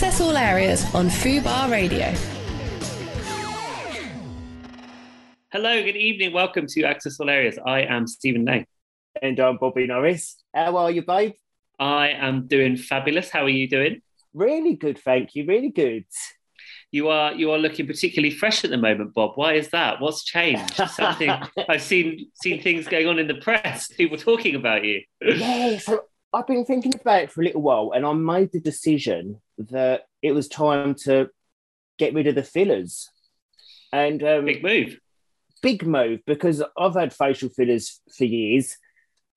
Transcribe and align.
Access 0.00 0.22
all 0.22 0.34
areas 0.38 0.94
on 0.94 1.10
Fubar 1.10 1.70
Radio. 1.70 2.06
Hello, 5.52 5.82
good 5.82 5.94
evening. 5.94 6.32
Welcome 6.32 6.66
to 6.68 6.84
Access 6.84 7.20
All 7.20 7.28
Areas. 7.28 7.58
I 7.66 7.82
am 7.82 8.06
Stephen 8.06 8.46
Lane. 8.46 8.64
And 9.20 9.38
I'm 9.38 9.58
Bobby 9.58 9.86
Norris. 9.86 10.42
How 10.54 10.74
are 10.78 10.90
you, 10.90 11.02
babe? 11.02 11.34
I 11.78 12.12
am 12.12 12.46
doing 12.46 12.78
fabulous. 12.78 13.28
How 13.28 13.42
are 13.42 13.50
you 13.50 13.68
doing? 13.68 14.00
Really 14.32 14.74
good, 14.74 14.98
thank 14.98 15.34
you. 15.34 15.44
Really 15.44 15.68
good. 15.68 16.06
You 16.90 17.08
are 17.08 17.34
you 17.34 17.50
are 17.50 17.58
looking 17.58 17.86
particularly 17.86 18.34
fresh 18.34 18.64
at 18.64 18.70
the 18.70 18.78
moment, 18.78 19.12
Bob. 19.12 19.32
Why 19.34 19.52
is 19.52 19.68
that? 19.68 20.00
What's 20.00 20.24
changed? 20.24 20.76
Something 20.76 21.30
I've 21.68 21.82
seen 21.82 22.30
seen 22.42 22.62
things 22.62 22.88
going 22.88 23.06
on 23.06 23.18
in 23.18 23.28
the 23.28 23.34
press. 23.34 23.88
People 23.88 24.16
talking 24.16 24.54
about 24.54 24.82
you. 24.82 25.02
yeah, 25.20 25.76
so 25.78 26.04
I've 26.32 26.46
been 26.46 26.64
thinking 26.64 26.92
about 27.00 27.22
it 27.22 27.32
for 27.32 27.40
a 27.40 27.44
little 27.44 27.62
while, 27.62 27.92
and 27.94 28.06
I 28.06 28.12
made 28.12 28.52
the 28.52 28.60
decision 28.60 29.40
that 29.58 30.02
it 30.22 30.32
was 30.32 30.48
time 30.48 30.94
to 31.06 31.28
get 31.98 32.14
rid 32.14 32.26
of 32.26 32.36
the 32.36 32.42
fillers. 32.42 33.10
And 33.92 34.22
um, 34.22 34.44
big 34.44 34.62
move, 34.62 34.98
big 35.62 35.84
move 35.84 36.20
because 36.26 36.62
I've 36.78 36.94
had 36.94 37.12
facial 37.12 37.48
fillers 37.48 38.00
for 38.16 38.24
years, 38.24 38.76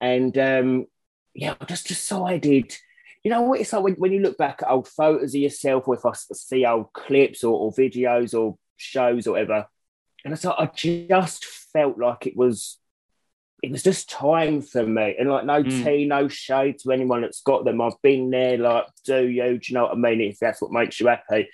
and 0.00 0.36
um, 0.38 0.86
yeah, 1.34 1.54
I 1.60 1.64
just 1.64 1.88
decided. 1.88 2.76
You 3.24 3.30
know 3.30 3.40
what 3.40 3.60
it's 3.60 3.72
like 3.72 3.82
when, 3.82 3.94
when 3.94 4.12
you 4.12 4.20
look 4.20 4.36
back 4.36 4.60
at 4.60 4.70
old 4.70 4.86
photos 4.86 5.34
of 5.34 5.40
yourself, 5.40 5.88
or 5.88 5.94
if 5.94 6.04
I 6.04 6.12
see 6.12 6.66
old 6.66 6.92
clips 6.92 7.42
or, 7.42 7.58
or 7.58 7.72
videos 7.72 8.38
or 8.38 8.58
shows 8.76 9.26
or 9.26 9.32
whatever, 9.32 9.66
and 10.24 10.34
it's 10.34 10.44
like 10.44 10.58
I 10.58 10.66
just 10.66 11.44
felt 11.44 11.98
like 11.98 12.26
it 12.26 12.36
was 12.36 12.78
it 13.64 13.70
was 13.70 13.82
just 13.82 14.10
time 14.10 14.60
for 14.60 14.86
me. 14.86 15.16
And 15.18 15.30
like, 15.30 15.46
no 15.46 15.62
mm. 15.62 15.84
tea, 15.84 16.04
no 16.04 16.28
shade 16.28 16.78
to 16.80 16.92
anyone 16.92 17.22
that's 17.22 17.40
got 17.40 17.64
them. 17.64 17.80
I've 17.80 18.00
been 18.02 18.28
there, 18.28 18.58
like, 18.58 18.84
do 19.06 19.26
you, 19.26 19.42
do 19.42 19.60
you 19.62 19.74
know 19.74 19.84
what 19.84 19.92
I 19.92 19.96
mean? 19.96 20.20
If 20.20 20.38
that's 20.38 20.60
what 20.60 20.70
makes 20.70 21.00
you 21.00 21.06
happy. 21.06 21.48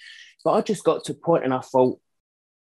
But 0.45 0.55
I 0.55 0.61
just 0.63 0.83
got 0.83 1.05
to 1.05 1.13
a 1.13 1.15
point 1.15 1.45
and 1.45 1.55
I 1.55 1.61
thought, 1.61 2.01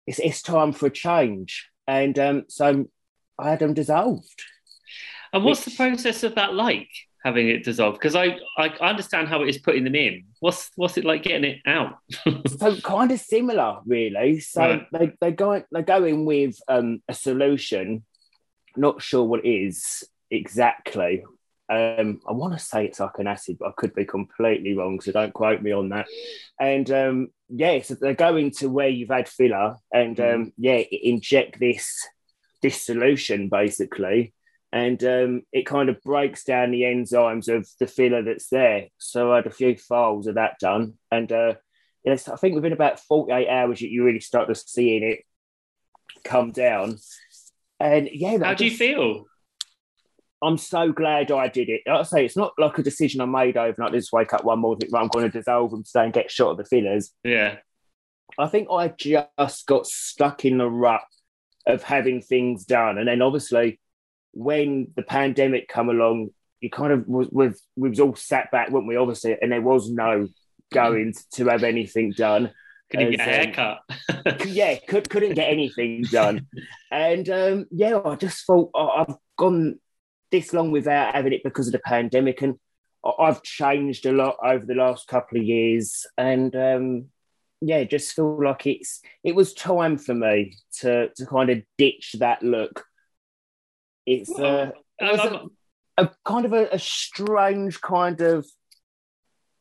it's, 0.06 0.18
it's 0.18 0.42
time 0.42 0.72
for 0.72 0.84
a 0.86 0.90
change. 0.90 1.70
And 1.86 2.18
um, 2.18 2.44
so 2.48 2.84
I 3.38 3.48
had 3.48 3.60
them 3.60 3.72
dissolved. 3.72 4.42
And 5.32 5.44
what's 5.44 5.64
Which, 5.64 5.78
the 5.78 5.82
process 5.82 6.24
of 6.24 6.34
that 6.34 6.52
like, 6.52 6.90
having 7.24 7.48
it 7.48 7.64
dissolved? 7.64 8.00
Because 8.00 8.14
I, 8.14 8.38
I 8.58 8.68
understand 8.80 9.28
how 9.28 9.42
it 9.42 9.48
is 9.48 9.56
putting 9.56 9.84
them 9.84 9.94
in. 9.94 10.24
What's 10.40 10.70
what's 10.76 10.98
it 10.98 11.06
like 11.06 11.22
getting 11.22 11.50
it 11.52 11.60
out? 11.64 12.00
so 12.58 12.76
kind 12.82 13.10
of 13.10 13.18
similar, 13.18 13.78
really. 13.86 14.40
So 14.40 14.60
right. 14.60 14.86
they, 14.92 15.12
they 15.22 15.32
go 15.32 15.62
they 15.72 15.82
go 15.82 16.04
in 16.04 16.26
with 16.26 16.58
um, 16.68 17.00
a 17.08 17.14
solution 17.14 18.04
not 18.76 19.02
sure 19.02 19.24
what 19.24 19.44
it 19.44 19.48
is 19.48 20.04
exactly. 20.30 21.24
Um, 21.68 22.20
I 22.28 22.32
want 22.32 22.52
to 22.52 22.58
say 22.58 22.84
it's 22.84 23.00
like 23.00 23.18
an 23.18 23.26
acid, 23.26 23.56
but 23.58 23.68
I 23.68 23.72
could 23.76 23.94
be 23.94 24.04
completely 24.04 24.76
wrong, 24.76 25.00
so 25.00 25.12
don't 25.12 25.32
quote 25.32 25.62
me 25.62 25.72
on 25.72 25.88
that. 25.90 26.06
And 26.60 26.90
um, 26.90 27.28
yeah, 27.48 27.80
so 27.80 27.94
they're 27.94 28.14
going 28.14 28.50
to 28.58 28.68
where 28.68 28.88
you've 28.88 29.08
had 29.08 29.28
filler, 29.28 29.76
and 29.92 30.18
um, 30.20 30.26
mm. 30.26 30.52
yeah, 30.58 30.82
inject 30.90 31.58
this 31.58 32.06
this 32.60 32.82
solution 32.82 33.48
basically, 33.48 34.34
and 34.70 35.02
um, 35.04 35.42
it 35.50 35.66
kind 35.66 35.88
of 35.88 36.02
breaks 36.02 36.44
down 36.44 36.72
the 36.72 36.82
enzymes 36.82 37.48
of 37.48 37.66
the 37.80 37.86
filler 37.86 38.22
that's 38.22 38.48
there. 38.48 38.88
So 38.98 39.32
I 39.32 39.36
had 39.36 39.46
a 39.46 39.50
few 39.50 39.76
files 39.76 40.26
of 40.26 40.34
that 40.34 40.58
done, 40.58 40.94
and 41.10 41.30
uh, 41.32 41.54
yes, 42.04 42.28
I 42.28 42.36
think 42.36 42.54
within 42.54 42.72
about 42.72 43.00
forty 43.00 43.32
eight 43.32 43.48
hours, 43.48 43.80
you 43.80 44.04
really 44.04 44.20
start 44.20 44.48
to 44.48 44.54
seeing 44.54 45.02
it 45.04 45.20
come 46.22 46.52
down. 46.52 46.98
And 47.82 48.08
yeah, 48.12 48.38
how 48.42 48.54
do 48.54 48.64
you 48.64 48.76
feel? 48.76 49.24
I'm 50.40 50.56
so 50.56 50.92
glad 50.92 51.30
I 51.30 51.48
did 51.48 51.68
it. 51.68 51.82
Like 51.86 52.00
I 52.00 52.02
say 52.02 52.24
it's 52.24 52.36
not 52.36 52.52
like 52.58 52.78
a 52.78 52.82
decision 52.82 53.20
I 53.20 53.26
made 53.26 53.56
overnight. 53.56 53.92
I 53.92 53.96
just 53.96 54.12
wake 54.12 54.32
up 54.32 54.44
one 54.44 54.60
morning, 54.60 54.88
I'm 54.94 55.08
going 55.08 55.30
to 55.30 55.38
dissolve 55.38 55.70
them 55.70 55.84
today 55.84 56.04
and 56.04 56.12
get 56.12 56.30
shot 56.30 56.52
of 56.52 56.56
the 56.58 56.64
fillers. 56.64 57.12
Yeah. 57.24 57.56
I 58.38 58.46
think 58.46 58.68
I 58.70 58.88
just 58.88 59.66
got 59.66 59.86
stuck 59.86 60.44
in 60.44 60.58
the 60.58 60.68
rut 60.68 61.02
of 61.66 61.82
having 61.82 62.22
things 62.22 62.64
done. 62.64 62.98
And 62.98 63.08
then 63.08 63.22
obviously, 63.22 63.80
when 64.32 64.88
the 64.96 65.02
pandemic 65.02 65.68
come 65.68 65.88
along, 65.88 66.30
you 66.60 66.70
kind 66.70 66.92
of 66.92 67.06
was, 67.06 67.28
was 67.30 67.62
we 67.76 67.90
was 67.90 68.00
all 68.00 68.14
sat 68.14 68.50
back, 68.50 68.70
weren't 68.70 68.86
we? 68.86 68.96
Obviously, 68.96 69.36
and 69.40 69.52
there 69.52 69.60
was 69.60 69.90
no 69.90 70.02
mm. 70.02 70.30
going 70.72 71.12
to 71.34 71.46
have 71.46 71.64
anything 71.64 72.12
done. 72.12 72.52
Couldn't 72.92 73.10
get 73.12 73.20
a 73.20 73.22
haircut. 73.24 73.78
Um, 74.08 74.36
yeah, 74.46 74.76
could, 74.86 75.08
couldn't 75.08 75.34
get 75.34 75.50
anything 75.50 76.02
done. 76.02 76.46
and 76.90 77.28
um, 77.28 77.66
yeah, 77.70 77.98
I 78.04 78.14
just 78.16 78.46
thought 78.46 78.70
oh, 78.74 78.88
I've 78.88 79.16
gone 79.36 79.78
this 80.30 80.52
long 80.52 80.70
without 80.70 81.14
having 81.14 81.32
it 81.32 81.42
because 81.42 81.66
of 81.66 81.72
the 81.72 81.78
pandemic. 81.78 82.42
And 82.42 82.56
I've 83.18 83.42
changed 83.42 84.06
a 84.06 84.12
lot 84.12 84.36
over 84.44 84.64
the 84.64 84.74
last 84.74 85.08
couple 85.08 85.38
of 85.38 85.44
years. 85.44 86.06
And 86.18 86.54
um, 86.54 87.06
yeah, 87.62 87.84
just 87.84 88.12
feel 88.12 88.42
like 88.42 88.66
it's 88.66 89.00
it 89.24 89.34
was 89.34 89.54
time 89.54 89.96
for 89.96 90.14
me 90.14 90.56
to 90.80 91.08
to 91.16 91.26
kind 91.26 91.50
of 91.50 91.62
ditch 91.78 92.16
that 92.18 92.42
look. 92.42 92.84
It's 94.04 94.30
uh, 94.30 94.72
it 94.98 95.20
a, 95.96 96.04
a, 96.04 96.10
kind 96.24 96.44
of 96.44 96.52
a, 96.52 96.68
a 96.72 96.78
strange 96.78 97.80
kind 97.80 98.20
of 98.20 98.46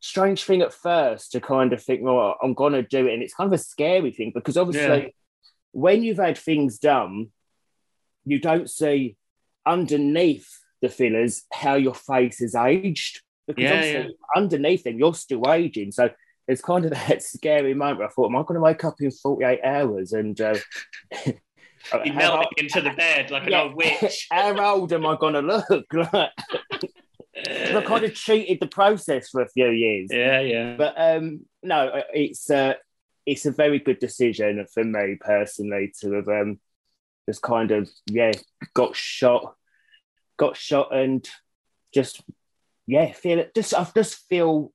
strange 0.01 0.43
thing 0.43 0.61
at 0.61 0.73
first 0.73 1.31
to 1.31 1.39
kind 1.39 1.71
of 1.71 1.81
think, 1.81 2.01
well, 2.03 2.35
I'm 2.43 2.53
going 2.53 2.73
to 2.73 2.83
do 2.83 3.07
it. 3.07 3.13
And 3.13 3.23
it's 3.23 3.33
kind 3.33 3.47
of 3.47 3.57
a 3.57 3.63
scary 3.63 4.11
thing 4.11 4.31
because 4.33 4.57
obviously, 4.57 5.03
yeah. 5.03 5.09
when 5.71 6.03
you've 6.03 6.17
had 6.17 6.37
things 6.37 6.79
done, 6.79 7.27
you 8.25 8.39
don't 8.39 8.69
see 8.69 9.15
underneath 9.65 10.49
the 10.81 10.89
fillers 10.89 11.43
how 11.53 11.75
your 11.75 11.95
face 11.95 12.41
is 12.41 12.55
aged. 12.55 13.21
Because 13.47 13.63
yeah, 13.63 13.73
obviously, 13.73 14.01
yeah. 14.01 14.35
underneath 14.35 14.83
them, 14.83 14.99
you're 14.99 15.13
still 15.13 15.49
aging. 15.49 15.91
So 15.91 16.09
it's 16.47 16.61
kind 16.61 16.83
of 16.83 16.91
that 17.07 17.23
scary 17.23 17.73
moment. 17.73 18.01
I 18.01 18.07
thought, 18.07 18.29
am 18.29 18.35
I 18.35 18.41
going 18.41 18.55
to 18.55 18.61
wake 18.61 18.83
up 18.83 18.95
in 18.99 19.11
48 19.11 19.59
hours 19.63 20.13
and. 20.13 20.39
Uh, 20.41 20.57
you 22.05 22.13
melt 22.13 22.47
into 22.57 22.81
the 22.81 22.91
bed 22.91 23.31
like 23.31 23.47
an 23.47 23.53
old 23.53 23.75
witch. 23.75 24.27
How 24.31 24.57
old 24.73 24.93
am 24.93 25.05
I 25.05 25.15
going 25.17 25.33
to 25.33 25.41
look? 25.41 25.85
Like, 25.93 26.29
I 27.47 27.81
kind 27.85 28.05
of 28.05 28.13
cheated 28.13 28.59
the 28.59 28.67
process 28.67 29.29
for 29.29 29.41
a 29.41 29.49
few 29.49 29.69
years. 29.69 30.09
Yeah, 30.11 30.39
yeah. 30.41 30.75
But 30.75 30.93
um, 30.97 31.45
no, 31.63 32.03
it's 32.13 32.49
uh, 32.49 32.73
it's 33.25 33.45
a 33.45 33.51
very 33.51 33.79
good 33.79 33.99
decision 33.99 34.65
for 34.73 34.83
me 34.83 35.17
personally 35.19 35.93
to 36.01 36.13
have 36.13 36.27
um, 36.27 36.59
just 37.27 37.41
kind 37.41 37.71
of 37.71 37.89
yeah 38.07 38.31
got 38.73 38.95
shot, 38.95 39.55
got 40.37 40.57
shot, 40.57 40.95
and 40.95 41.27
just 41.93 42.21
yeah 42.87 43.11
feel 43.13 43.39
it. 43.39 43.55
Just 43.55 43.73
I 43.73 43.87
just 43.95 44.27
feel 44.27 44.71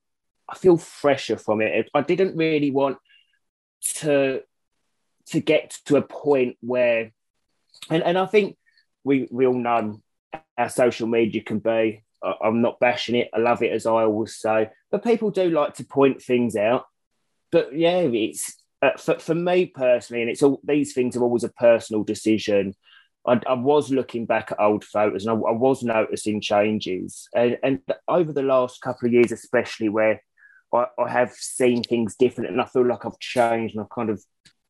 I 0.49 0.55
feel 0.55 0.77
fresher 0.77 1.37
from 1.37 1.61
it. 1.61 1.89
I 1.93 2.01
didn't 2.01 2.37
really 2.37 2.71
want 2.71 2.97
to 3.95 4.41
to 5.27 5.39
get 5.39 5.77
to 5.85 5.97
a 5.97 6.01
point 6.01 6.57
where, 6.61 7.11
and 7.89 8.03
and 8.03 8.17
I 8.17 8.25
think 8.25 8.57
we 9.03 9.27
we 9.31 9.45
all 9.45 9.53
know 9.53 10.01
how 10.57 10.67
social 10.67 11.07
media 11.07 11.43
can 11.43 11.59
be 11.59 12.03
I'm 12.23 12.61
not 12.61 12.79
bashing 12.79 13.15
it. 13.15 13.29
I 13.33 13.39
love 13.39 13.61
it, 13.61 13.71
as 13.71 13.85
I 13.85 14.03
always 14.03 14.35
say. 14.35 14.69
But 14.91 15.03
people 15.03 15.31
do 15.31 15.49
like 15.49 15.75
to 15.75 15.85
point 15.85 16.21
things 16.21 16.55
out. 16.55 16.85
But 17.51 17.77
yeah, 17.77 17.99
it's 17.99 18.55
uh, 18.81 18.97
for, 18.97 19.19
for 19.19 19.35
me 19.35 19.67
personally, 19.67 20.21
and 20.21 20.31
it's 20.31 20.43
all 20.43 20.59
these 20.63 20.93
things 20.93 21.15
are 21.15 21.23
always 21.23 21.43
a 21.43 21.49
personal 21.49 22.03
decision. 22.03 22.75
I, 23.25 23.41
I 23.45 23.53
was 23.53 23.91
looking 23.91 24.25
back 24.25 24.51
at 24.51 24.59
old 24.59 24.83
photos 24.83 25.25
and 25.25 25.31
I, 25.31 25.49
I 25.49 25.51
was 25.51 25.83
noticing 25.83 26.39
changes. 26.39 27.27
And, 27.35 27.57
and, 27.61 27.79
over 28.07 28.31
the 28.31 28.41
last 28.41 28.81
couple 28.81 29.07
of 29.07 29.13
years, 29.13 29.33
especially 29.33 29.89
where 29.89 30.23
I, 30.73 30.85
I, 30.97 31.09
have 31.09 31.33
seen 31.33 31.83
things 31.83 32.15
different 32.15 32.51
and 32.51 32.61
I 32.61 32.65
feel 32.65 32.87
like 32.87 33.05
I've 33.05 33.19
changed 33.19 33.75
and 33.75 33.83
I've 33.83 33.89
kind 33.89 34.09
of 34.09 34.23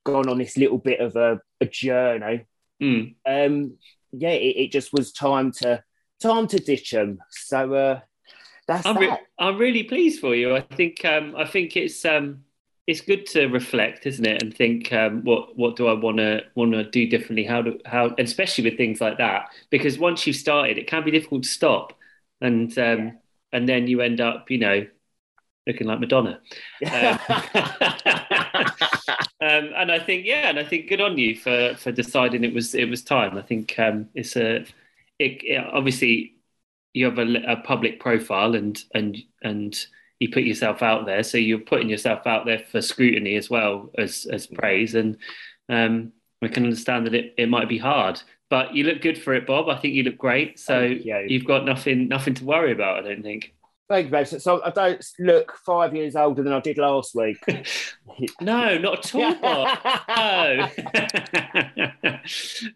gone 0.04 0.28
on 0.28 0.40
this 0.40 0.58
little 0.58 0.80
bit 0.80 1.00
of 1.00 1.16
a, 1.16 1.40
a 1.62 1.68
journey. 1.68 2.48
Mm. 2.82 3.16
Um, 3.28 3.78
yeah, 4.12 4.30
it, 4.30 4.56
it 4.58 4.72
just 4.72 4.92
was 4.92 5.12
time 5.12 5.52
to 5.60 5.84
time 6.22 6.48
to 6.48 6.58
ditch 6.58 6.92
them. 6.92 7.20
So 7.30 7.74
uh, 7.74 8.00
that's 8.68 8.86
I'm, 8.86 8.98
re- 8.98 9.18
I'm 9.40 9.58
really 9.58 9.84
pleased 9.84 10.20
for 10.20 10.36
you. 10.36 10.56
I 10.56 10.62
think 10.62 11.04
um, 11.06 11.36
I 11.38 11.46
think 11.46 11.78
it's 11.78 12.04
um, 12.06 12.44
it's 12.86 13.02
good 13.02 13.26
to 13.28 13.48
reflect, 13.48 14.06
isn't 14.06 14.26
it, 14.26 14.42
and 14.42 14.56
think 14.56 14.92
um, 14.94 15.24
what 15.24 15.58
what 15.58 15.76
do 15.76 15.88
I 15.88 15.94
want 15.94 16.18
to 16.18 16.44
want 16.56 16.72
to 16.74 16.84
do 16.84 17.08
differently? 17.08 17.46
How 17.46 17.62
do 17.62 17.80
how 17.86 18.14
especially 18.18 18.64
with 18.64 18.78
things 18.78 19.02
like 19.02 19.18
that 19.18 19.50
because 19.70 20.00
once 20.00 20.26
you've 20.28 20.36
started, 20.36 20.78
it 20.78 20.88
can 20.88 21.04
be 21.04 21.12
difficult 21.12 21.44
to 21.44 21.50
stop, 21.50 21.94
and 22.42 22.72
um, 22.78 23.06
yeah. 23.06 23.12
and 23.54 23.70
then 23.70 23.88
you 23.88 24.02
end 24.02 24.22
up, 24.22 24.50
you 24.50 24.58
know, 24.58 24.86
looking 25.68 25.88
like 25.88 26.00
Madonna. 26.00 26.40
Um, 26.86 27.20
um, 29.42 29.70
and 29.76 29.92
I 29.92 30.00
think 30.00 30.26
yeah, 30.26 30.50
and 30.50 30.58
I 30.58 30.64
think 30.64 30.88
good 30.88 31.02
on 31.02 31.18
you 31.18 31.36
for 31.36 31.76
for 31.76 31.92
deciding 31.92 32.44
it 32.44 32.54
was 32.54 32.74
it 32.74 32.90
was 32.90 33.04
time. 33.04 33.38
I 33.38 33.42
think 33.42 33.78
um, 33.78 34.10
it's 34.16 34.36
a 34.36 34.66
it, 35.20 35.44
it, 35.44 35.66
obviously 35.74 36.36
you 36.94 37.06
have 37.06 37.20
a, 37.20 37.36
a, 37.48 37.58
public 37.58 38.00
profile 38.00 38.56
and 38.56 38.82
and 38.94 39.18
and 39.42 39.86
you 40.20 40.30
put 40.32 40.44
yourself 40.44 40.82
out 40.82 41.06
there, 41.06 41.22
so 41.24 41.38
you're 41.38 41.60
putting 41.60 41.90
yourself 41.90 42.26
out 42.26 42.46
there 42.46 42.60
for 42.60 42.82
scrutiny 42.82 43.36
as 43.36 43.50
well 43.50 43.92
as 43.98 44.26
as 44.32 44.48
praise, 44.48 44.96
and 44.96 45.18
um, 45.70 46.12
we 46.42 46.50
can 46.50 46.64
understand 46.64 47.06
that 47.06 47.14
it, 47.14 47.36
it 47.38 47.50
might 47.50 47.70
be 47.70 47.78
hard. 47.78 48.22
But 48.50 48.74
you 48.74 48.86
look 48.86 49.02
good 49.02 49.22
for 49.22 49.34
it, 49.34 49.46
Bob. 49.46 49.70
I 49.70 49.78
think 49.78 49.94
you 49.94 50.04
look 50.04 50.18
great. 50.18 50.58
So 50.60 50.82
you. 50.82 51.26
you've 51.28 51.46
got 51.46 51.66
nothing 51.66 52.08
nothing 52.08 52.34
to 52.36 52.46
worry 52.46 52.72
about. 52.72 52.98
I 52.98 53.10
don't 53.10 53.24
think. 53.24 53.54
Thank 53.90 54.08
you, 54.08 54.12
babe. 54.12 54.28
So, 54.28 54.62
I 54.64 54.70
don't 54.72 55.06
look 55.18 55.56
five 55.66 55.96
years 55.96 56.18
older 56.18 56.44
than 56.44 56.52
I 56.52 56.60
did 56.60 56.78
last 56.78 57.16
week. 57.16 57.38
no, 58.42 58.78
not 58.78 59.06
at 59.06 59.16
all. 59.16 59.32
no, 62.06 62.18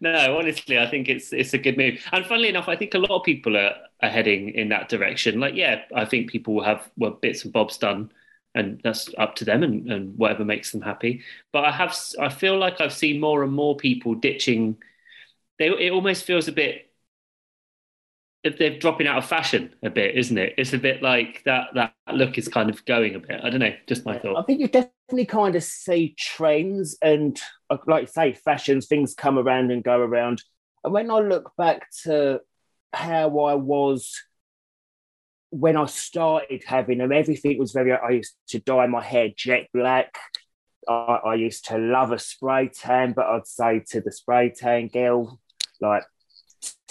no. 0.00 0.38
Honestly, 0.38 0.78
I 0.78 0.88
think 0.88 1.10
it's 1.10 1.30
it's 1.34 1.52
a 1.52 1.58
good 1.58 1.76
move. 1.76 2.02
And 2.12 2.24
funnily 2.24 2.48
enough, 2.48 2.66
I 2.66 2.76
think 2.76 2.94
a 2.94 2.98
lot 2.98 3.10
of 3.10 3.24
people 3.24 3.58
are, 3.58 3.74
are 4.02 4.08
heading 4.08 4.50
in 4.50 4.70
that 4.70 4.88
direction. 4.88 5.38
Like, 5.38 5.54
yeah, 5.54 5.82
I 5.94 6.06
think 6.06 6.30
people 6.30 6.54
will 6.54 6.64
have 6.64 6.90
well, 6.96 7.10
bits 7.10 7.44
and 7.44 7.52
bobs 7.52 7.76
done, 7.76 8.10
and 8.54 8.80
that's 8.82 9.10
up 9.18 9.34
to 9.36 9.44
them 9.44 9.62
and, 9.62 9.92
and 9.92 10.16
whatever 10.16 10.46
makes 10.46 10.72
them 10.72 10.80
happy. 10.80 11.22
But 11.52 11.66
I 11.66 11.72
have, 11.72 11.94
I 12.18 12.30
feel 12.30 12.58
like 12.58 12.80
I've 12.80 12.94
seen 12.94 13.20
more 13.20 13.42
and 13.42 13.52
more 13.52 13.76
people 13.76 14.14
ditching. 14.14 14.78
They, 15.58 15.68
it 15.68 15.92
almost 15.92 16.24
feels 16.24 16.48
a 16.48 16.52
bit 16.52 16.91
they're 18.44 18.78
dropping 18.78 19.06
out 19.06 19.18
of 19.18 19.24
fashion 19.24 19.74
a 19.82 19.90
bit, 19.90 20.16
isn't 20.16 20.36
it? 20.36 20.54
It's 20.58 20.72
a 20.72 20.78
bit 20.78 21.02
like 21.02 21.42
that 21.44 21.68
that 21.74 21.94
look 22.12 22.38
is 22.38 22.48
kind 22.48 22.70
of 22.70 22.84
going 22.84 23.14
a 23.14 23.20
bit. 23.20 23.40
I 23.42 23.50
don't 23.50 23.60
know, 23.60 23.74
just 23.86 24.04
my 24.04 24.18
thought. 24.18 24.36
I 24.36 24.42
think 24.42 24.60
you 24.60 24.68
definitely 24.68 25.26
kind 25.26 25.54
of 25.54 25.62
see 25.62 26.14
trends 26.18 26.96
and 27.02 27.38
like 27.86 28.08
say 28.08 28.32
fashions, 28.32 28.86
things 28.86 29.14
come 29.14 29.38
around 29.38 29.70
and 29.70 29.84
go 29.84 29.98
around. 29.98 30.42
And 30.82 30.92
when 30.92 31.10
I 31.10 31.20
look 31.20 31.52
back 31.56 31.88
to 32.02 32.40
how 32.92 33.38
I 33.40 33.54
was 33.54 34.20
when 35.50 35.76
I 35.76 35.86
started 35.86 36.64
having 36.66 36.98
them, 36.98 37.12
everything 37.12 37.58
was 37.58 37.72
very 37.72 37.92
I 37.92 38.10
used 38.10 38.34
to 38.48 38.58
dye 38.58 38.86
my 38.86 39.02
hair 39.02 39.28
jet 39.34 39.68
black. 39.72 40.18
I, 40.88 41.20
I 41.24 41.34
used 41.34 41.66
to 41.66 41.78
love 41.78 42.10
a 42.10 42.18
spray 42.18 42.68
tan, 42.68 43.12
but 43.12 43.26
I'd 43.26 43.46
say 43.46 43.84
to 43.90 44.00
the 44.00 44.10
spray 44.10 44.50
tan 44.50 44.88
girl, 44.88 45.38
like 45.80 46.02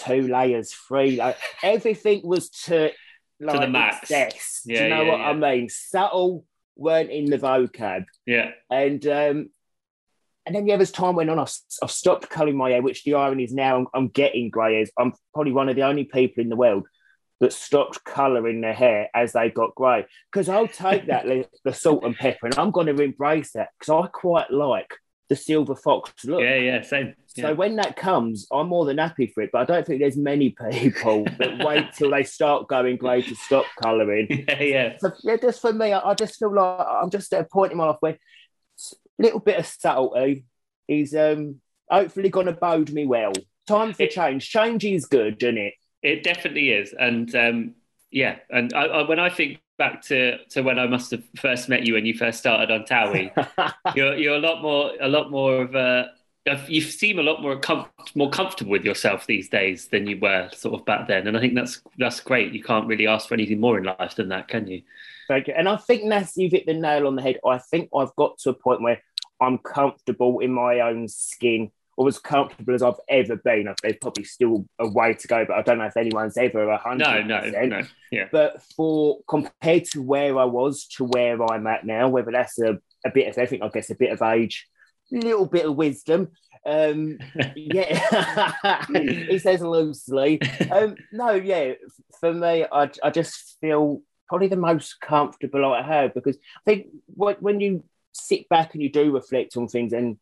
two 0.04 0.28
layers, 0.28 0.72
three. 0.72 1.16
Like 1.16 1.38
everything 1.62 2.22
was 2.24 2.50
to 2.64 2.90
like 3.40 3.60
to 3.60 3.66
the 3.66 3.68
max. 3.68 4.10
Excess. 4.10 4.62
Yeah, 4.64 4.78
Do 4.78 4.84
you 4.84 4.90
know 4.90 5.02
yeah, 5.02 5.10
what 5.10 5.20
yeah. 5.20 5.28
I 5.28 5.32
mean? 5.34 5.68
Subtle 5.68 6.44
weren't 6.76 7.10
in 7.10 7.26
the 7.26 7.38
vocab, 7.38 8.04
Yeah, 8.26 8.52
and 8.70 9.06
um, 9.06 9.50
and 10.46 10.54
then 10.54 10.66
yeah, 10.66 10.76
as 10.76 10.90
time 10.90 11.14
went 11.14 11.30
on, 11.30 11.38
I've, 11.38 11.52
I've 11.82 11.90
stopped 11.90 12.28
colouring 12.28 12.56
my 12.56 12.70
hair. 12.70 12.82
Which 12.82 13.04
the 13.04 13.14
irony 13.14 13.44
is 13.44 13.52
now 13.52 13.78
I'm, 13.78 13.86
I'm 13.94 14.08
getting 14.08 14.50
grey 14.50 14.76
hairs. 14.76 14.90
I'm 14.98 15.12
probably 15.34 15.52
one 15.52 15.68
of 15.68 15.76
the 15.76 15.82
only 15.82 16.04
people 16.04 16.42
in 16.42 16.48
the 16.48 16.56
world 16.56 16.86
that 17.40 17.52
stopped 17.52 18.04
colouring 18.04 18.60
their 18.60 18.72
hair 18.72 19.08
as 19.14 19.32
they 19.32 19.50
got 19.50 19.74
grey. 19.74 20.06
Because 20.30 20.48
I'll 20.48 20.68
take 20.68 21.06
that 21.06 21.24
the, 21.26 21.46
the 21.64 21.72
salt 21.72 22.04
and 22.04 22.16
pepper, 22.16 22.46
and 22.46 22.58
I'm 22.58 22.70
going 22.70 22.86
to 22.86 23.02
embrace 23.02 23.52
that 23.52 23.68
because 23.78 24.04
I 24.04 24.08
quite 24.08 24.50
like 24.50 24.94
the 25.28 25.36
silver 25.36 25.74
fox 25.76 26.12
look. 26.24 26.40
yeah, 26.42 26.56
yeah. 26.56 26.82
Same. 26.82 27.14
So 27.28 27.48
Yeah. 27.48 27.52
when 27.52 27.76
that 27.76 27.96
comes, 27.96 28.46
I'm 28.52 28.68
more 28.68 28.84
than 28.84 28.98
happy 28.98 29.26
for 29.28 29.40
it. 29.42 29.50
But 29.52 29.62
I 29.62 29.64
don't 29.64 29.86
think 29.86 30.00
there's 30.00 30.16
many 30.18 30.50
people 30.50 31.24
that 31.38 31.64
wait 31.64 31.92
till 31.94 32.10
they 32.10 32.24
start 32.24 32.68
going 32.68 32.96
grey 32.96 33.22
to 33.22 33.34
stop 33.36 33.64
colouring. 33.82 34.26
yeah, 34.48 34.62
yeah. 34.62 34.96
So 34.98 35.12
yeah, 35.22 35.36
just 35.36 35.60
for 35.62 35.72
me, 35.72 35.92
I, 35.92 36.10
I 36.10 36.14
just 36.14 36.38
feel 36.38 36.54
like 36.54 36.86
I'm 36.86 37.08
just 37.10 37.32
at 37.32 37.40
a 37.40 37.44
point 37.44 37.72
in 37.72 37.78
my 37.78 37.86
life 37.86 37.96
where 38.00 38.18
a 38.18 39.22
little 39.22 39.40
bit 39.40 39.58
of 39.58 39.66
subtlety 39.66 40.44
is 40.88 41.14
um 41.14 41.60
hopefully 41.90 42.28
going 42.28 42.46
to 42.46 42.52
bode 42.52 42.90
me 42.92 43.06
well. 43.06 43.32
Time 43.66 43.92
for 43.94 44.02
It- 44.02 44.10
change. 44.10 44.50
Change 44.50 44.84
is 44.84 45.06
good, 45.06 45.42
isn't 45.42 45.58
it? 45.58 45.74
It 46.02 46.24
definitely 46.24 46.70
is, 46.70 46.92
and 46.98 47.32
um, 47.36 47.74
yeah, 48.10 48.38
and 48.50 48.74
I, 48.74 48.86
I, 48.86 49.08
when 49.08 49.20
I 49.20 49.30
think 49.30 49.60
back 49.82 50.00
to 50.00 50.38
to 50.44 50.62
when 50.62 50.78
I 50.78 50.86
must 50.86 51.10
have 51.10 51.24
first 51.36 51.68
met 51.68 51.84
you 51.84 51.94
when 51.94 52.06
you 52.06 52.14
first 52.14 52.38
started 52.38 52.70
on 52.70 52.84
Towie, 52.84 53.32
you're 53.96 54.14
you're 54.14 54.36
a 54.36 54.38
lot 54.38 54.62
more 54.62 54.92
a 55.00 55.08
lot 55.08 55.32
more 55.32 55.62
of 55.62 55.74
a 55.74 56.12
you 56.68 56.80
seem 56.80 57.18
a 57.18 57.22
lot 57.22 57.42
more 57.42 57.56
com- 57.58 57.88
more 58.14 58.30
comfortable 58.30 58.70
with 58.70 58.84
yourself 58.84 59.26
these 59.26 59.48
days 59.48 59.88
than 59.88 60.06
you 60.06 60.18
were 60.20 60.48
sort 60.52 60.78
of 60.78 60.86
back 60.86 61.08
then, 61.08 61.26
and 61.26 61.36
I 61.36 61.40
think 61.40 61.56
that's 61.56 61.82
that's 61.98 62.20
great. 62.20 62.52
You 62.52 62.62
can't 62.62 62.86
really 62.86 63.08
ask 63.08 63.26
for 63.26 63.34
anything 63.34 63.58
more 63.58 63.76
in 63.76 63.84
life 63.84 64.14
than 64.14 64.28
that, 64.28 64.46
can 64.46 64.68
you? 64.68 64.82
Thank 65.26 65.48
you. 65.48 65.54
And 65.56 65.68
I 65.68 65.76
think 65.76 66.08
that's 66.08 66.36
you've 66.36 66.52
hit 66.52 66.66
the 66.66 66.74
nail 66.74 67.08
on 67.08 67.16
the 67.16 67.22
head. 67.22 67.40
I 67.44 67.58
think 67.58 67.90
I've 67.92 68.14
got 68.14 68.38
to 68.38 68.50
a 68.50 68.54
point 68.54 68.82
where 68.82 69.02
I'm 69.40 69.58
comfortable 69.58 70.38
in 70.38 70.52
my 70.52 70.78
own 70.80 71.08
skin, 71.08 71.72
or 71.96 72.08
as 72.08 72.18
comfortable 72.18 72.74
as 72.74 72.82
I've 72.82 73.00
ever 73.08 73.36
been. 73.36 73.68
There's 73.82 73.96
probably 74.00 74.24
still 74.24 74.66
a 74.78 74.88
way 74.88 75.14
to 75.14 75.28
go, 75.28 75.44
but 75.44 75.56
I 75.56 75.62
don't 75.62 75.78
know 75.78 75.84
if 75.84 75.96
anyone's 75.96 76.36
ever 76.36 76.62
a 76.62 76.66
No, 76.66 76.76
hundred. 76.76 77.26
no, 77.26 77.40
percent. 77.40 77.68
no. 77.68 77.82
Yeah, 78.10 78.28
But 78.32 78.62
for 78.76 79.18
compared 79.28 79.84
to 79.92 80.02
where 80.02 80.38
I 80.38 80.44
was 80.44 80.86
to 80.96 81.04
where 81.04 81.42
I'm 81.52 81.66
at 81.66 81.84
now, 81.84 82.08
whether 82.08 82.32
that's 82.32 82.58
a, 82.58 82.78
a 83.04 83.10
bit 83.12 83.28
of 83.28 83.36
everything, 83.38 83.62
I 83.62 83.68
guess 83.68 83.90
a 83.90 83.94
bit 83.94 84.12
of 84.12 84.22
age, 84.22 84.66
a 85.12 85.16
little 85.16 85.46
bit 85.46 85.66
of 85.66 85.76
wisdom. 85.76 86.28
Um, 86.64 87.18
yeah, 87.56 88.52
he 88.94 89.38
says 89.38 89.60
loosely. 89.60 90.40
Um, 90.70 90.94
no, 91.12 91.32
yeah, 91.32 91.72
for 92.20 92.32
me, 92.32 92.64
I, 92.70 92.90
I 93.02 93.10
just 93.10 93.58
feel 93.60 94.02
probably 94.28 94.48
the 94.48 94.56
most 94.56 94.98
comfortable 95.00 95.64
I 95.74 95.82
have 95.82 96.14
because 96.14 96.36
I 96.36 96.60
think 96.64 96.86
when 97.16 97.60
you 97.60 97.84
sit 98.12 98.48
back 98.48 98.72
and 98.72 98.82
you 98.82 98.90
do 98.90 99.12
reflect 99.12 99.56
on 99.56 99.68
things 99.68 99.92
and 99.92 100.16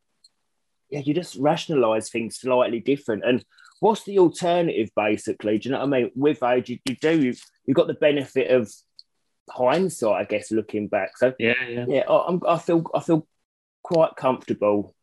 yeah, 0.90 1.00
you 1.00 1.14
just 1.14 1.36
rationalize 1.36 2.10
things 2.10 2.38
slightly 2.38 2.80
different. 2.80 3.24
And 3.24 3.44
what's 3.80 4.04
the 4.04 4.18
alternative, 4.18 4.90
basically? 4.94 5.58
Do 5.58 5.68
you 5.68 5.72
know 5.72 5.84
what 5.84 5.94
I 5.94 6.00
mean? 6.00 6.10
With 6.14 6.42
age, 6.42 6.70
you, 6.70 6.78
you 6.86 6.96
do, 6.96 7.20
you've, 7.20 7.42
you've 7.66 7.76
got 7.76 7.86
the 7.86 7.94
benefit 7.94 8.50
of 8.50 8.72
hindsight, 9.48 10.20
I 10.20 10.24
guess, 10.24 10.50
looking 10.50 10.88
back. 10.88 11.16
So 11.16 11.34
yeah, 11.38 11.54
yeah. 11.68 11.84
yeah, 11.88 12.02
I, 12.08 12.28
I'm, 12.28 12.40
I 12.46 12.58
feel, 12.58 12.84
I 12.94 13.00
feel 13.00 13.26
quite 13.82 14.16
comfortable. 14.16 14.94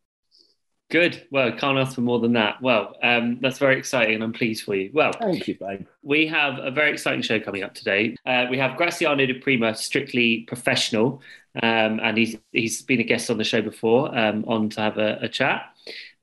Good. 0.90 1.26
Well, 1.30 1.52
can't 1.52 1.76
ask 1.76 1.96
for 1.96 2.00
more 2.00 2.18
than 2.18 2.32
that. 2.32 2.62
Well, 2.62 2.94
um, 3.02 3.40
that's 3.42 3.58
very 3.58 3.76
exciting, 3.76 4.14
and 4.14 4.24
I'm 4.24 4.32
pleased 4.32 4.64
for 4.64 4.74
you. 4.74 4.90
Well, 4.94 5.12
Thank 5.12 5.46
you, 5.46 5.54
babe. 5.58 5.86
we 6.02 6.26
have 6.28 6.58
a 6.58 6.70
very 6.70 6.90
exciting 6.90 7.20
show 7.20 7.38
coming 7.38 7.62
up 7.62 7.74
today. 7.74 8.16
Uh, 8.24 8.46
we 8.50 8.56
have 8.56 8.78
Graziano 8.78 9.26
Di 9.26 9.34
Prima, 9.34 9.74
strictly 9.74 10.44
professional, 10.48 11.20
um, 11.62 12.00
and 12.02 12.16
he's 12.16 12.38
he's 12.52 12.80
been 12.80 13.00
a 13.00 13.04
guest 13.04 13.28
on 13.28 13.36
the 13.36 13.44
show 13.44 13.60
before, 13.60 14.16
um, 14.16 14.46
on 14.48 14.70
to 14.70 14.80
have 14.80 14.96
a, 14.96 15.18
a 15.20 15.28
chat. 15.28 15.66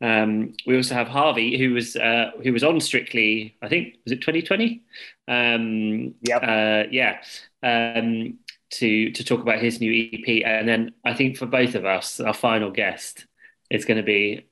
Um, 0.02 0.54
we 0.66 0.76
also 0.78 0.94
have 0.96 1.08
Harvey, 1.08 1.58
who 1.58 1.74
was 1.74 1.96
uh, 1.96 2.32
who 2.44 2.54
was 2.54 2.64
on 2.64 2.80
Strictly, 2.80 3.58
I 3.62 3.70
think 3.70 3.96
was 4.04 4.12
it 4.14 4.22
2020? 4.22 4.84
Um, 5.28 6.16
Yep. 6.22 6.44
uh, 6.44 6.84
yeah, 6.92 7.22
um, 7.64 8.40
to 8.72 9.12
to 9.12 9.24
talk 9.24 9.42
about 9.42 9.60
his 9.60 9.80
new 9.80 9.92
EP, 10.14 10.44
and 10.46 10.68
then 10.68 10.94
I 11.06 11.14
think 11.14 11.38
for 11.38 11.46
both 11.46 11.76
of 11.76 11.86
us, 11.86 12.20
our 12.20 12.34
final 12.34 12.72
guest 12.72 13.26
is 13.70 13.86
going 13.86 13.98
to 13.98 14.04
be 14.04 14.46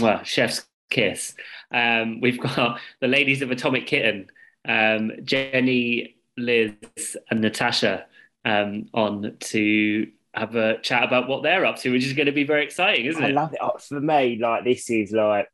well, 0.00 0.22
Chef's 0.24 0.66
Kiss. 0.90 1.34
Um, 1.72 2.20
we've 2.20 2.40
got 2.40 2.80
the 3.00 3.08
ladies 3.08 3.42
of 3.42 3.50
Atomic 3.50 3.86
Kitten, 3.86 4.28
um, 4.66 5.12
Jenny, 5.24 6.16
Liz, 6.36 7.16
and 7.30 7.40
Natasha 7.40 8.06
um, 8.44 8.86
on 8.94 9.36
to 9.40 10.10
have 10.34 10.54
a 10.54 10.78
chat 10.80 11.04
about 11.04 11.28
what 11.28 11.42
they're 11.42 11.64
up 11.64 11.76
to, 11.78 11.90
which 11.90 12.06
is 12.06 12.12
going 12.12 12.26
to 12.26 12.32
be 12.32 12.44
very 12.44 12.64
exciting, 12.64 13.06
isn't 13.06 13.22
I 13.22 13.28
it? 13.28 13.30
I 13.30 13.34
love 13.34 13.52
it. 13.52 13.58
Oh, 13.60 13.78
For 13.78 14.00
me, 14.00 14.38
like 14.40 14.64
this 14.64 14.88
is 14.90 15.12
like 15.12 15.48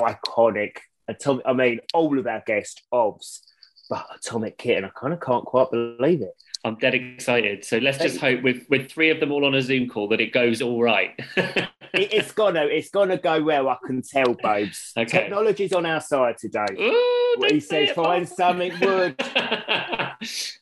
iconic. 0.00 0.78
Atomic, 1.08 1.44
I 1.46 1.52
mean, 1.52 1.80
all 1.94 2.16
of 2.18 2.26
our 2.26 2.42
guest 2.46 2.82
obs, 2.92 3.42
but 3.90 4.06
Atomic 4.14 4.56
Kitten, 4.56 4.84
I 4.84 4.88
kind 4.90 5.12
of 5.12 5.20
can't 5.20 5.44
quite 5.44 5.70
believe 5.70 6.22
it. 6.22 6.34
I'm 6.64 6.76
dead 6.76 6.94
excited. 6.94 7.64
So 7.64 7.78
let's 7.78 7.98
just 7.98 8.20
hope 8.20 8.42
with 8.42 8.66
with 8.70 8.88
three 8.88 9.10
of 9.10 9.18
them 9.18 9.32
all 9.32 9.44
on 9.44 9.54
a 9.54 9.62
Zoom 9.62 9.88
call 9.88 10.06
that 10.08 10.20
it 10.20 10.32
goes 10.32 10.62
all 10.62 10.80
right. 10.80 11.10
it. 11.36 11.68
It's 11.92 12.30
gonna, 12.32 12.66
it's 12.66 12.90
gonna 12.90 13.18
go 13.18 13.42
well. 13.42 13.68
I 13.68 13.76
can 13.84 14.00
tell, 14.00 14.34
babes. 14.34 14.92
Okay. 14.96 15.22
Technology's 15.22 15.72
on 15.72 15.86
our 15.86 16.00
side 16.00 16.38
today. 16.38 16.64
Ooh, 16.78 17.36
don't 17.40 17.60
say 17.60 17.92
find 17.92 18.28
something 18.28 18.72
wood. 18.80 19.16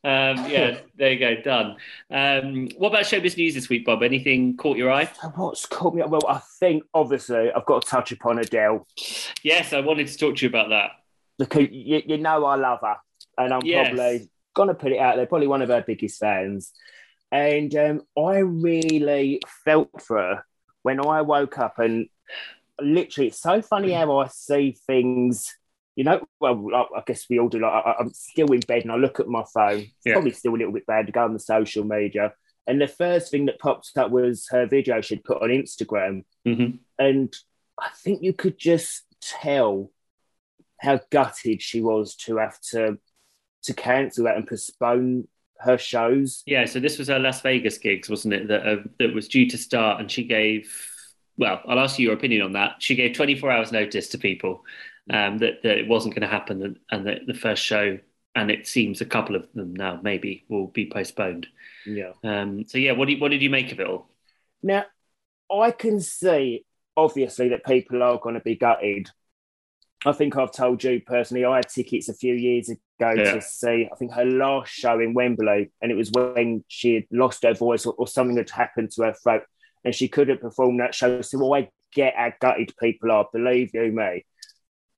um, 0.04 0.48
yeah, 0.50 0.78
there 0.96 1.12
you 1.12 1.18
go, 1.18 1.42
done. 1.42 1.76
Um, 2.10 2.68
what 2.76 2.88
about 2.88 3.04
showbiz 3.04 3.36
news 3.36 3.54
this 3.54 3.68
week, 3.68 3.84
Bob? 3.84 4.02
Anything 4.02 4.56
caught 4.56 4.76
your 4.76 4.90
eye? 4.90 5.10
What's 5.34 5.66
caught 5.66 5.94
me 5.94 6.02
up? 6.02 6.10
Well, 6.10 6.26
I 6.28 6.40
think 6.58 6.84
obviously 6.94 7.52
I've 7.52 7.66
got 7.66 7.82
to 7.82 7.88
touch 7.88 8.12
upon 8.12 8.38
Adele. 8.38 8.86
Yes, 9.42 9.72
I 9.72 9.80
wanted 9.80 10.08
to 10.08 10.16
talk 10.16 10.36
to 10.36 10.42
you 10.44 10.48
about 10.48 10.70
that. 10.70 10.90
Because 11.38 11.68
you, 11.70 12.02
you 12.04 12.18
know 12.18 12.44
I 12.44 12.56
love 12.56 12.80
her, 12.82 12.96
and 13.38 13.52
I'm 13.54 13.64
Yes. 13.64 13.88
probably 13.88 14.30
gonna 14.54 14.74
put 14.74 14.92
it 14.92 14.98
out 14.98 15.16
there. 15.16 15.26
Probably 15.26 15.46
one 15.46 15.62
of 15.62 15.70
her 15.70 15.82
biggest 15.86 16.18
fans, 16.18 16.72
and 17.32 17.74
um, 17.76 18.02
I 18.18 18.38
really 18.38 19.40
felt 19.64 20.02
for 20.02 20.18
her 20.18 20.44
when 20.82 21.00
I 21.04 21.22
woke 21.22 21.58
up. 21.58 21.78
And 21.78 22.08
literally, 22.78 23.28
it's 23.28 23.40
so 23.40 23.62
funny 23.62 23.92
how 23.92 24.18
I 24.18 24.28
see 24.28 24.76
things. 24.86 25.54
You 26.00 26.04
know, 26.04 26.24
well, 26.40 26.88
I 26.96 27.02
guess 27.06 27.26
we 27.28 27.38
all 27.38 27.50
do. 27.50 27.58
Like, 27.58 27.84
I, 27.84 27.96
I'm 28.00 28.10
still 28.14 28.50
in 28.52 28.60
bed 28.60 28.84
and 28.84 28.90
I 28.90 28.96
look 28.96 29.20
at 29.20 29.28
my 29.28 29.44
phone. 29.52 29.84
Yeah. 30.02 30.14
probably 30.14 30.30
still 30.30 30.54
a 30.54 30.56
little 30.56 30.72
bit 30.72 30.86
bad 30.86 31.04
to 31.04 31.12
go 31.12 31.24
on 31.24 31.34
the 31.34 31.38
social 31.38 31.84
media. 31.84 32.32
And 32.66 32.80
the 32.80 32.88
first 32.88 33.30
thing 33.30 33.44
that 33.44 33.58
popped 33.58 33.90
up 33.98 34.10
was 34.10 34.46
her 34.48 34.64
video 34.64 35.02
she'd 35.02 35.24
put 35.24 35.42
on 35.42 35.50
Instagram. 35.50 36.24
hmm 36.46 36.78
And 36.98 37.30
I 37.78 37.90
think 38.02 38.22
you 38.22 38.32
could 38.32 38.56
just 38.56 39.02
tell 39.20 39.92
how 40.80 41.00
gutted 41.10 41.60
she 41.60 41.82
was 41.82 42.16
to 42.24 42.38
have 42.38 42.58
to 42.70 42.96
to 43.64 43.74
cancel 43.74 44.24
that 44.24 44.36
and 44.36 44.48
postpone 44.48 45.28
her 45.58 45.76
shows. 45.76 46.42
Yeah, 46.46 46.64
so 46.64 46.80
this 46.80 46.96
was 46.96 47.08
her 47.08 47.18
Las 47.18 47.42
Vegas 47.42 47.76
gigs, 47.76 48.08
wasn't 48.08 48.32
it? 48.32 48.48
That 48.48 48.66
uh, 48.66 48.82
that 49.00 49.12
was 49.12 49.28
due 49.28 49.50
to 49.50 49.58
start, 49.58 50.00
and 50.00 50.10
she 50.10 50.24
gave. 50.24 50.74
Well, 51.36 51.60
I'll 51.66 51.78
ask 51.78 51.98
you 51.98 52.06
your 52.06 52.16
opinion 52.16 52.40
on 52.40 52.52
that. 52.52 52.76
She 52.78 52.94
gave 52.94 53.14
24 53.14 53.50
hours 53.50 53.70
notice 53.70 54.08
to 54.08 54.18
people 54.18 54.64
um, 55.10 55.38
that 55.38 55.62
that 55.62 55.78
it 55.78 55.88
wasn't 55.88 56.14
going 56.14 56.22
to 56.22 56.34
happen, 56.34 56.62
and, 56.62 56.78
and 56.90 57.06
that 57.06 57.26
the 57.26 57.34
first 57.34 57.62
show 57.62 57.98
and 58.34 58.50
it 58.50 58.66
seems 58.66 59.00
a 59.00 59.04
couple 59.06 59.34
of 59.34 59.48
them 59.54 59.74
now 59.74 59.98
maybe 60.02 60.44
will 60.48 60.68
be 60.68 60.88
postponed. 60.88 61.48
Yeah. 61.84 62.12
Um, 62.22 62.64
so 62.66 62.78
yeah, 62.78 62.92
what 62.92 63.08
did 63.08 63.20
what 63.20 63.30
did 63.30 63.42
you 63.42 63.50
make 63.50 63.72
of 63.72 63.80
it 63.80 63.86
all? 63.86 64.08
Now, 64.62 64.84
I 65.52 65.70
can 65.70 66.00
see 66.00 66.64
obviously 66.96 67.48
that 67.48 67.64
people 67.64 68.02
are 68.02 68.18
going 68.18 68.34
to 68.34 68.40
be 68.40 68.56
gutted. 68.56 69.10
I 70.06 70.12
think 70.12 70.36
I've 70.36 70.52
told 70.52 70.82
you 70.82 71.00
personally. 71.00 71.44
I 71.44 71.56
had 71.56 71.68
tickets 71.68 72.08
a 72.08 72.14
few 72.14 72.34
years 72.34 72.68
ago 72.68 72.78
Yeah. 73.16 73.34
to 73.34 73.42
see. 73.42 73.88
I 73.92 73.96
think 73.96 74.12
her 74.12 74.24
last 74.24 74.72
show 74.72 74.98
in 75.00 75.12
Wembley, 75.12 75.72
and 75.82 75.90
it 75.90 75.96
was 75.96 76.10
when 76.12 76.64
she 76.68 76.94
had 76.94 77.04
lost 77.10 77.42
her 77.42 77.54
voice 77.54 77.84
or, 77.84 77.94
or 77.94 78.06
something 78.06 78.36
had 78.36 78.50
happened 78.50 78.92
to 78.92 79.02
her 79.02 79.12
throat, 79.12 79.42
and 79.84 79.94
she 79.94 80.08
couldn't 80.08 80.40
perform 80.40 80.78
that 80.78 80.94
show. 80.94 81.20
So 81.20 81.54
I 81.54 81.68
get 81.92 82.14
how 82.16 82.32
gutted 82.40 82.72
people 82.78 83.10
are. 83.10 83.28
Believe 83.32 83.70
you 83.74 83.92
me, 83.92 84.24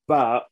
but 0.07 0.47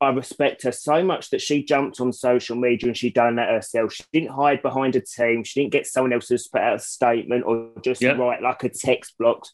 I 0.00 0.10
respect 0.10 0.62
her 0.62 0.70
so 0.72 1.02
much 1.02 1.30
that 1.30 1.40
she 1.40 1.64
jumped 1.64 2.00
on 2.00 2.12
social 2.12 2.54
media 2.54 2.86
and 2.88 2.96
she 2.96 3.10
done 3.10 3.36
that 3.36 3.50
herself. 3.50 3.92
She 3.92 4.04
didn't 4.12 4.30
hide 4.30 4.62
behind 4.62 4.94
a 4.94 5.00
team. 5.00 5.42
She 5.42 5.60
didn't 5.60 5.72
get 5.72 5.88
someone 5.88 6.12
else 6.12 6.28
to 6.28 6.38
put 6.52 6.60
out 6.60 6.76
a 6.76 6.78
statement 6.78 7.44
or 7.44 7.72
just 7.82 8.00
Yeah. 8.00 8.12
write 8.12 8.40
like 8.40 8.62
a 8.62 8.68
text 8.68 9.18
block. 9.18 9.44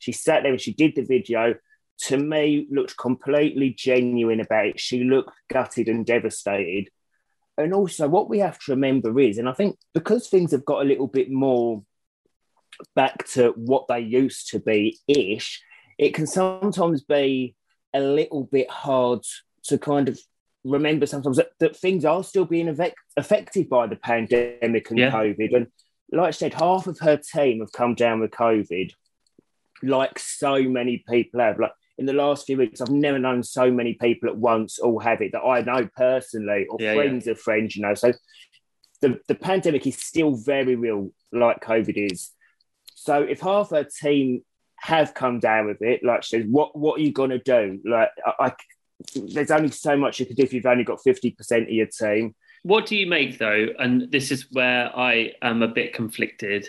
She 0.00 0.12
sat 0.12 0.42
there 0.42 0.52
and 0.52 0.60
she 0.60 0.74
did 0.74 0.94
the 0.94 1.04
video. 1.04 1.54
To 2.02 2.18
me, 2.18 2.66
looked 2.70 2.98
completely 2.98 3.70
genuine 3.70 4.40
about 4.40 4.66
it. 4.66 4.80
She 4.80 5.04
looked 5.04 5.30
gutted 5.48 5.88
and 5.88 6.04
devastated. 6.04 6.90
And 7.56 7.72
also, 7.72 8.08
what 8.08 8.28
we 8.28 8.40
have 8.40 8.58
to 8.64 8.72
remember 8.72 9.18
is, 9.20 9.38
and 9.38 9.48
I 9.48 9.52
think 9.52 9.78
because 9.94 10.28
things 10.28 10.50
have 10.50 10.64
got 10.64 10.82
a 10.82 10.88
little 10.88 11.06
bit 11.06 11.30
more 11.30 11.84
back 12.94 13.26
to 13.28 13.52
what 13.56 13.86
they 13.88 14.00
used 14.00 14.50
to 14.50 14.58
be 14.58 14.98
ish, 15.06 15.62
it 15.96 16.12
can 16.12 16.26
sometimes 16.26 17.04
be 17.04 17.54
a 17.94 18.00
little 18.00 18.44
bit 18.44 18.70
hard 18.70 19.20
to 19.64 19.78
kind 19.78 20.08
of 20.08 20.18
remember 20.64 21.06
sometimes 21.06 21.36
that, 21.36 21.50
that 21.60 21.76
things 21.76 22.04
are 22.04 22.24
still 22.24 22.44
being 22.44 22.68
effect, 22.68 22.96
affected 23.16 23.68
by 23.68 23.86
the 23.86 23.96
pandemic 23.96 24.90
and 24.90 24.98
Yeah. 24.98 25.10
COVID. 25.10 25.54
And 25.54 25.66
like 26.10 26.28
I 26.28 26.30
said, 26.32 26.54
half 26.54 26.86
of 26.86 26.98
her 27.00 27.16
team 27.16 27.60
have 27.60 27.72
come 27.72 27.94
down 27.94 28.20
with 28.20 28.30
COVID, 28.30 28.90
like 29.82 30.18
so 30.18 30.62
many 30.62 31.04
people 31.08 31.40
have. 31.40 31.58
Like 31.58 31.72
in 31.98 32.06
the 32.06 32.12
last 32.12 32.46
few 32.46 32.56
weeks, 32.56 32.80
I've 32.80 32.90
never 32.90 33.18
known 33.18 33.42
so 33.42 33.70
many 33.70 33.94
people 33.94 34.28
at 34.28 34.36
once 34.36 34.78
all 34.78 34.98
have 35.00 35.20
it 35.20 35.32
that 35.32 35.42
I 35.42 35.60
know 35.62 35.88
personally 35.96 36.66
or 36.68 36.78
Yeah, 36.80 36.94
friends 36.94 37.26
of 37.26 37.38
friends, 37.40 37.76
you 37.76 37.82
know. 37.82 37.94
So 37.94 38.12
the, 39.00 39.20
the 39.28 39.34
pandemic 39.34 39.86
is 39.86 39.98
still 39.98 40.34
very 40.34 40.76
real, 40.76 41.10
like 41.32 41.60
COVID 41.62 42.10
is. 42.10 42.30
So 42.94 43.22
if 43.22 43.40
half 43.40 43.70
her 43.70 43.84
team 43.84 44.42
have 44.84 45.14
come 45.14 45.40
down 45.40 45.66
with 45.66 45.80
it, 45.80 46.04
like 46.04 46.22
she 46.22 46.36
says, 46.36 46.46
what 46.46 46.76
what 46.76 46.98
are 46.98 47.02
you 47.02 47.10
gonna 47.10 47.38
do? 47.38 47.80
Like 47.86 48.10
I, 48.26 48.46
I 48.46 48.52
there's 49.14 49.50
only 49.50 49.70
so 49.70 49.96
much 49.96 50.20
you 50.20 50.26
can 50.26 50.36
do 50.36 50.42
if 50.42 50.52
you've 50.52 50.66
only 50.66 50.84
got 50.84 51.02
fifty 51.02 51.30
percent 51.30 51.64
of 51.64 51.70
your 51.70 51.86
team. 51.86 52.34
What 52.64 52.84
do 52.84 52.94
you 52.94 53.06
make 53.06 53.38
though? 53.38 53.68
And 53.78 54.10
this 54.12 54.30
is 54.30 54.52
where 54.52 54.94
I 54.96 55.32
am 55.40 55.62
a 55.62 55.68
bit 55.68 55.94
conflicted 55.94 56.68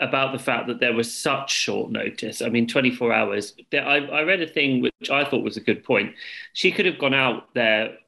about 0.00 0.32
the 0.32 0.42
fact 0.42 0.68
that 0.68 0.80
there 0.80 0.94
was 0.94 1.14
such 1.14 1.52
short 1.52 1.90
notice. 1.90 2.40
I 2.40 2.48
mean, 2.48 2.66
24 2.66 3.12
hours. 3.12 3.54
I, 3.70 3.76
I 3.76 4.22
read 4.22 4.40
a 4.40 4.46
thing 4.46 4.80
which 4.80 5.10
I 5.10 5.24
thought 5.24 5.44
was 5.44 5.58
a 5.58 5.60
good 5.60 5.84
point. 5.84 6.14
She 6.54 6.72
could 6.72 6.86
have 6.86 6.98
gone 6.98 7.12
out 7.12 7.52
there 7.52 7.98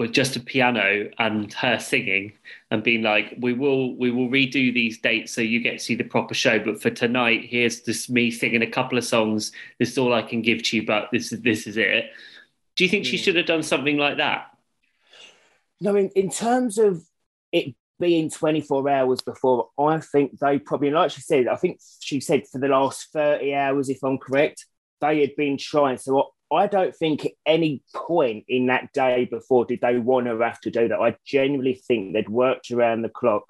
with 0.00 0.12
just 0.12 0.34
a 0.34 0.40
piano 0.40 1.10
and 1.18 1.52
her 1.52 1.78
singing 1.78 2.32
and 2.70 2.82
being 2.82 3.02
like, 3.02 3.34
"We 3.38 3.52
will, 3.52 3.94
we 3.96 4.10
will 4.10 4.30
redo 4.30 4.72
these 4.72 4.98
dates 4.98 5.30
so 5.30 5.42
you 5.42 5.60
get 5.60 5.72
to 5.72 5.78
see 5.78 5.94
the 5.94 6.04
proper 6.04 6.32
show. 6.32 6.58
But 6.58 6.80
for 6.80 6.88
tonight, 6.88 7.44
here's 7.44 7.82
just 7.82 8.08
me 8.08 8.30
singing 8.30 8.62
a 8.62 8.66
couple 8.66 8.96
of 8.96 9.04
songs. 9.04 9.52
This 9.78 9.90
is 9.90 9.98
all 9.98 10.14
I 10.14 10.22
can 10.22 10.40
give 10.40 10.62
to 10.62 10.78
you, 10.78 10.86
but 10.86 11.10
this 11.12 11.32
is 11.32 11.42
this 11.42 11.66
is 11.66 11.76
it." 11.76 12.06
Do 12.76 12.84
you 12.84 12.88
think 12.88 13.04
she 13.04 13.18
Mm. 13.18 13.24
should 13.24 13.36
have 13.36 13.44
done 13.44 13.62
something 13.62 13.98
like 13.98 14.16
that? 14.16 14.56
No, 15.82 15.94
in, 15.96 16.08
in 16.16 16.30
terms 16.30 16.78
of 16.78 17.02
it 17.52 17.74
being 17.98 18.30
24 18.30 18.88
hours 18.88 19.20
before, 19.20 19.68
I 19.78 20.00
think 20.00 20.38
they 20.38 20.58
probably, 20.58 20.90
like 20.90 21.10
she 21.10 21.20
said, 21.20 21.46
I 21.46 21.56
think 21.56 21.78
she 22.00 22.20
said 22.20 22.48
for 22.50 22.58
the 22.58 22.68
last 22.68 23.12
30 23.12 23.54
hours, 23.54 23.90
if 23.90 24.02
I'm 24.02 24.16
correct, 24.16 24.64
they 25.02 25.20
had 25.20 25.36
been 25.36 25.58
trying. 25.58 25.98
So 25.98 26.32
I 26.52 26.66
don't 26.66 26.94
think 26.94 27.26
at 27.26 27.32
any 27.46 27.82
point 27.94 28.44
in 28.48 28.66
that 28.66 28.92
day 28.92 29.24
before 29.24 29.64
did 29.64 29.80
they 29.80 29.98
want 29.98 30.26
to 30.26 30.38
have 30.38 30.60
to 30.62 30.70
do 30.70 30.88
that. 30.88 30.98
I 31.00 31.16
genuinely 31.24 31.74
think 31.74 32.12
they'd 32.12 32.28
worked 32.28 32.70
around 32.70 33.02
the 33.02 33.08
clock, 33.08 33.44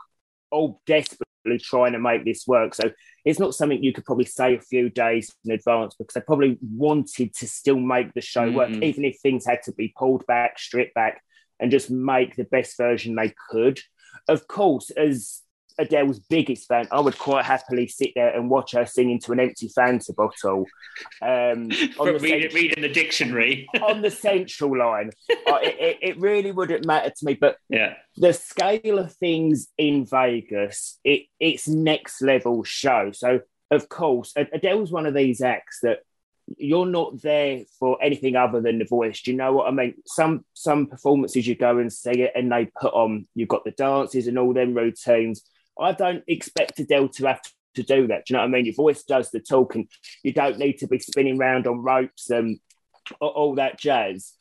all 0.51 0.83
desperately 0.87 1.59
trying 1.59 1.93
to 1.93 1.99
make 1.99 2.25
this 2.25 2.47
work. 2.47 2.75
So 2.75 2.91
it's 3.25 3.39
not 3.39 3.55
something 3.55 3.83
you 3.83 3.95
could 3.95 4.05
probably 4.05 4.27
say 4.27 4.55
a 4.55 4.61
few 4.61 4.91
days 4.91 5.35
in 5.45 5.53
advance 5.53 5.95
because 5.95 6.15
they 6.15 6.21
probably 6.21 6.59
wanted 6.61 7.35
to 7.37 7.47
still 7.47 7.79
make 7.79 8.13
the 8.13 8.21
show 8.21 8.51
work, 8.51 8.69
Mhm. 8.71 8.83
even 8.83 9.05
if 9.07 9.19
things 9.21 9.47
had 9.47 9.63
to 9.63 9.73
be 9.73 9.95
pulled 9.97 10.27
back, 10.27 10.59
stripped 10.59 10.95
back, 10.95 11.23
and 11.59 11.71
just 11.71 11.91
make 11.91 12.37
the 12.37 12.45
best 12.45 12.77
version 12.77 13.15
they 13.15 13.33
could. 13.51 13.81
Of 14.29 14.47
course, 14.47 14.91
as 14.91 15.43
Adele's 15.81 16.19
biggest 16.19 16.69
fan, 16.69 16.87
I 16.91 17.01
would 17.01 17.19
quite 17.19 17.45
happily 17.45 17.89
sit 17.89 18.13
there 18.15 18.31
and 18.31 18.51
watch 18.51 18.73
her 18.73 18.87
sing 18.87 19.11
into 19.11 19.33
an 19.33 19.41
empty 19.41 19.69
Fanta 19.69 20.15
bottle. 20.15 20.67
Um, 21.23 21.69
the 21.69 22.19
reading, 22.21 22.43
cent- 22.43 22.55
reading 22.55 22.83
the 22.83 22.89
dictionary. 22.89 23.69
on 23.83 24.03
the 24.03 24.11
central 24.11 24.79
line. 24.79 25.11
Uh, 25.31 25.59
it, 25.63 25.99
it, 26.03 26.21
really 26.21 26.53
wouldn't 26.53 26.87
matter 26.87 27.11
to 27.11 27.25
me, 27.25 27.35
but 27.35 27.57
yeah. 27.69 27.95
the 28.17 28.33
scale 28.33 28.99
of 28.99 29.13
things 29.15 29.69
in 29.79 30.05
Vegas, 30.05 30.99
it, 31.03 31.27
it's 31.41 31.67
next 31.67 32.21
level 32.21 32.63
show. 32.63 33.11
So, 33.13 33.41
of 33.71 33.89
course, 33.89 34.33
Ad- 34.37 34.51
Adele's 34.53 34.93
one 34.93 35.07
of 35.07 35.15
these 35.15 35.41
acts 35.41 35.81
that 35.83 36.01
you're 36.59 36.87
not 36.87 37.21
there 37.23 37.63
for 37.79 38.03
anything 38.03 38.37
other 38.37 38.61
than 38.61 38.79
the 38.79 38.85
voice. 38.85 39.23
Do 39.23 39.31
you 39.31 39.37
know 39.37 39.53
what 39.53 39.69
I 39.69 39.71
mean? 39.71 39.95
Some 40.07 40.45
some 40.55 40.87
performances 40.87 41.47
you 41.47 41.55
go 41.55 41.79
and 41.79 41.93
see 41.93 42.23
it, 42.23 42.33
and 42.35 42.51
they 42.51 42.71
put 42.81 42.93
on 42.93 43.27
you've 43.35 43.49
got 43.49 43.65
the 43.65 43.71
dances 43.71 44.27
and 44.27 44.39
all 44.39 44.53
them 44.53 44.75
routines. 44.75 45.43
I 45.81 45.93
don't 45.93 46.23
expect 46.27 46.79
Adele 46.79 47.09
to 47.11 47.27
have 47.27 47.41
to 47.75 47.83
do 47.83 48.07
that. 48.09 48.27
Do 48.27 48.33
you 48.33 48.37
know 48.37 48.43
what 48.43 48.49
I 48.49 48.51
mean? 48.51 48.65
Your 48.67 48.75
voice 48.75 49.03
does 49.05 49.31
the 49.31 49.41
talking. 49.41 49.89
You 50.23 50.33
don't 50.33 50.59
need 50.59 50.79
to 50.79 50.89
be 50.89 50.99
spinning 50.99 51.39
round 51.39 51.67
on 51.67 51.83
ropes 51.83 52.31
and 52.31 52.59
all, 53.21 53.55
that 53.57 53.79
jazz. 53.79 54.33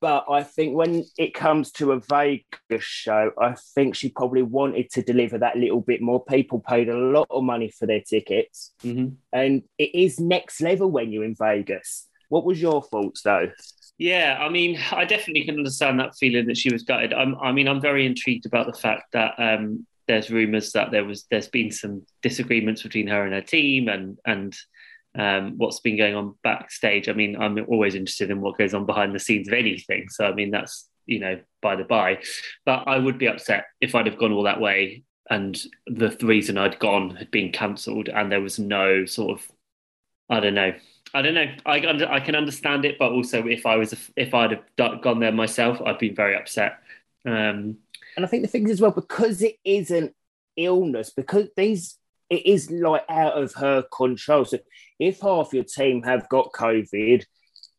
But 0.00 0.26
I 0.30 0.44
think 0.44 0.76
when 0.76 1.04
it 1.18 1.34
comes 1.34 1.72
to 1.72 1.90
a 1.92 2.00
Vegas 2.00 2.84
show, 2.84 3.32
I 3.40 3.54
think 3.74 3.96
she 3.96 4.10
probably 4.10 4.42
wanted 4.42 4.90
to 4.90 5.02
deliver 5.02 5.38
that 5.38 5.56
little 5.56 5.80
bit 5.80 6.00
more. 6.00 6.24
People 6.24 6.60
paid 6.60 6.88
a 6.88 6.96
lot 6.96 7.26
of 7.30 7.42
money 7.42 7.70
for 7.76 7.86
their 7.86 8.00
tickets, 8.00 8.72
Mhm. 8.84 9.16
and 9.32 9.64
it 9.76 9.92
is 9.94 10.20
next 10.20 10.60
level 10.60 10.88
when 10.88 11.10
you're 11.10 11.24
in 11.24 11.34
Vegas. 11.34 12.06
What 12.28 12.44
was 12.44 12.62
your 12.62 12.80
thoughts 12.82 13.22
though? 13.22 13.50
Yeah, 13.98 14.38
I 14.40 14.48
mean, 14.48 14.78
I 14.92 15.04
definitely 15.04 15.44
can 15.44 15.56
understand 15.56 15.98
that 15.98 16.14
feeling 16.16 16.46
that 16.46 16.56
she 16.56 16.72
was 16.72 16.84
gutted. 16.84 17.12
I'm, 17.12 17.34
I 17.40 17.50
mean, 17.50 17.66
I'm 17.66 17.80
very 17.80 18.06
intrigued 18.06 18.46
about 18.46 18.66
the 18.66 18.78
fact 18.78 19.10
that 19.14 19.34
um, 19.38 19.84
there's 20.08 20.30
rumours 20.30 20.72
that 20.72 20.90
there 20.90 21.04
was 21.04 21.26
there's 21.30 21.48
been 21.48 21.70
some 21.70 22.04
disagreements 22.22 22.82
between 22.82 23.06
her 23.06 23.24
and 23.24 23.34
her 23.34 23.40
team, 23.40 23.88
and 23.88 24.18
and 24.24 24.56
um, 25.18 25.54
what's 25.58 25.80
been 25.80 25.96
going 25.96 26.14
on 26.14 26.34
backstage. 26.42 27.08
I 27.08 27.12
mean, 27.12 27.36
I'm 27.40 27.58
always 27.68 27.94
interested 27.94 28.30
in 28.30 28.40
what 28.40 28.58
goes 28.58 28.74
on 28.74 28.86
behind 28.86 29.14
the 29.14 29.20
scenes 29.20 29.48
of 29.48 29.54
anything. 29.54 30.08
So, 30.08 30.26
I 30.26 30.34
mean, 30.34 30.50
that's 30.50 30.88
you 31.06 31.20
know 31.20 31.40
by 31.62 31.76
the 31.76 31.84
by. 31.84 32.18
But 32.64 32.84
I 32.88 32.98
would 32.98 33.18
be 33.18 33.28
upset 33.28 33.66
if 33.80 33.94
I'd 33.94 34.06
have 34.06 34.18
gone 34.18 34.32
all 34.32 34.44
that 34.44 34.60
way 34.60 35.04
and 35.30 35.60
the 35.86 36.16
reason 36.22 36.58
I'd 36.58 36.78
gone 36.78 37.16
had 37.16 37.30
been 37.30 37.52
cancelled, 37.52 38.08
and 38.08 38.32
there 38.32 38.40
was 38.40 38.58
no 38.58 39.04
sort 39.04 39.38
of 39.38 39.46
I 40.30 40.40
don't 40.40 40.54
know. 40.54 40.74
I 41.14 41.22
don't 41.22 41.34
know. 41.34 41.46
I 41.66 42.16
I 42.16 42.20
can 42.20 42.34
understand 42.34 42.84
it, 42.84 42.98
but 42.98 43.12
also 43.12 43.46
if 43.46 43.66
I 43.66 43.76
was 43.76 43.94
if 44.16 44.34
I'd 44.34 44.52
have 44.52 45.00
gone 45.02 45.20
there 45.20 45.32
myself, 45.32 45.80
I'd 45.84 45.98
been 45.98 46.14
very 46.14 46.36
upset. 46.36 46.78
Um, 47.26 47.78
And 48.18 48.24
I 48.24 48.28
think 48.28 48.42
the 48.42 48.48
thing 48.48 48.64
is 48.64 48.72
as 48.72 48.80
well, 48.80 48.90
because 48.90 49.42
it 49.42 49.58
is 49.64 49.92
an 49.92 50.12
illness, 50.56 51.12
because 51.16 51.46
these 51.56 51.96
it 52.28 52.46
is 52.46 52.68
like 52.68 53.04
out 53.08 53.40
of 53.40 53.54
her 53.54 53.84
control. 53.96 54.44
So 54.44 54.58
if 54.98 55.20
half 55.20 55.52
your 55.52 55.62
team 55.62 56.02
have 56.02 56.28
got 56.28 56.50
COVID, 56.50 57.24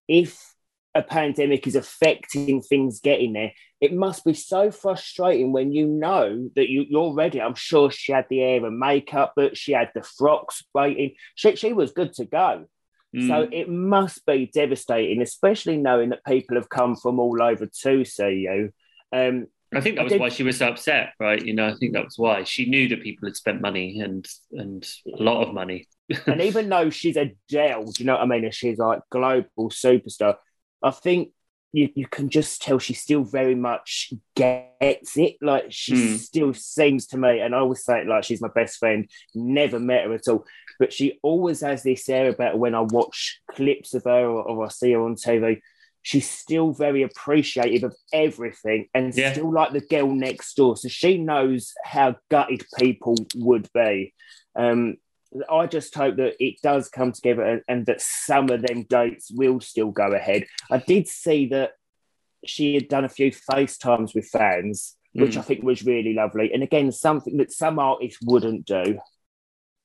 if 0.08 0.56
a 0.96 1.02
pandemic 1.02 1.68
is 1.68 1.76
affecting 1.76 2.62
things 2.62 3.02
getting 3.02 3.34
there, 3.34 3.52
it 3.82 3.94
must 3.94 4.24
be 4.24 4.34
so 4.34 4.72
frustrating 4.72 5.52
when 5.52 5.74
you 5.74 5.86
know 5.88 6.50
that 6.56 6.70
you, 6.70 6.86
you're 6.88 7.14
ready. 7.14 7.42
I'm 7.42 7.54
sure 7.54 7.92
she 7.92 8.14
had 8.14 8.28
the 8.30 8.40
hair 8.40 8.66
and 8.66 8.80
makeup, 8.80 9.34
but 9.36 9.58
she 9.58 9.74
had 9.74 9.92
the 9.94 10.04
frocks 10.04 10.64
waiting. 10.74 11.16
She, 11.36 11.58
she 11.58 11.74
was 11.74 11.92
good 11.92 12.14
to 12.14 12.24
go. 12.24 12.66
So 13.14 13.20
mm, 13.20 13.50
it 13.52 13.68
must 13.68 14.26
be 14.26 14.46
devastating, 14.46 15.22
especially 15.22 15.76
knowing 15.76 16.12
that 16.12 16.24
people 16.24 16.56
have 16.56 16.70
come 16.70 16.96
from 16.96 17.20
all 17.20 17.42
over 17.42 17.66
to 17.66 18.06
see 18.06 18.48
you. 18.48 18.72
Um, 19.12 19.48
I 19.74 19.82
think 19.82 19.96
that 19.98 20.06
was 20.06 20.16
why 20.16 20.30
she 20.30 20.44
was 20.44 20.58
so 20.58 20.70
upset, 20.70 21.14
right? 21.20 21.44
You 21.44 21.54
know, 21.54 21.68
I 21.68 21.76
think 21.76 21.94
that 21.94 22.04
was 22.06 22.18
why 22.18 22.44
she 22.44 22.66
knew 22.66 22.88
that 22.90 23.04
people 23.04 23.28
had 23.28 23.36
spent 23.36 23.62
money 23.62 24.00
and 24.00 24.28
and 24.52 24.88
a 25.18 25.22
lot 25.22 25.48
of 25.48 25.54
money. 25.54 25.88
and 26.28 26.42
even 26.42 26.70
though 26.70 26.90
she's 26.90 27.18
Adele, 27.18 27.86
do 27.86 27.94
you 28.00 28.06
know 28.06 28.14
what 28.14 28.24
I 28.24 28.26
mean? 28.26 28.46
And 28.46 28.54
she's 28.54 28.80
like 28.80 29.02
global 29.12 29.70
superstar, 29.70 30.36
I 30.82 30.92
think 30.92 31.30
you, 31.72 31.90
you 31.94 32.08
can 32.08 32.30
just 32.30 32.64
tell 32.64 32.80
she 32.80 32.94
still 32.96 33.24
very 33.24 33.54
much 33.54 34.12
gets 34.36 35.18
it. 35.18 35.36
Like 35.42 35.66
she 35.70 35.96
Hmm. 35.96 36.16
still 36.16 36.54
seems 36.54 37.06
to 37.08 37.18
me, 37.18 37.40
and 37.40 37.54
I 37.54 37.60
always 37.60 37.84
say 37.86 38.02
it 38.02 38.08
like 38.08 38.24
she's 38.24 38.42
my 38.42 38.50
best 38.54 38.78
friend, 38.78 39.10
never 39.36 39.80
met 39.80 40.06
her 40.06 40.14
at 40.14 40.28
all. 40.28 40.46
But 40.80 40.94
she 40.94 41.20
always 41.22 41.62
has 41.62 41.84
this 41.84 42.08
air 42.10 42.30
about 42.30 42.54
her 42.54 42.58
when 42.58 42.74
I 42.74 42.82
watch 42.82 43.42
clips 43.52 43.94
of 43.94 44.06
her 44.06 44.26
or, 44.26 44.42
or 44.44 44.66
I 44.66 44.70
see 44.70 44.94
her 44.94 45.02
on 45.02 45.16
TV. 45.16 45.60
She's 46.02 46.30
still 46.30 46.72
very 46.72 47.04
appreciative 47.04 47.84
of 47.84 47.96
everything 48.14 48.88
and 48.94 49.14
Yeah. 49.16 49.34
still 49.34 49.52
like 49.52 49.72
the 49.74 49.82
girl 49.82 50.12
next 50.14 50.56
door. 50.56 50.78
So 50.78 50.88
she 50.88 51.18
knows 51.18 51.74
how 51.84 52.16
gutted 52.30 52.66
people 52.78 53.16
would 53.36 53.68
be. 53.74 54.14
Um, 54.56 54.98
I 55.50 55.68
just 55.68 55.94
hope 55.94 56.16
that 56.16 56.36
it 56.44 56.56
does 56.64 56.90
come 56.90 57.12
together 57.12 57.44
and, 57.44 57.62
and 57.68 57.86
that 57.86 58.02
some 58.02 58.50
of 58.50 58.62
them 58.64 58.84
dates 58.84 59.30
will 59.32 59.60
still 59.60 59.92
go 59.92 60.08
ahead. 60.14 60.46
I 60.72 60.78
did 60.78 61.08
see 61.08 61.48
that 61.48 61.74
she 62.46 62.74
had 62.74 62.88
done 62.88 63.06
a 63.06 63.10
few 63.10 63.32
FaceTimes 63.32 64.16
with 64.16 64.28
fans, 64.28 64.96
which 65.14 65.36
Mm. 65.36 65.40
I 65.40 65.42
think 65.42 65.64
was 65.64 65.86
really 65.86 66.14
lovely. 66.14 66.52
And 66.54 66.64
again, 66.64 66.92
something 66.92 67.38
that 67.38 67.52
some 67.52 67.78
artists 67.78 68.20
wouldn't 68.24 68.66
do. 68.66 69.00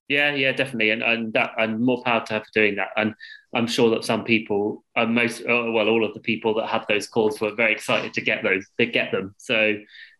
Yeah, 0.08 0.34
yeah, 0.34 0.52
definitely, 0.52 0.90
and 0.90 1.02
and 1.02 1.32
that 1.32 1.52
and 1.56 1.80
more 1.80 2.02
power 2.02 2.24
to 2.26 2.34
her 2.34 2.40
for 2.40 2.50
doing 2.52 2.76
that. 2.76 2.88
And 2.96 3.14
I'm 3.54 3.66
sure 3.66 3.90
that 3.90 4.04
some 4.04 4.24
people, 4.24 4.84
uh, 4.96 5.06
most 5.06 5.40
uh, 5.40 5.70
well, 5.72 5.88
all 5.88 6.04
of 6.04 6.12
the 6.12 6.20
people 6.20 6.54
that 6.54 6.68
had 6.68 6.84
those 6.88 7.06
calls 7.06 7.40
were 7.40 7.54
very 7.54 7.72
excited 7.72 8.12
to 8.14 8.20
get 8.20 8.42
those, 8.42 8.66
to 8.78 8.86
get 8.86 9.12
them. 9.12 9.34
So, 9.38 9.78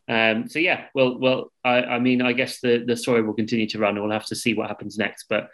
um, 0.09 0.49
so 0.49 0.59
yeah, 0.59 0.87
well, 0.95 1.19
well, 1.19 1.53
I, 1.64 1.83
I 1.83 1.99
mean, 1.99 2.23
I 2.23 2.33
guess 2.33 2.61
the 2.61 2.83
the 2.87 2.97
story 2.97 3.23
will 3.23 3.35
continue 3.35 3.69
to 3.69 3.79
run. 3.79 4.00
We'll 4.00 4.11
have 4.11 4.26
to 4.26 4.37
see 4.37 4.55
what 4.55 4.69
happens 4.69 4.97
next. 4.97 5.26
But 5.29 5.50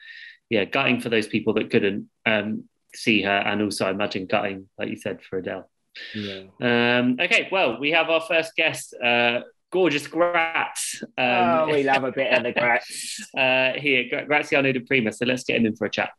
yeah, 0.48 0.64
gutting 0.64 1.00
for 1.00 1.08
those 1.08 1.26
people 1.26 1.54
that 1.54 1.70
couldn't 1.70 2.08
um, 2.24 2.68
see 2.94 3.22
her, 3.22 3.38
and 3.38 3.62
also 3.62 3.86
I 3.86 3.90
imagine 3.90 4.26
gutting, 4.26 4.68
like 4.78 4.90
you 4.90 4.96
said, 4.96 5.22
for 5.22 5.38
Adele. 5.38 5.68
Yeah. 6.14 6.42
Um, 6.60 7.16
okay, 7.20 7.48
well, 7.50 7.80
we 7.80 7.90
have 7.90 8.10
our 8.10 8.20
first 8.20 8.54
guest, 8.54 8.94
uh, 8.94 9.40
gorgeous 9.70 10.06
Gratz. 10.06 11.02
Um, 11.02 11.08
oh, 11.18 11.68
we 11.72 11.82
love 11.92 12.04
a 12.04 12.12
bit 12.12 12.32
of 12.32 12.42
the 12.42 12.52
grats. 12.52 13.20
uh, 13.36 13.78
here, 13.78 14.04
Gra- 14.08 14.26
Graziano 14.26 14.72
Di 14.72 14.80
Prima. 14.80 15.12
So 15.12 15.24
let's 15.26 15.44
get 15.44 15.56
him 15.56 15.66
in 15.66 15.76
for 15.76 15.86
a 15.86 15.90
chat. 15.90 16.10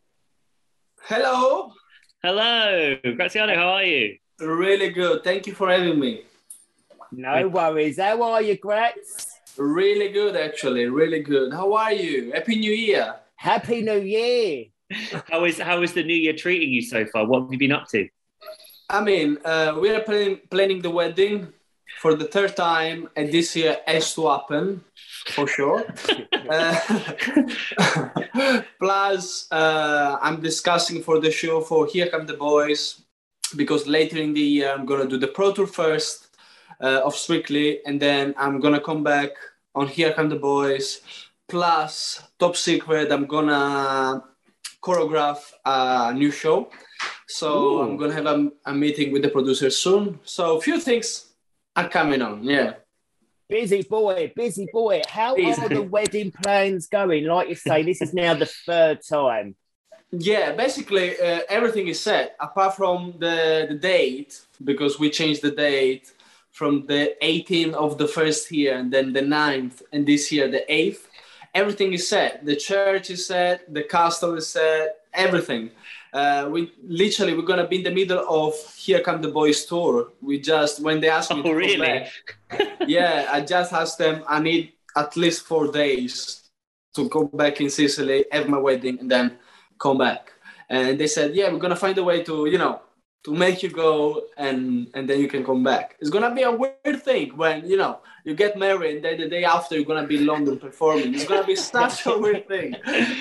Hello. 1.03 1.73
Hello, 2.23 2.95
Graziano. 3.15 3.55
How 3.55 3.69
are 3.69 3.83
you? 3.83 4.17
Really 4.39 4.89
good. 4.89 5.23
Thank 5.23 5.47
you 5.47 5.53
for 5.53 5.69
having 5.69 5.99
me. 5.99 6.23
No 7.11 7.47
worries. 7.47 7.99
How 7.99 8.21
are 8.21 8.41
you, 8.41 8.57
grats? 8.57 9.27
Really 9.57 10.09
good, 10.09 10.35
actually. 10.35 10.85
Really 10.85 11.21
good. 11.21 11.51
How 11.53 11.73
are 11.73 11.91
you? 11.93 12.31
Happy 12.31 12.55
New 12.55 12.71
Year. 12.71 13.15
Happy 13.35 13.81
New 13.81 13.99
Year. 13.99 14.65
How 15.31 15.45
is 15.45 15.57
how 15.57 15.81
is 15.83 15.93
the 15.93 16.03
new 16.03 16.13
year 16.13 16.33
treating 16.33 16.69
you 16.69 16.81
so 16.81 17.05
far? 17.05 17.25
What 17.25 17.43
have 17.43 17.51
you 17.53 17.57
been 17.57 17.71
up 17.71 17.87
to? 17.91 18.09
I 18.89 18.99
mean, 19.01 19.37
uh, 19.45 19.77
we 19.79 19.89
are 19.89 20.01
planning, 20.01 20.41
planning 20.49 20.81
the 20.81 20.89
wedding 20.89 21.47
for 22.01 22.15
the 22.15 22.25
third 22.25 22.55
time, 22.55 23.07
and 23.15 23.31
this 23.31 23.55
year 23.55 23.77
has 23.85 24.15
to 24.15 24.27
happen 24.27 24.83
for 25.35 25.47
sure. 25.47 25.85
Uh, 26.51 26.75
plus, 28.79 29.47
uh, 29.51 30.17
I'm 30.21 30.41
discussing 30.41 31.01
for 31.01 31.21
the 31.21 31.31
show 31.31 31.61
for 31.61 31.87
Here 31.87 32.09
Come 32.09 32.25
the 32.25 32.33
Boys 32.33 33.03
because 33.55 33.87
later 33.87 34.17
in 34.17 34.33
the 34.33 34.41
year 34.41 34.69
I'm 34.73 34.85
gonna 34.85 35.07
do 35.07 35.17
the 35.17 35.29
pro 35.29 35.53
tour 35.53 35.67
first 35.67 36.35
uh, 36.81 37.05
of 37.05 37.15
Strictly, 37.15 37.79
and 37.85 38.01
then 38.01 38.33
I'm 38.37 38.59
gonna 38.59 38.81
come 38.81 39.01
back 39.01 39.29
on 39.75 39.87
Here 39.87 40.11
Come 40.11 40.27
the 40.27 40.35
Boys. 40.35 40.99
Plus, 41.47 42.21
top 42.37 42.57
secret, 42.57 43.13
I'm 43.13 43.27
gonna 43.27 44.21
choreograph 44.83 45.39
a 45.63 46.11
new 46.13 46.31
show. 46.31 46.69
So 47.27 47.47
Ooh. 47.47 47.81
I'm 47.81 47.95
gonna 47.95 48.13
have 48.13 48.25
a, 48.25 48.51
a 48.65 48.73
meeting 48.73 49.13
with 49.13 49.21
the 49.21 49.29
producer 49.29 49.69
soon. 49.69 50.19
So 50.25 50.57
a 50.57 50.61
few 50.61 50.81
things 50.81 51.30
are 51.81 51.89
coming 51.89 52.21
on. 52.21 52.43
Yeah. 52.43 52.73
Busy 53.49 53.81
boy, 53.83 54.31
busy 54.33 54.67
boy. 54.71 55.01
How 55.09 55.35
Busy. 55.35 55.61
are 55.61 55.67
the 55.67 55.81
wedding 55.81 56.31
plans 56.31 56.87
going? 56.87 57.25
Like 57.25 57.49
you 57.49 57.55
say, 57.55 57.83
this 57.83 58.01
is 58.01 58.13
now 58.13 58.33
the 58.33 58.45
third 58.45 58.99
time. 59.07 59.55
Yeah, 60.11 60.53
basically 60.53 61.19
uh, 61.19 61.41
everything 61.49 61.87
is 61.87 61.99
set 61.99 62.35
apart 62.39 62.75
from 62.75 63.13
the, 63.19 63.65
the 63.69 63.75
date 63.75 64.41
because 64.63 64.99
we 64.99 65.09
changed 65.09 65.41
the 65.41 65.51
date 65.51 66.11
from 66.51 66.85
the 66.85 67.15
18th 67.21 67.73
of 67.73 67.97
the 67.97 68.07
first 68.07 68.51
year 68.51 68.75
and 68.75 68.91
then 68.91 69.13
the 69.13 69.21
9th 69.21 69.81
and 69.93 70.05
this 70.05 70.31
year 70.31 70.49
the 70.49 70.65
8th. 70.69 71.07
Everything 71.53 71.91
is 71.91 72.07
set. 72.07 72.45
The 72.45 72.55
church 72.55 73.09
is 73.09 73.25
set, 73.27 73.73
the 73.73 73.83
castle 73.83 74.35
is 74.35 74.47
set, 74.47 75.01
everything. 75.13 75.71
Uh, 76.13 76.49
we 76.51 76.71
literally 76.83 77.33
we're 77.33 77.41
gonna 77.43 77.67
be 77.67 77.77
in 77.77 77.83
the 77.83 77.91
middle 77.91 78.19
of 78.27 78.53
Here 78.75 78.99
Come 79.01 79.21
the 79.21 79.29
Boys 79.29 79.65
tour. 79.65 80.11
We 80.21 80.39
just 80.41 80.81
when 80.81 80.99
they 80.99 81.09
asked 81.09 81.31
me 81.31 81.39
Oh, 81.39 81.43
to 81.43 81.49
come 81.49 81.57
really? 81.57 81.77
back, 81.87 82.07
yeah, 82.87 83.29
I 83.31 83.41
just 83.41 83.71
asked 83.71 83.97
them 83.97 84.23
I 84.27 84.39
need 84.39 84.73
at 84.97 85.15
least 85.15 85.43
four 85.43 85.71
days 85.71 86.49
to 86.95 87.07
go 87.07 87.23
back 87.25 87.61
in 87.61 87.69
Sicily, 87.69 88.25
have 88.31 88.49
my 88.49 88.57
wedding, 88.57 88.99
and 88.99 89.09
then 89.09 89.37
come 89.79 89.97
back. 89.97 90.33
And 90.69 90.99
they 90.99 91.07
said, 91.07 91.33
yeah, 91.33 91.49
we're 91.51 91.59
gonna 91.59 91.75
find 91.77 91.97
a 91.97 92.03
way 92.03 92.23
to, 92.23 92.45
you 92.47 92.57
know, 92.57 92.81
to 93.23 93.33
make 93.33 93.61
you 93.61 93.69
go 93.69 94.23
and 94.37 94.87
and 94.93 95.07
then 95.07 95.19
you 95.19 95.27
can 95.27 95.43
come 95.43 95.63
back. 95.63 95.95
It's 95.99 96.09
gonna 96.09 96.33
be 96.33 96.41
a 96.41 96.51
weird 96.51 97.03
thing 97.03 97.37
when 97.37 97.67
you 97.67 97.77
know 97.77 97.99
you 98.25 98.33
get 98.35 98.57
married 98.57 98.97
and 98.97 99.05
then 99.05 99.19
the 99.19 99.29
day 99.29 99.43
after 99.43 99.75
you're 99.75 99.85
gonna 99.85 100.07
be 100.07 100.17
in 100.17 100.25
London 100.25 100.57
performing. 100.57 101.13
It's 101.13 101.25
gonna 101.25 101.45
be 101.45 101.55
such 101.75 102.05
a 102.05 102.17
weird 102.17 102.47
thing. 102.47 102.75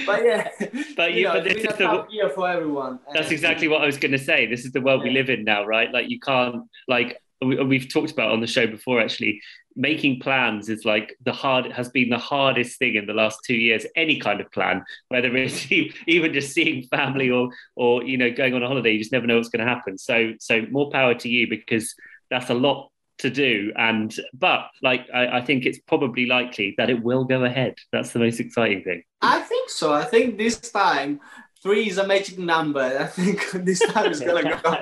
But 0.06 0.24
yeah, 0.24 0.48
But 0.96 1.12
you 1.12 1.20
you, 1.20 1.24
know, 1.24 1.34
but 1.34 1.46
it's 1.46 1.62
this 1.62 1.72
is 1.72 1.78
the 1.78 2.06
year 2.10 2.30
for 2.30 2.48
everyone. 2.48 3.00
that's 3.12 3.30
exactly 3.30 3.68
what 3.68 3.82
I 3.82 3.86
was 3.86 3.98
going 3.98 4.12
to 4.12 4.18
say. 4.18 4.46
This 4.46 4.64
is 4.64 4.72
the 4.72 4.80
world 4.80 5.02
we 5.02 5.10
live 5.10 5.30
in 5.30 5.44
now, 5.44 5.64
right? 5.64 5.90
Like 5.90 6.08
you 6.08 6.18
can't 6.20 6.64
like 6.88 7.20
we've 7.42 7.90
talked 7.90 8.10
about 8.10 8.30
on 8.32 8.40
the 8.40 8.46
show 8.46 8.66
before 8.66 9.00
actually 9.00 9.40
making 9.76 10.20
plans 10.20 10.68
is 10.68 10.85
like 10.85 11.16
the 11.24 11.33
hard 11.33 11.70
has 11.72 11.88
been 11.88 12.11
the 12.11 12.18
hardest 12.18 12.78
thing 12.78 12.96
in 12.96 13.06
the 13.06 13.12
last 13.12 13.38
two 13.44 13.54
years 13.54 13.87
any 13.96 14.18
kind 14.18 14.40
of 14.40 14.50
plan 14.50 14.85
whether 15.09 15.35
it's 15.37 15.70
even 16.06 16.33
just 16.33 16.52
seeing 16.52 16.83
family 16.88 17.30
or 17.30 17.50
or 17.76 18.02
you 18.02 18.16
know 18.16 18.30
going 18.30 18.54
on 18.54 18.62
a 18.62 18.66
holiday 18.66 18.92
you 18.92 18.98
just 18.98 19.12
never 19.12 19.26
know 19.26 19.37
what's 19.37 19.48
going 19.48 19.64
to 19.64 19.72
happen 19.72 19.96
so 19.96 20.33
so 20.40 20.62
more 20.70 20.90
power 20.90 21.14
to 21.14 21.28
you 21.28 21.48
because 21.48 21.94
that's 22.30 22.50
a 22.50 22.54
lot 22.54 22.90
to 23.18 23.30
do 23.30 23.72
and 23.76 24.16
but 24.33 24.70
like 24.83 25.06
I, 25.14 25.38
I 25.38 25.40
think 25.44 25.66
it's 25.66 25.78
probably 25.78 26.26
likely 26.26 26.74
that 26.78 26.90
it 26.90 27.02
will 27.02 27.24
go 27.24 27.44
ahead 27.44 27.74
that's 27.92 28.12
the 28.12 28.18
most 28.18 28.40
exciting 28.40 28.83
thing 28.83 29.02
I 29.22 29.40
think 29.40 29.68
so. 29.68 29.92
I 29.92 30.04
think 30.04 30.38
this 30.38 30.59
time 30.59 31.20
three 31.62 31.88
is 31.88 31.98
a 31.98 32.06
magic 32.06 32.38
number. 32.38 32.80
I 32.80 33.06
think 33.06 33.50
this 33.64 33.80
time 33.80 34.11
is 34.11 34.20
gonna 34.20 34.61
go. 34.62 34.76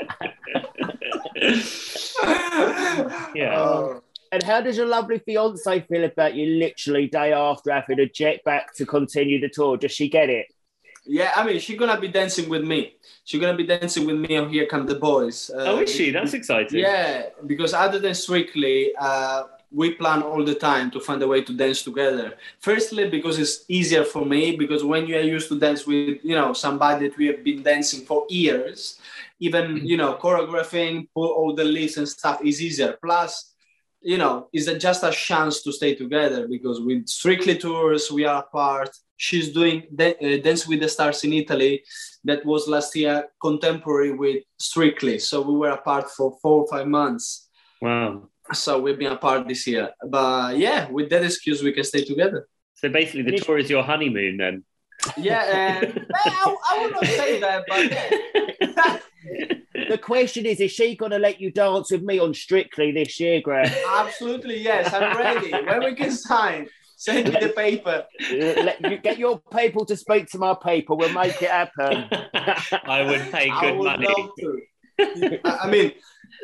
Yeah. 3.34 3.60
Oh. 3.60 4.02
And 4.30 4.42
how 4.42 4.60
does 4.60 4.76
your 4.76 4.86
lovely 4.86 5.18
fiance 5.18 5.80
feel 5.88 6.04
about 6.04 6.34
you 6.34 6.58
literally 6.58 7.06
day 7.06 7.32
after 7.32 7.72
having 7.72 7.96
to 7.96 8.08
jet 8.08 8.44
back 8.44 8.74
to 8.74 8.86
continue 8.86 9.40
the 9.40 9.48
tour? 9.48 9.76
Does 9.76 9.92
she 9.92 10.08
get 10.08 10.28
it? 10.28 10.46
Yeah, 11.06 11.32
I 11.34 11.44
mean, 11.44 11.58
she's 11.58 11.78
gonna 11.78 11.98
be 11.98 12.08
dancing 12.08 12.50
with 12.50 12.64
me. 12.64 12.94
She's 13.24 13.40
gonna 13.40 13.56
be 13.56 13.64
dancing 13.64 14.06
with 14.06 14.16
me 14.16 14.36
on 14.36 14.50
Here 14.50 14.66
Come 14.66 14.86
the 14.86 14.96
Boys. 14.96 15.50
Uh, 15.50 15.64
oh 15.64 15.80
is 15.80 15.90
she 15.90 16.10
that's 16.10 16.34
exciting 16.34 16.80
Yeah, 16.80 17.30
because 17.46 17.72
other 17.72 17.98
than 17.98 18.14
Strictly, 18.14 18.92
uh, 18.98 19.44
we 19.70 19.94
plan 19.94 20.22
all 20.22 20.44
the 20.44 20.54
time 20.54 20.90
to 20.90 21.00
find 21.00 21.22
a 21.22 21.26
way 21.26 21.42
to 21.42 21.52
dance 21.52 21.82
together. 21.82 22.36
Firstly, 22.60 23.08
because 23.08 23.38
it's 23.38 23.64
easier 23.68 24.04
for 24.04 24.24
me, 24.24 24.56
because 24.56 24.84
when 24.84 25.06
you 25.06 25.16
are 25.16 25.20
used 25.20 25.48
to 25.48 25.58
dance 25.58 25.86
with, 25.86 26.18
you 26.22 26.34
know, 26.34 26.52
somebody 26.52 27.08
that 27.08 27.18
we 27.18 27.26
have 27.26 27.44
been 27.44 27.62
dancing 27.62 28.04
for 28.04 28.26
years, 28.28 28.98
even, 29.40 29.86
you 29.86 29.96
know, 29.96 30.14
choreographing, 30.14 31.08
put 31.14 31.30
all 31.30 31.54
the 31.54 31.64
lists 31.64 31.98
and 31.98 32.08
stuff 32.08 32.42
is 32.42 32.62
easier. 32.62 32.98
Plus, 33.02 33.54
you 34.00 34.18
know, 34.18 34.48
it's 34.52 34.72
just 34.82 35.02
a 35.02 35.10
chance 35.10 35.62
to 35.62 35.72
stay 35.72 35.94
together 35.94 36.46
because 36.48 36.80
with 36.80 37.08
Strictly 37.08 37.56
tours, 37.58 38.10
we 38.10 38.24
are 38.24 38.40
apart. 38.42 38.90
She's 39.16 39.52
doing 39.52 39.82
uh, 39.98 40.12
Dance 40.44 40.68
with 40.68 40.80
the 40.80 40.88
Stars 40.88 41.24
in 41.24 41.32
Italy. 41.32 41.82
That 42.24 42.44
was 42.46 42.68
last 42.68 42.94
year, 42.94 43.26
contemporary 43.42 44.12
with 44.12 44.44
Strictly. 44.58 45.18
So 45.18 45.42
we 45.42 45.54
were 45.58 45.70
apart 45.70 46.08
for 46.10 46.38
four 46.40 46.62
or 46.62 46.68
five 46.68 46.86
months. 46.86 47.48
wow 47.82 48.28
So 48.52 48.80
we've 48.80 48.98
been 48.98 49.12
apart 49.12 49.48
this 49.48 49.66
year. 49.66 49.90
But 50.08 50.56
yeah, 50.56 50.88
with 50.90 51.10
that 51.10 51.24
excuse, 51.24 51.62
we 51.62 51.72
can 51.72 51.84
stay 51.84 52.04
together. 52.04 52.48
so 52.74 52.88
basically 52.88 53.22
the 53.22 53.38
tour 53.38 53.58
is 53.58 53.68
your 53.68 53.82
honeymoon 53.82 54.36
then 54.36 54.64
Yeah, 55.16 55.42
and 55.62 56.06
I, 56.14 56.56
I 56.70 56.82
would 56.82 56.92
not 56.92 57.06
say 57.06 57.40
that, 57.40 57.64
but 57.68 57.90
yeah. 57.90 58.98
The 59.88 59.98
question 59.98 60.44
is, 60.46 60.60
is 60.60 60.72
she 60.72 60.96
going 60.96 61.12
to 61.12 61.18
let 61.18 61.40
you 61.40 61.50
dance 61.50 61.90
with 61.90 62.02
me 62.02 62.18
on 62.18 62.34
Strictly 62.34 62.92
this 62.92 63.18
year, 63.20 63.40
Greg? 63.40 63.72
absolutely 63.88 64.58
yes. 64.62 64.92
I'm 64.92 65.16
ready. 65.16 65.50
When 65.52 65.84
we 65.84 65.94
can 65.94 66.10
sign, 66.10 66.68
send 66.96 67.32
me 67.32 67.38
the 67.40 67.50
paper. 67.50 68.04
let 68.30 68.80
you 68.82 68.98
get 68.98 69.18
your 69.18 69.40
people 69.56 69.84
to 69.86 69.96
speak 69.96 70.26
to 70.30 70.38
my 70.38 70.54
people. 70.54 70.96
We'll 70.98 71.12
make 71.12 71.40
it 71.40 71.50
happen. 71.50 72.06
I 72.84 73.02
would 73.02 73.30
pay 73.32 73.46
good 73.48 73.54
I 73.54 73.60
good 73.70 73.78
would 73.78 73.84
money. 73.84 74.06
love 74.06 74.30
to. 74.40 75.40
I 75.44 75.58
I 75.64 75.70
mean, 75.70 75.92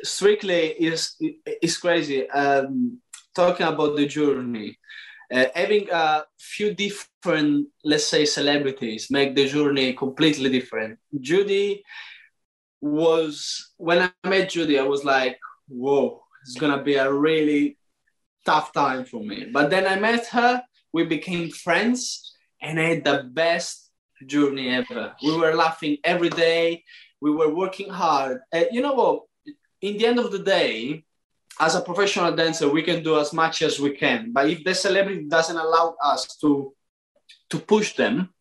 Strictly 0.02 0.68
is 0.88 1.16
is 1.60 1.76
crazy. 1.76 2.28
Um, 2.30 3.00
talking 3.34 3.66
about 3.66 3.96
the 3.96 4.06
journey, 4.06 4.78
uh, 5.32 5.46
having 5.54 5.88
a 5.90 6.24
few 6.38 6.72
different, 6.74 7.68
let's 7.84 8.06
say, 8.06 8.24
celebrities 8.24 9.10
make 9.10 9.34
the 9.34 9.46
journey 9.48 9.92
completely 9.92 10.50
different. 10.50 10.98
Judi 11.18 11.82
was 12.84 13.72
when 13.76 14.02
I 14.02 14.28
met 14.28 14.50
Judi, 14.50 14.78
I 14.78 14.86
was 14.86 15.04
like, 15.04 15.38
"Whoa, 15.68 16.22
it's 16.42 16.56
gonna 16.56 16.82
be 16.82 16.96
a 16.96 17.12
really 17.12 17.78
tough 18.44 18.72
time 18.72 19.04
for 19.04 19.22
me." 19.22 19.46
But 19.52 19.70
then 19.70 19.86
I 19.86 19.96
met 19.98 20.26
her, 20.28 20.62
we 20.92 21.04
became 21.04 21.50
friends, 21.50 22.34
and 22.60 22.78
I 22.78 22.84
had 22.94 23.04
the 23.04 23.24
best 23.32 23.90
journey 24.26 24.68
ever. 24.68 25.14
We 25.22 25.36
were 25.36 25.54
laughing 25.54 25.98
every 26.04 26.30
day 26.30 26.84
we 27.20 27.30
were 27.30 27.52
working 27.54 27.88
hard. 27.88 28.40
Uh, 28.52 28.64
you 28.70 28.82
know 28.82 28.92
what? 28.92 29.22
in 29.84 29.98
the 29.98 30.06
end 30.06 30.18
of 30.18 30.32
the 30.32 30.38
day, 30.38 31.04
as 31.60 31.74
a 31.74 31.80
professional 31.80 32.34
dancer, 32.34 32.68
we 32.68 32.82
can 32.82 33.02
do 33.02 33.18
as 33.20 33.32
much 33.34 33.60
as 33.60 33.78
we 33.78 33.90
can. 33.90 34.32
But 34.32 34.48
if 34.48 34.64
the 34.64 34.74
celebrity 34.74 35.24
doesn't 35.28 35.56
allow 35.56 35.94
us 36.02 36.36
to 36.40 36.72
to 37.50 37.58
push 37.58 37.94
them, 37.94 38.32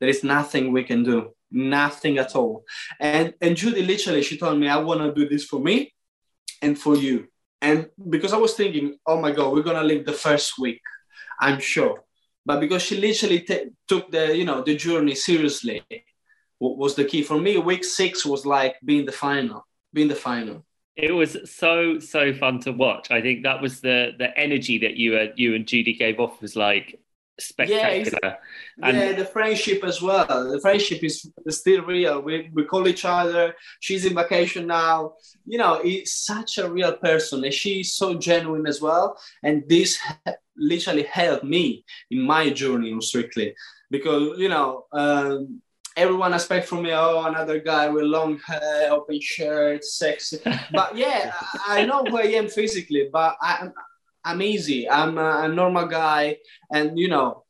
there 0.00 0.08
is 0.08 0.24
nothing 0.24 0.72
we 0.72 0.82
can 0.82 1.04
do. 1.04 1.18
Nothing 1.50 2.18
at 2.18 2.34
all. 2.34 2.64
And 3.00 3.34
and 3.40 3.56
Judi 3.56 3.86
literally 3.86 4.22
she 4.22 4.38
told 4.38 4.58
me, 4.58 4.68
I 4.68 4.78
want 4.78 5.00
to 5.00 5.14
do 5.14 5.28
this 5.28 5.44
for 5.44 5.60
me 5.60 5.94
and 6.62 6.78
for 6.78 6.96
you. 6.96 7.28
And 7.60 7.88
because 8.10 8.32
I 8.32 8.36
was 8.36 8.54
thinking, 8.54 8.98
oh 9.06 9.20
my 9.20 9.30
God, 9.30 9.52
we're 9.52 9.62
gonna 9.62 9.82
leave 9.82 10.06
the 10.06 10.12
first 10.12 10.58
week, 10.58 10.80
I'm 11.40 11.60
sure. 11.60 12.04
But 12.44 12.60
because 12.60 12.82
she 12.82 13.00
literally 13.00 13.40
t- 13.40 13.70
took 13.88 14.10
the 14.10 14.36
you 14.36 14.44
know 14.44 14.62
the 14.62 14.76
journey 14.76 15.14
seriously, 15.14 15.82
what 16.58 16.76
was 16.78 16.94
the 16.94 17.04
key 17.04 17.22
for 17.22 17.38
me. 17.38 17.58
Week 17.58 17.84
six 17.84 18.24
was 18.24 18.44
like 18.46 18.76
being 18.84 19.06
the 19.06 19.12
final, 19.12 19.66
being 19.92 20.08
the 20.08 20.14
final 20.14 20.64
it 20.96 21.12
was 21.12 21.36
so 21.44 21.98
so 21.98 22.32
fun 22.32 22.58
to 22.60 22.72
watch. 22.72 23.10
I 23.10 23.20
think 23.20 23.42
that 23.42 23.60
was 23.60 23.80
the 23.80 24.12
the 24.18 24.36
energy 24.38 24.78
that 24.78 24.96
you 24.96 25.16
uh, 25.16 25.26
you 25.36 25.54
and 25.54 25.66
Judi 25.66 25.96
gave 25.98 26.18
off 26.18 26.40
was 26.40 26.56
like 26.56 26.98
spectacular. 27.38 28.18
Yeah, 28.22 28.36
and 28.82 28.96
yeah, 28.96 29.12
the 29.12 29.24
friendship 29.24 29.84
as 29.84 30.00
well. 30.00 30.26
The 30.26 30.60
friendship 30.60 31.02
is 31.04 31.30
still 31.48 31.82
real. 31.82 32.20
We 32.20 32.50
we 32.52 32.64
call 32.64 32.88
each 32.88 33.04
other. 33.04 33.54
She's 33.80 34.04
in 34.04 34.14
vacation 34.14 34.66
now. 34.66 35.14
You 35.44 35.58
know, 35.58 35.80
it's 35.84 36.12
such 36.12 36.58
a 36.58 36.70
real 36.70 36.96
person, 36.96 37.44
and 37.44 37.54
she's 37.54 37.94
so 37.94 38.14
genuine 38.14 38.66
as 38.66 38.80
well. 38.80 39.18
And 39.42 39.64
this 39.68 39.98
literally 40.56 41.04
helped 41.04 41.44
me 41.44 41.84
in 42.10 42.22
my 42.22 42.50
journey 42.50 42.92
on 42.92 43.00
Strictly 43.00 43.54
because 43.90 44.38
you 44.38 44.48
know. 44.48 44.86
Um, 44.92 45.62
everyone 45.96 46.34
expect 46.34 46.68
from 46.68 46.82
me, 46.82 46.92
oh, 46.92 47.24
another 47.24 47.58
guy 47.58 47.88
with 47.88 48.04
long 48.04 48.38
hair, 48.46 48.92
open 48.92 49.18
shirt, 49.18 49.82
sexy. 49.82 50.38
But 50.70 50.94
yeah, 50.94 51.32
I 51.66 51.86
know 51.86 52.04
who 52.04 52.18
I 52.18 52.24
am 52.36 52.48
physically, 52.48 53.08
but 53.10 53.34
I, 53.40 53.68
I'm 54.26 54.42
easy. 54.42 54.90
I'm 54.90 55.16
a, 55.18 55.42
a 55.44 55.48
normal 55.48 55.86
guy, 55.86 56.38
and 56.72 56.98
you 56.98 57.08
know, 57.08 57.44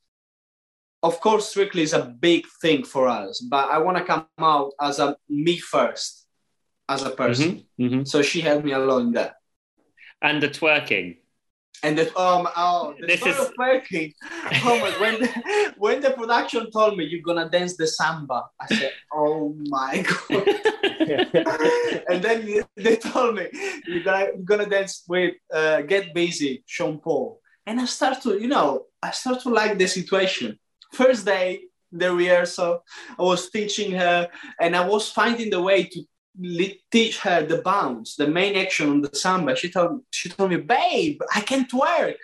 of 1.02 1.20
course, 1.20 1.48
Strictly 1.48 1.82
is 1.82 1.94
a 1.94 2.04
big 2.04 2.46
thing 2.60 2.84
for 2.84 3.08
us. 3.08 3.40
But 3.40 3.70
I 3.70 3.78
want 3.78 3.96
to 3.96 4.04
come 4.04 4.26
out 4.38 4.72
as 4.80 4.98
a 4.98 5.16
me 5.28 5.56
first, 5.56 6.26
as 6.88 7.02
a 7.02 7.10
person. 7.10 7.64
Mm-hmm, 7.80 7.84
mm-hmm. 7.84 8.04
So 8.04 8.20
she 8.20 8.42
helped 8.42 8.64
me 8.64 8.72
a 8.72 8.78
lot 8.78 8.98
in 8.98 9.12
that. 9.12 9.36
And 10.20 10.42
the 10.42 10.48
twerking. 10.48 11.16
And 11.82 11.98
the 11.98 12.06
um 12.18 12.48
oh 12.56 12.94
the 12.98 13.06
this 13.06 13.26
is 13.26 13.50
working. 13.58 14.12
Oh 14.64 14.78
my 14.80 14.90
when 15.00 15.20
the, 15.20 15.74
when 15.78 16.00
the 16.00 16.10
production 16.10 16.70
told 16.70 16.96
me 16.96 17.04
you're 17.04 17.22
gonna 17.22 17.48
dance 17.48 17.76
the 17.76 17.86
samba, 17.86 18.44
I 18.60 18.66
said, 18.66 18.92
Oh 19.12 19.54
my 19.68 20.04
god. 20.28 20.48
and 22.08 22.22
then 22.22 22.64
they 22.76 22.96
told 22.96 23.36
me 23.36 23.48
you're 23.86 24.02
gonna 24.02 24.26
you're 24.34 24.44
gonna 24.44 24.66
dance 24.66 25.04
with 25.08 25.34
uh, 25.52 25.82
Get 25.82 26.14
Busy, 26.14 26.62
Sean 26.66 26.98
Paul. 26.98 27.40
And 27.66 27.80
I 27.80 27.84
start 27.84 28.22
to, 28.22 28.40
you 28.40 28.48
know, 28.48 28.86
I 29.02 29.10
start 29.10 29.40
to 29.42 29.50
like 29.50 29.76
the 29.76 29.86
situation. 29.88 30.58
First 30.92 31.26
day, 31.26 31.62
the 31.92 32.14
rehearsal, 32.14 32.82
I 33.18 33.22
was 33.22 33.50
teaching 33.50 33.92
her 33.92 34.28
and 34.60 34.76
I 34.76 34.86
was 34.86 35.10
finding 35.10 35.50
the 35.50 35.60
way 35.60 35.84
to 35.84 36.04
teach 36.90 37.18
her 37.20 37.44
the 37.44 37.62
bounce, 37.62 38.16
the 38.16 38.26
main 38.26 38.56
action 38.56 38.90
on 38.90 39.00
the 39.00 39.14
samba. 39.14 39.56
She 39.56 39.70
told 39.70 40.02
she 40.10 40.28
told 40.28 40.50
me, 40.50 40.56
"Babe, 40.56 41.20
I 41.34 41.40
can't 41.40 41.72
work." 41.72 42.16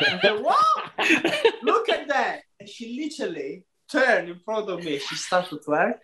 I 0.00 0.18
said, 0.20 0.42
"What? 0.42 1.54
Look 1.62 1.88
at 1.88 2.08
that!" 2.08 2.40
And 2.58 2.68
she 2.68 3.00
literally 3.00 3.64
turned 3.90 4.28
in 4.28 4.38
front 4.44 4.68
of 4.68 4.82
me. 4.84 4.98
She 4.98 5.16
started 5.16 5.62
to 5.62 5.70
work. 5.70 5.98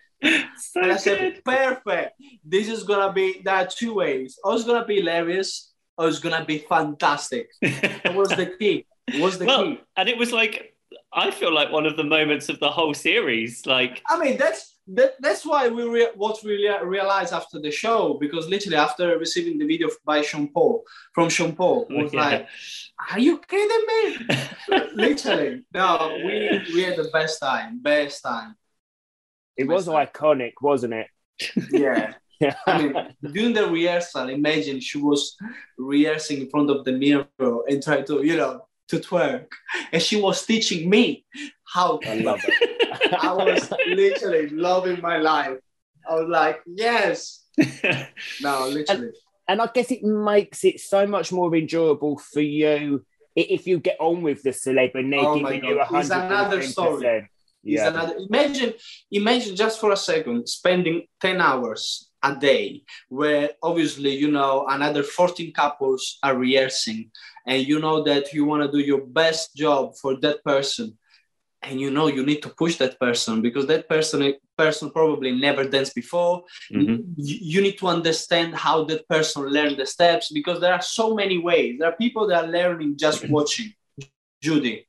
So 0.57 0.81
and 0.81 0.91
I 0.91 0.97
said, 0.97 1.43
"Perfect. 1.43 2.13
This 2.43 2.67
is 2.69 2.83
gonna 2.83 3.13
be. 3.13 3.41
There 3.43 3.55
are 3.55 3.67
two 3.67 3.93
ways. 3.93 4.39
Or 4.43 4.55
it's 4.55 4.63
gonna 4.63 4.85
be 4.85 4.97
hilarious, 4.97 5.73
or 5.97 6.07
it's 6.07 6.19
gonna 6.19 6.45
be 6.45 6.59
fantastic." 6.59 7.49
That 7.61 8.15
was 8.15 8.29
the 8.29 8.47
key. 8.59 8.85
was 9.19 9.37
the 9.37 9.45
well, 9.45 9.63
key. 9.65 9.81
And 9.95 10.09
it 10.09 10.17
was 10.17 10.31
like 10.31 10.77
I 11.13 11.31
feel 11.31 11.53
like 11.53 11.71
one 11.71 11.85
of 11.85 11.97
the 11.97 12.03
moments 12.03 12.49
of 12.49 12.59
the 12.59 12.69
whole 12.69 12.93
series. 12.93 13.65
Like, 13.65 14.01
I 14.07 14.19
mean, 14.19 14.37
that's 14.37 14.76
that, 14.87 15.15
that's 15.19 15.45
why 15.45 15.67
we 15.67 15.83
re- 15.83 16.11
what 16.15 16.41
we 16.43 16.53
rea- 16.53 16.83
realized 16.83 17.33
after 17.33 17.59
the 17.59 17.71
show 17.71 18.17
because 18.19 18.47
literally 18.47 18.77
after 18.77 19.17
receiving 19.17 19.57
the 19.57 19.65
video 19.65 19.89
by 20.05 20.21
Sean 20.21 20.47
Paul 20.47 20.83
from 21.13 21.29
Sean 21.29 21.55
Paul 21.55 21.87
was 21.89 22.13
yeah. 22.13 22.21
like, 22.21 22.47
"Are 23.11 23.19
you 23.19 23.39
kidding 23.39 23.85
me?" 23.87 24.27
literally, 24.93 25.63
no, 25.73 26.17
we 26.25 26.61
we 26.73 26.83
had 26.83 26.97
the 26.97 27.09
best 27.11 27.39
time, 27.39 27.81
best 27.81 28.23
time. 28.23 28.55
It 29.57 29.67
was 29.67 29.85
time. 29.85 30.07
iconic, 30.07 30.53
wasn't 30.61 30.93
it? 30.93 31.07
Yeah. 31.71 32.13
yeah. 32.39 32.55
I 32.65 32.81
mean, 32.81 33.15
during 33.33 33.53
the 33.53 33.67
rehearsal, 33.67 34.29
imagine 34.29 34.79
she 34.79 34.99
was 34.99 35.35
rehearsing 35.77 36.41
in 36.41 36.49
front 36.49 36.69
of 36.69 36.85
the 36.85 36.93
mirror 36.93 37.25
and 37.67 37.83
trying 37.83 38.05
to, 38.05 38.23
you 38.23 38.37
know, 38.37 38.67
to 38.89 38.99
twerk, 38.99 39.47
and 39.91 40.01
she 40.01 40.21
was 40.21 40.45
teaching 40.45 40.89
me 40.89 41.25
how. 41.65 41.99
I 42.05 42.15
love 42.19 42.39
it. 42.47 42.71
I 43.21 43.33
was 43.33 43.71
literally 43.87 44.49
loving 44.49 45.01
my 45.01 45.17
life. 45.17 45.57
I 46.09 46.15
was 46.15 46.29
like, 46.29 46.61
yes. 46.65 47.43
no, 48.41 48.67
literally. 48.67 48.85
And, 48.87 49.13
and 49.47 49.61
I 49.61 49.69
guess 49.73 49.91
it 49.91 50.03
makes 50.03 50.63
it 50.63 50.79
so 50.79 51.07
much 51.07 51.31
more 51.31 51.53
enjoyable 51.55 52.17
for 52.17 52.41
you 52.41 53.05
if 53.35 53.67
you 53.67 53.79
get 53.79 53.97
on 53.99 54.21
with 54.21 54.41
the 54.43 54.49
celeb 54.49 54.95
and 54.95 55.13
they're 55.13 55.19
oh 55.19 55.39
giving 55.39 55.63
you 55.63 55.79
a 55.79 55.85
hundred. 55.85 56.01
It's 56.01 56.09
another 56.09 56.61
story. 56.63 57.29
Yeah. 57.63 57.89
Another, 57.89 58.15
imagine, 58.29 58.73
imagine 59.11 59.55
just 59.55 59.79
for 59.79 59.91
a 59.91 59.97
second 59.97 60.47
spending 60.47 61.05
ten 61.19 61.41
hours 61.41 62.09
a 62.23 62.35
day, 62.35 62.83
where 63.09 63.51
obviously 63.61 64.15
you 64.15 64.31
know 64.31 64.65
another 64.69 65.03
fourteen 65.03 65.53
couples 65.53 66.17
are 66.23 66.37
rehearsing, 66.37 67.11
and 67.45 67.67
you 67.67 67.79
know 67.79 68.03
that 68.03 68.33
you 68.33 68.45
want 68.45 68.63
to 68.63 68.71
do 68.71 68.83
your 68.83 69.05
best 69.05 69.55
job 69.55 69.95
for 70.01 70.19
that 70.21 70.43
person 70.43 70.97
and 71.67 71.79
you 71.79 71.91
know 71.91 72.07
you 72.07 72.25
need 72.25 72.41
to 72.41 72.49
push 72.49 72.77
that 72.77 72.99
person 72.99 73.41
because 73.41 73.65
that 73.67 73.87
person 73.89 74.33
person 74.57 74.89
probably 74.89 75.31
never 75.31 75.63
danced 75.63 75.93
before. 75.93 76.43
Mm-hmm. 76.73 77.13
you, 77.17 77.37
you, 77.53 77.61
need 77.61 77.77
to 77.77 77.87
understand 77.87 78.55
how 78.55 78.85
that 78.85 79.07
person 79.07 79.43
learned 79.43 79.77
the 79.77 79.85
steps 79.85 80.31
because 80.31 80.59
there 80.59 80.73
are 80.73 80.81
so 80.81 81.13
many 81.13 81.37
ways. 81.37 81.77
There 81.77 81.89
are 81.89 81.95
people 81.95 82.27
that 82.27 82.45
are 82.45 82.51
learning 82.51 82.97
just 82.97 83.23
mm-hmm. 83.23 83.33
watching. 83.33 83.73
Judi 84.43 84.85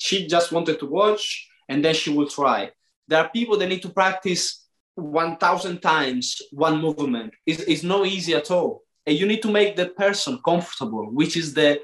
she 0.00 0.26
just 0.26 0.50
wanted 0.50 0.78
to 0.80 0.86
watch 0.86 1.46
and 1.68 1.84
then 1.84 1.94
she 1.94 2.10
will 2.10 2.26
try. 2.26 2.70
There 3.06 3.20
are 3.20 3.28
people 3.28 3.58
that 3.58 3.68
need 3.68 3.82
to 3.82 3.90
practice 3.90 4.66
1000 4.94 5.80
times 5.80 6.40
one 6.52 6.80
movement. 6.80 7.34
It's, 7.46 7.62
it's 7.62 7.82
not 7.82 8.06
easy 8.06 8.34
at 8.34 8.50
all. 8.50 8.82
And 9.06 9.18
you 9.18 9.26
need 9.26 9.42
to 9.42 9.50
make 9.50 9.76
that 9.76 9.96
person 9.96 10.40
comfortable 10.44 11.10
which 11.12 11.36
is 11.36 11.52
the 11.54 11.80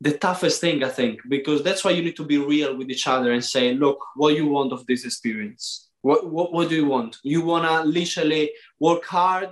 the 0.00 0.16
toughest 0.16 0.60
thing 0.60 0.84
i 0.84 0.88
think 0.88 1.20
because 1.28 1.62
that's 1.62 1.84
why 1.84 1.90
you 1.90 2.02
need 2.02 2.16
to 2.16 2.24
be 2.24 2.38
real 2.38 2.76
with 2.76 2.88
each 2.90 3.06
other 3.08 3.32
and 3.32 3.44
say 3.44 3.74
look 3.74 3.98
what 4.14 4.36
you 4.36 4.46
want 4.46 4.72
of 4.72 4.86
this 4.86 5.04
experience? 5.04 5.88
What, 6.02 6.30
what, 6.30 6.52
what 6.52 6.68
do 6.68 6.76
you 6.76 6.86
want? 6.86 7.18
You 7.22 7.42
want 7.42 7.64
to 7.64 7.82
literally 7.82 8.52
work 8.78 9.04
hard 9.04 9.50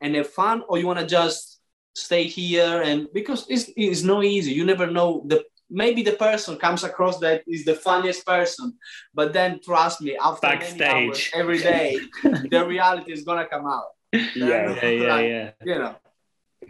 and 0.00 0.14
have 0.16 0.28
fun 0.28 0.62
or 0.68 0.78
you 0.78 0.86
want 0.86 0.98
to 0.98 1.06
just 1.06 1.60
stay 1.94 2.24
here 2.24 2.82
and 2.82 3.06
because 3.14 3.46
it's, 3.48 3.70
it's 3.76 4.02
not 4.02 4.24
easy. 4.24 4.52
You 4.52 4.64
never 4.64 4.86
know. 4.86 5.24
The 5.26 5.44
maybe 5.70 6.02
the 6.02 6.12
person 6.12 6.56
comes 6.56 6.84
across 6.84 7.18
that 7.20 7.42
is 7.48 7.64
the 7.64 7.74
funniest 7.74 8.26
person 8.26 8.74
but 9.14 9.32
then 9.32 9.58
trust 9.64 10.02
me 10.02 10.14
after 10.22 10.46
backstage. 10.46 11.32
every 11.34 11.58
day 11.58 11.98
the 12.22 12.64
reality 12.68 13.12
is 13.12 13.24
gonna 13.24 13.46
come 13.46 13.66
out. 13.66 13.86
Yeah 14.12 14.22
yeah 14.36 14.88
yeah, 14.88 15.14
like, 15.14 15.26
yeah. 15.26 15.50
you 15.64 15.78
know 15.78 15.96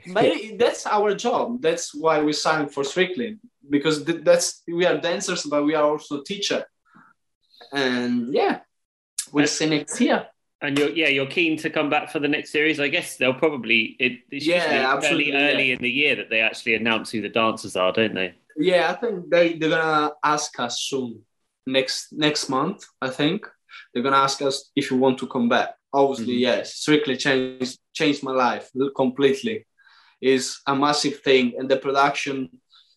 maybe 0.06 0.56
that's 0.56 0.86
our 0.86 1.14
job. 1.14 1.62
That's 1.62 1.94
why 1.94 2.22
we 2.22 2.32
signed 2.32 2.72
for 2.72 2.84
Strictly 2.84 3.38
because 3.68 4.04
that's 4.04 4.62
we 4.66 4.86
are 4.86 4.98
dancers, 4.98 5.44
but 5.44 5.64
we 5.64 5.74
are 5.74 5.84
also 5.84 6.22
teacher. 6.22 6.64
And 7.72 8.32
yeah, 8.32 8.60
we'll 9.32 9.46
see 9.46 9.68
next 9.68 10.00
year. 10.00 10.26
And 10.60 10.78
you're 10.78 10.90
yeah, 10.90 11.08
you're 11.08 11.26
keen 11.26 11.58
to 11.58 11.70
come 11.70 11.90
back 11.90 12.10
for 12.10 12.18
the 12.18 12.28
next 12.28 12.50
series. 12.50 12.80
I 12.80 12.88
guess 12.88 13.16
they'll 13.16 13.34
probably 13.34 13.96
it, 13.98 14.20
it's 14.30 14.46
yeah, 14.46 14.98
fairly 15.00 15.32
early 15.32 15.68
yeah. 15.68 15.74
in 15.74 15.82
the 15.82 15.90
year 15.90 16.16
that 16.16 16.30
they 16.30 16.40
actually 16.40 16.74
announce 16.74 17.10
who 17.10 17.20
the 17.20 17.28
dancers 17.28 17.76
are, 17.76 17.92
don't 17.92 18.14
they? 18.14 18.34
Yeah, 18.56 18.90
I 18.90 18.94
think 18.94 19.30
they 19.30 19.54
they're 19.54 19.70
gonna 19.70 20.12
ask 20.22 20.58
us 20.60 20.80
soon 20.80 21.22
next 21.66 22.12
next 22.12 22.48
month. 22.48 22.84
I 23.00 23.10
think 23.10 23.46
they're 23.92 24.02
gonna 24.02 24.16
ask 24.16 24.40
us 24.42 24.70
if 24.76 24.90
you 24.90 24.96
want 24.96 25.18
to 25.18 25.26
come 25.26 25.48
back. 25.48 25.74
Obviously, 25.92 26.34
mm-hmm. 26.34 26.42
yes. 26.42 26.74
Strictly 26.74 27.16
changed 27.16 27.78
changed 27.92 28.22
my 28.22 28.32
life 28.32 28.70
completely 28.96 29.66
is 30.24 30.60
a 30.66 30.74
massive 30.74 31.20
thing, 31.20 31.52
and 31.58 31.68
the 31.68 31.76
production 31.76 32.48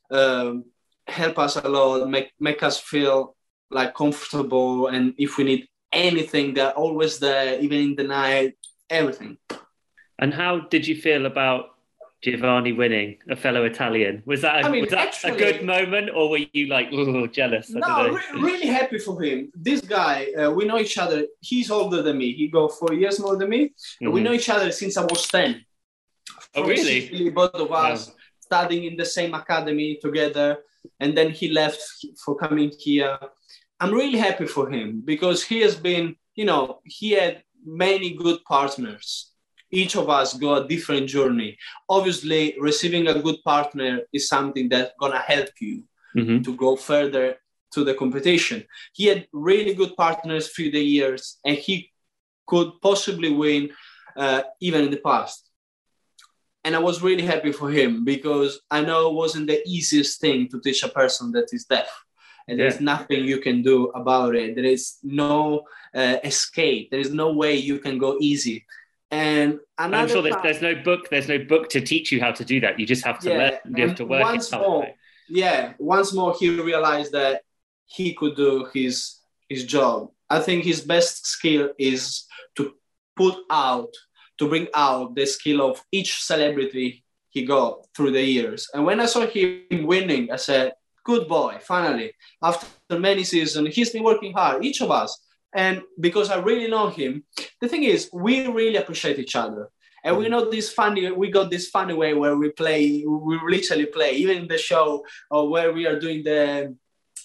um, 0.10 0.64
help 1.08 1.38
us 1.38 1.58
a 1.58 1.68
lot, 1.68 2.10
make 2.10 2.32
make 2.40 2.64
us 2.64 2.80
feel 2.80 3.36
like 3.70 3.94
comfortable, 3.94 4.88
and 4.88 5.14
if 5.18 5.38
we 5.38 5.44
need 5.44 5.68
anything, 5.92 6.54
they're 6.54 6.78
always 6.84 7.20
there, 7.20 7.60
even 7.60 7.80
in 7.80 7.96
the 7.96 8.04
night, 8.04 8.56
everything. 8.90 9.38
And 10.20 10.34
how 10.34 10.62
did 10.74 10.88
you 10.88 10.96
feel 10.96 11.26
about 11.26 11.66
Giovanni 12.24 12.72
winning, 12.72 13.18
a 13.30 13.36
fellow 13.36 13.66
Italian? 13.66 14.24
Was 14.26 14.42
that 14.42 14.64
a, 14.64 14.68
I 14.68 14.72
mean, 14.72 14.82
was 14.82 14.92
that 14.92 15.10
actually, 15.10 15.32
a 15.32 15.38
good 15.38 15.66
moment, 15.66 16.10
or 16.16 16.30
were 16.30 16.46
you 16.54 16.68
like 16.68 16.90
jealous? 17.34 17.70
no, 17.70 18.10
re- 18.10 18.42
really 18.50 18.68
happy 18.68 19.00
for 19.00 19.22
him. 19.22 19.52
This 19.54 19.82
guy, 19.82 20.32
uh, 20.32 20.52
we 20.52 20.64
know 20.64 20.80
each 20.80 20.98
other. 20.98 21.26
He's 21.42 21.70
older 21.70 22.02
than 22.02 22.18
me. 22.18 22.32
He 22.32 22.48
go 22.48 22.70
four 22.70 22.94
years 22.94 23.20
more 23.20 23.36
than 23.36 23.50
me. 23.50 23.64
Mm-hmm. 23.68 24.12
We 24.14 24.22
know 24.22 24.32
each 24.32 24.50
other 24.50 24.72
since 24.72 24.96
I 24.96 25.04
was 25.04 25.28
ten 25.28 25.67
Oh, 26.56 26.64
really? 26.64 27.02
Sicily, 27.02 27.30
both 27.30 27.54
of 27.56 27.72
us 27.72 28.12
studying 28.40 28.86
in 28.86 28.96
the 28.98 29.06
same 29.06 29.34
academy 29.34 30.00
together, 30.02 30.60
and 31.00 31.18
then 31.18 31.32
he 31.32 31.50
left 31.50 31.82
for 32.24 32.36
coming 32.36 32.72
here. 32.80 33.18
I'm 33.80 33.94
really 33.94 34.18
happy 34.18 34.48
for 34.48 34.70
him 34.70 35.02
because 35.04 35.44
he 35.44 35.60
has 35.62 35.76
been, 35.76 36.16
you 36.36 36.46
know, 36.46 36.80
he 36.86 37.12
had 37.12 37.44
many 37.66 38.14
good 38.16 38.40
partners. 38.46 39.32
Each 39.70 39.96
of 39.96 40.10
us 40.10 40.34
go 40.34 40.56
a 40.56 40.68
different 40.68 41.08
journey. 41.08 41.58
Obviously, 41.90 42.56
receiving 42.60 43.08
a 43.08 43.22
good 43.22 43.44
partner 43.44 44.02
is 44.14 44.30
something 44.30 44.70
that's 44.70 44.94
gonna 45.00 45.20
help 45.20 45.50
you 45.60 45.84
Mhm. 46.16 46.44
to 46.46 46.56
go 46.56 46.76
further 46.78 47.38
to 47.74 47.84
the 47.84 47.94
competition. 47.94 48.66
He 48.94 49.06
had 49.08 49.28
really 49.34 49.74
good 49.74 49.96
partners 49.98 50.48
through 50.48 50.72
the 50.72 50.84
years, 50.84 51.38
and 51.46 51.58
he 51.58 51.92
could 52.48 52.72
possibly 52.82 53.30
win 53.30 53.72
uh, 54.16 54.42
even 54.62 54.86
in 54.86 54.90
the 54.90 54.98
past. 54.98 55.47
And 56.68 56.76
I 56.76 56.80
was 56.80 57.02
really 57.02 57.24
happy 57.24 57.54
for 57.54 57.70
him 57.72 58.04
because 58.04 58.60
I 58.70 58.82
know 58.82 59.00
it 59.10 59.14
wasn't 59.14 59.48
the 59.48 59.60
easiest 59.66 60.20
thing 60.20 60.50
to 60.50 60.60
teach 60.60 60.84
a 60.84 60.90
person 60.90 61.32
that 61.32 61.48
is 61.54 61.64
deaf. 61.64 61.88
And 62.48 62.60
there's 62.60 62.76
Yeah. 62.80 62.92
nothing 62.94 63.24
you 63.26 63.40
can 63.40 63.62
do 63.62 63.78
about 64.02 64.36
it. 64.36 64.56
There 64.56 64.66
is 64.66 64.98
no 65.02 65.64
uh, 65.96 66.18
escape. 66.26 66.92
There 66.92 67.00
is 67.00 67.14
no 67.24 67.32
way 67.32 67.56
you 67.56 67.80
can 67.80 67.98
go 67.98 68.18
easy. 68.20 68.66
And 69.12 69.60
I'm 69.78 70.10
sure 70.10 70.22
there's, 70.22 70.36
part- 70.36 70.44
there's 70.44 70.62
no 70.62 70.76
book. 70.90 71.10
There's 71.10 71.30
no 71.30 71.40
book 71.54 71.70
to 71.70 71.80
teach 71.80 72.12
you 72.12 72.20
how 72.20 72.34
to 72.40 72.44
do 72.44 72.60
that. 72.64 72.78
You 72.80 72.86
just 72.86 73.06
have 73.06 73.20
to 73.20 73.30
Yeah, 73.30 73.38
learn. 73.38 73.76
You 73.78 73.88
have 73.88 73.98
to 74.02 74.06
work 74.06 74.24
once 74.24 74.52
more, 74.52 74.88
yeah 75.30 75.74
once 75.80 76.10
more 76.20 76.32
he 76.40 76.48
realized 76.50 77.12
that 77.14 77.36
he 77.86 78.14
could 78.14 78.36
do 78.36 78.52
his 78.74 78.96
his 79.50 79.64
job 79.66 79.98
i 80.30 80.40
think 80.46 80.64
his 80.64 80.82
best 80.94 81.26
skill 81.36 81.66
is 81.78 82.02
to 82.58 82.64
put 83.22 83.36
out 83.50 83.94
to 84.38 84.48
bring 84.48 84.68
out 84.74 85.16
the 85.16 85.26
skill 85.26 85.62
of 85.62 85.84
each 85.92 86.24
celebrity 86.24 87.04
he 87.30 87.46
got 87.46 87.86
through 87.96 88.12
the 88.12 88.22
years. 88.22 88.70
And 88.74 88.86
when 88.86 89.00
i 89.00 89.06
saw 89.06 89.26
him 89.26 89.86
winning 89.86 90.32
i 90.32 90.38
said 90.38 90.74
good 91.04 91.28
boy 91.28 91.58
finally 91.62 92.12
after 92.44 93.00
many 93.00 93.24
seasons 93.24 93.74
he's 93.76 93.92
been 93.92 94.04
working 94.04 94.34
hard 94.34 94.64
each 94.64 94.82
of 94.82 94.92
us. 94.92 95.20
And 95.54 95.82
because 96.00 96.30
i 96.30 96.40
really 96.40 96.70
know 96.70 96.90
him 96.90 97.24
the 97.62 97.68
thing 97.68 97.84
is 97.84 98.10
we 98.14 98.48
really 98.48 98.78
appreciate 98.78 99.20
each 99.20 99.36
other. 99.36 99.70
And 100.04 100.16
we 100.16 100.26
mm-hmm. 100.26 100.32
know 100.32 100.50
this 100.50 100.72
funny, 100.72 101.12
we 101.12 101.30
got 101.32 101.50
this 101.50 101.70
funny 101.70 101.94
way 101.94 102.14
where 102.14 102.38
we 102.38 102.50
play, 102.52 103.04
we 103.06 103.40
literally 103.46 103.88
play, 103.88 104.12
even 104.12 104.38
in 104.38 104.48
the 104.48 104.58
show 104.58 105.04
or 105.30 105.50
where 105.50 105.74
we 105.74 105.86
are 105.86 106.00
doing 106.00 106.24
the 106.24 106.76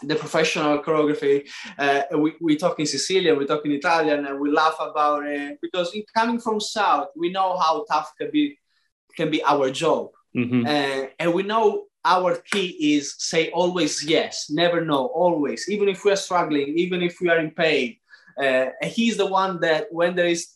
the 0.03 0.15
professional 0.17 0.83
choreography. 0.83 1.49
Uh, 1.79 2.03
we, 2.19 2.35
we 2.41 2.57
talk 2.57 2.79
in 2.81 2.87
Sicilian, 2.87 3.39
we 3.39 3.47
talk 3.47 3.65
in 3.65 3.73
Italian, 3.73 4.27
and 4.27 4.39
we 4.41 4.51
laugh 4.51 4.77
about 4.81 5.27
it 5.27 5.59
because 5.61 5.95
in 5.95 6.03
coming 6.15 6.41
from 6.41 6.61
South, 6.61 7.09
we 7.17 7.31
know 7.31 7.57
how 7.59 7.85
tough 7.91 8.13
can 8.19 8.31
be 8.31 8.59
can 9.17 9.31
be 9.31 9.43
our 9.45 9.71
job, 9.71 10.09
Mhm. 10.35 10.65
uh, 10.67 11.09
and 11.19 11.35
we 11.35 11.43
know 11.43 11.87
our 12.05 12.37
key 12.51 12.95
is 12.97 13.15
say 13.19 13.51
always 13.51 14.03
yes, 14.05 14.49
never 14.51 14.81
no, 14.85 15.07
always, 15.07 15.69
even 15.69 15.89
if 15.89 16.05
we 16.05 16.11
are 16.13 16.17
struggling, 16.17 16.69
even 16.79 17.03
if 17.03 17.21
we 17.21 17.29
are 17.29 17.39
in 17.39 17.51
pain. 17.51 17.97
Uh, 18.39 18.67
and 18.81 18.91
he's 18.91 19.17
the 19.19 19.27
one 19.27 19.61
that 19.61 19.87
when 19.91 20.17
there 20.17 20.27
is 20.27 20.49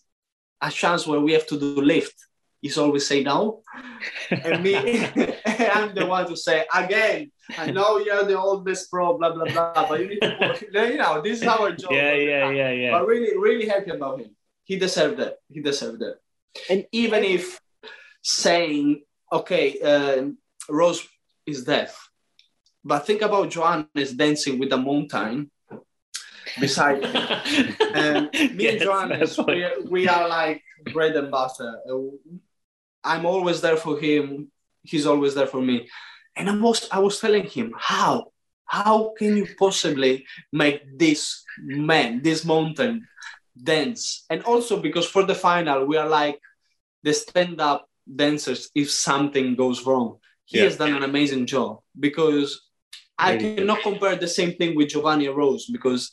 a 0.63 0.71
chance 0.71 1.07
where 1.07 1.21
we 1.21 1.33
have 1.35 1.47
to 1.47 1.59
do 1.61 1.81
lift, 1.83 2.15
he's 2.63 2.79
always 2.79 3.07
say 3.07 3.23
no. 3.23 3.63
And 4.31 4.63
me, 4.65 4.75
I'm 5.47 5.95
the 5.95 6.07
one 6.07 6.27
to 6.29 6.37
say 6.37 6.65
again. 6.75 7.31
I 7.59 7.71
know 7.71 7.99
you're 7.99 8.25
the 8.25 8.39
oldest 8.39 8.91
pro, 8.91 9.17
blah 9.19 9.33
blah 9.35 9.45
blah, 9.45 9.89
but 9.89 10.01
you 10.01 10.09
need 10.09 10.21
to, 10.21 10.37
work. 10.41 10.63
you 10.91 10.97
know, 10.99 11.21
this 11.23 11.43
is 11.43 11.47
our 11.49 11.73
job. 11.73 11.93
yeah, 11.93 12.13
yeah, 12.15 12.51
yeah, 12.51 12.71
yeah. 12.73 12.91
But 12.93 13.07
really, 13.07 13.37
really 13.39 13.69
happy 13.69 13.91
about 13.91 14.21
him. 14.21 14.35
He 14.65 14.77
deserved 14.79 15.21
it. 15.21 15.37
He 15.49 15.61
deserved 15.61 16.03
it. 16.03 16.17
And 16.71 16.87
Even 16.93 17.23
if 17.25 17.61
saying, 18.23 19.03
okay, 19.33 19.79
um, 19.81 20.39
Rose 20.69 21.07
is 21.47 21.65
deaf, 21.65 22.11
but 22.85 23.07
think 23.07 23.23
about 23.23 23.51
Johannes 23.51 24.13
dancing 24.15 24.59
with 24.59 24.73
a 24.73 24.77
mountain 24.79 25.51
beside 26.61 27.05
him. 27.05 27.77
And 27.95 28.31
me 28.57 28.65
Yes, 28.65 28.73
and 28.75 28.83
Johannes, 28.83 29.39
we, 29.39 29.63
are- 29.65 29.81
we 29.89 30.09
are 30.09 30.29
like 30.29 30.63
bread 30.93 31.17
and 31.17 31.31
butter. 31.31 31.81
Uh, 31.91 31.99
I'm 33.05 33.25
always 33.27 33.61
there 33.61 33.77
for 33.77 33.99
him. 33.99 34.51
He's 34.83 35.07
always 35.07 35.35
there 35.35 35.47
for 35.47 35.61
me. 35.63 35.89
And 36.37 36.51
I 36.51 36.57
was, 36.57 36.89
I 36.93 36.99
was 36.99 37.19
telling 37.21 37.45
him, 37.45 37.73
how? 37.77 38.33
How 38.67 39.15
can 39.17 39.37
you 39.37 39.47
possibly 39.59 40.27
make 40.53 40.99
this 40.99 41.43
man, 41.61 42.23
this 42.23 42.45
mountain, 42.45 43.07
dance? 43.61 44.25
And 44.29 44.43
also 44.43 44.81
because 44.81 45.07
for 45.07 45.23
the 45.23 45.35
final, 45.35 45.87
we 45.87 45.97
are 45.97 46.09
like 46.09 46.39
the 47.03 47.13
stand-up 47.15 47.89
dancers 48.15 48.71
if 48.75 48.91
something 48.91 49.55
goes 49.57 49.85
wrong. 49.87 50.19
He 50.45 50.59
Yeah. 50.59 50.65
has 50.65 50.77
done 50.77 50.95
an 50.95 51.05
amazing 51.05 51.47
job 51.47 51.81
because 51.99 52.61
I 53.19 53.37
cannot 53.39 53.83
compare 53.83 54.17
the 54.17 54.29
same 54.29 54.53
thing 54.57 54.77
with 54.77 54.91
Giovanni 54.91 55.29
Rose 55.29 55.67
because 55.67 56.13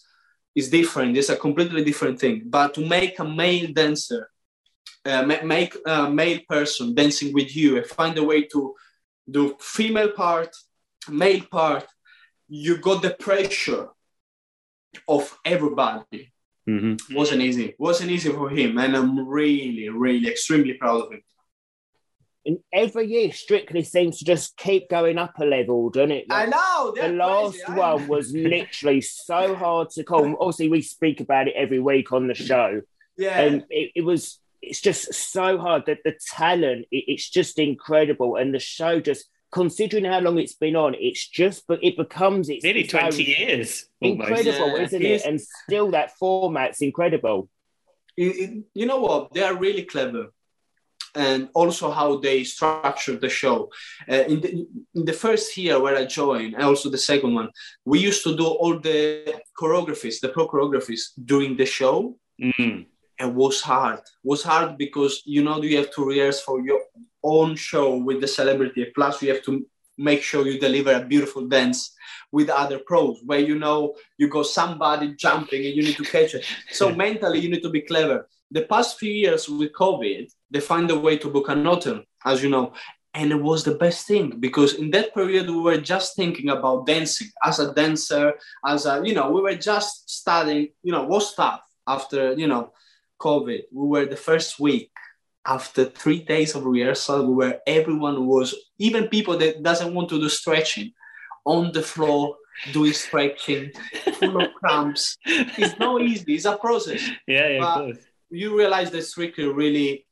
it's 0.56 0.70
different. 0.70 1.18
It's 1.18 1.30
a 1.30 1.36
completely 1.36 1.84
different 1.84 2.20
thing. 2.20 2.44
But 2.46 2.74
to 2.76 2.82
make 2.86 3.20
a 3.20 3.26
male 3.26 3.68
dancer, 3.74 4.30
uh, 5.06 5.24
make 5.24 5.76
a 5.86 6.10
male 6.10 6.40
person 6.48 6.96
dancing 6.96 7.34
with 7.34 7.54
you 7.56 7.78
and 7.78 7.86
find 7.86 8.18
a 8.18 8.24
way 8.24 8.44
to 8.54 8.74
do 9.30 9.56
female 9.60 10.12
part, 10.12 10.56
male 11.10 11.44
part, 11.50 11.86
you 12.48 12.78
got 12.78 13.02
the 13.02 13.12
pressure 13.12 13.90
of 15.08 15.38
everybody. 15.46 16.30
Mhm. 16.66 17.14
wasn't 17.14 17.42
easy. 17.42 17.76
wasn't 17.78 18.10
easy 18.10 18.30
for 18.32 18.50
him, 18.50 18.78
and 18.78 18.96
I'm 18.96 19.28
really, 19.28 19.90
really, 19.90 20.30
extremely 20.30 20.76
proud 20.76 21.02
of 21.08 21.12
him. 21.12 21.22
and 22.46 22.58
every 22.74 23.06
year, 23.08 23.32
Strictly 23.32 23.84
seems 23.84 24.20
to 24.20 24.26
just 24.26 24.58
keep 24.58 24.90
going 24.90 25.18
up 25.18 25.34
a 25.40 25.46
level, 25.46 25.90
doesn't 25.90 26.12
it? 26.12 26.26
I 26.30 26.46
know 26.46 26.92
the 26.94 27.02
they're 27.02 27.14
last 27.14 27.64
crazy, 27.64 27.80
I- 27.82 27.94
one 27.96 28.08
was 28.10 28.34
literally 28.34 29.00
so 29.02 29.56
hard 29.56 29.90
to 29.92 30.04
call. 30.04 30.36
Obviously, 30.42 30.68
we 30.70 30.82
speak 30.82 31.22
about 31.22 31.48
it 31.48 31.56
every 31.56 31.80
week 31.80 32.12
on 32.12 32.28
the 32.28 32.34
show, 32.34 32.82
yeah, 33.18 33.40
and 33.42 33.66
it, 33.70 33.92
it 33.96 34.02
was. 34.02 34.40
It's 34.69 34.82
just 34.82 35.13
so 35.13 35.58
hard 35.58 35.86
that 35.88 35.99
the 36.06 36.15
talent. 36.36 36.86
It, 36.91 37.04
it's 37.08 37.30
just 37.30 37.60
incredible, 37.60 38.36
and 38.38 38.54
the 38.54 38.60
show 38.60 38.99
just 38.99 39.26
considering 39.52 40.06
how 40.06 40.19
long 40.19 40.39
it's 40.39 40.56
been 40.56 40.76
on, 40.76 40.95
it's 40.97 41.28
just 41.28 41.67
but 41.67 41.80
it 41.84 41.95
becomes 41.95 42.49
it's 42.49 42.63
Nearly 42.63 42.88
20 42.88 43.23
years. 43.23 43.86
Incredible, 44.02 44.69
Yeah, 44.78 44.84
isn't 44.86 45.02
it 45.02 45.06
it? 45.06 45.12
is. 45.15 45.23
And 45.23 45.39
still, 45.41 45.91
that 45.91 46.12
format's 46.17 46.82
incredible. 46.82 47.49
it- 48.17 48.38
it- 48.43 48.63
you 48.73 48.86
know 48.86 48.99
what? 49.08 49.34
They 49.34 49.43
are 49.43 49.56
really 49.65 49.84
clever, 49.93 50.23
and 51.28 51.49
also 51.54 51.86
how 51.99 52.10
they 52.26 52.43
structure 52.43 53.15
the 53.17 53.30
show. 53.30 53.69
Uh, 54.12 54.23
in, 54.32 54.38
the, 54.43 54.49
in 54.97 55.04
the 55.06 55.13
first 55.26 55.56
year 55.58 55.80
where 55.80 55.97
I 55.97 56.06
joined, 56.06 56.54
and 56.56 56.63
also 56.63 56.89
the 56.89 56.97
second 57.12 57.32
one, 57.39 57.49
we 57.91 57.97
used 58.10 58.23
to 58.23 58.36
do 58.41 58.45
all 58.62 58.76
the 58.80 58.99
choreographies, 59.60 60.19
the 60.19 60.30
pro 60.30 60.47
choreographies 60.47 61.04
during 61.32 61.52
the 61.58 61.65
show. 61.80 61.95
Mm. 62.41 62.86
And 63.24 63.36
was 63.36 63.62
hard. 63.62 64.02
Was 64.24 64.44
hard 64.44 64.78
because 64.78 65.22
you 65.26 65.44
know 65.44 65.62
you 65.64 65.78
have 65.78 65.92
to 65.96 66.06
rehearse 66.06 66.42
for 66.42 66.62
your 66.62 66.82
own 67.24 67.56
show 67.56 67.96
with 67.96 68.20
the 68.20 68.28
celebrity. 68.28 68.92
Plus 68.94 69.22
you 69.22 69.34
have 69.34 69.44
to 69.44 69.66
make 69.98 70.22
sure 70.22 70.46
you 70.46 70.60
deliver 70.60 70.92
a 70.92 71.06
beautiful 71.06 71.48
dance 71.48 71.94
with 72.32 72.50
other 72.50 72.80
pros 72.80 73.22
where 73.26 73.40
you 73.40 73.58
know 73.58 73.96
you 74.18 74.28
got 74.28 74.48
somebody 74.48 75.16
jumping 75.16 75.66
and 75.66 75.76
you 75.76 75.84
need 75.84 75.96
to 75.96 76.04
catch 76.04 76.34
it. 76.36 76.46
So 76.72 76.94
mentally 76.94 77.40
you 77.40 77.50
need 77.50 77.64
to 77.64 77.70
be 77.70 77.82
clever. 77.82 78.28
The 78.52 78.64
past 78.64 79.00
few 79.00 79.14
years 79.24 79.48
with 79.48 79.72
covid 79.74 80.30
they 80.52 80.60
find 80.60 80.92
a 80.92 81.00
way 81.00 81.18
to 81.18 81.30
book 81.30 81.50
an 81.50 81.66
hotel 81.66 82.04
as 82.26 82.44
you 82.44 82.50
know 82.50 82.74
and 83.16 83.32
it 83.32 83.42
was 83.50 83.64
the 83.64 83.76
best 83.76 84.06
thing 84.08 84.28
because 84.40 84.76
in 84.76 84.92
that 84.92 85.14
period 85.14 85.48
we 85.50 85.60
were 85.60 85.82
just 85.94 86.16
thinking 86.16 86.50
about 86.50 86.86
dancing. 86.86 87.30
As 87.44 87.60
a 87.60 87.74
dancer 87.74 88.34
as 88.66 88.86
a 88.86 89.02
you 89.08 89.16
know 89.16 89.32
we 89.32 89.42
were 89.42 89.60
just 89.72 90.10
studying 90.10 90.70
you 90.84 90.92
know 90.92 91.04
was 91.04 91.34
tough 91.34 91.62
after 91.88 92.34
you 92.34 92.48
know 92.48 92.72
COVID, 93.24 93.62
we 93.72 93.88
were 93.88 94.06
the 94.06 94.24
first 94.30 94.60
week 94.60 94.92
after 95.46 95.86
three 95.86 96.22
days 96.34 96.56
of 96.56 96.66
rehearsal, 96.66 97.28
we 97.28 97.34
were 97.34 97.60
everyone 97.68 98.28
was 98.28 98.56
even 98.78 99.08
people 99.08 99.38
that 99.38 99.62
doesn't 99.62 99.94
want 99.94 100.10
to 100.10 100.20
do 100.20 100.30
stretching 100.30 100.92
on 101.46 101.72
the 101.72 101.82
floor 101.82 102.38
doing 102.72 102.94
stretching, 102.94 103.72
full 104.20 104.42
of 104.42 104.54
cramps. 104.54 105.18
It's 105.26 105.78
not 105.80 106.02
easy. 106.02 106.36
It's 106.36 106.46
a 106.46 106.58
process. 106.58 107.02
Yeah, 107.28 107.48
yeah. 107.50 107.92
You 108.30 108.58
realize 108.58 108.92
that 108.92 109.04
Strictly 109.04 109.48
really 109.48 110.06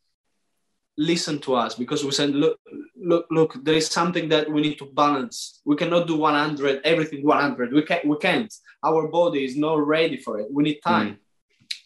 listened 0.97 1.41
to 1.43 1.55
us 1.55 1.75
because 1.75 2.03
we 2.03 2.11
said, 2.11 2.31
look, 2.31 2.59
look, 2.95 3.25
look, 3.31 3.63
there 3.63 3.75
is 3.75 3.87
something 3.87 4.29
that 4.29 4.51
we 4.51 4.61
need 4.61 4.77
to 4.79 4.85
balance. 4.85 5.61
We 5.65 5.75
cannot 5.75 6.07
do 6.07 6.17
100, 6.17 6.81
everything 6.83 7.25
100. 7.25 7.73
We 7.73 7.83
can't. 7.83 8.05
We 8.05 8.17
can't. 8.17 8.53
Our 8.83 9.07
body 9.07 9.45
is 9.45 9.55
not 9.55 9.85
ready 9.85 10.17
for 10.17 10.39
it. 10.39 10.47
We 10.51 10.63
need 10.63 10.79
time 10.85 11.13
mm. 11.13 11.17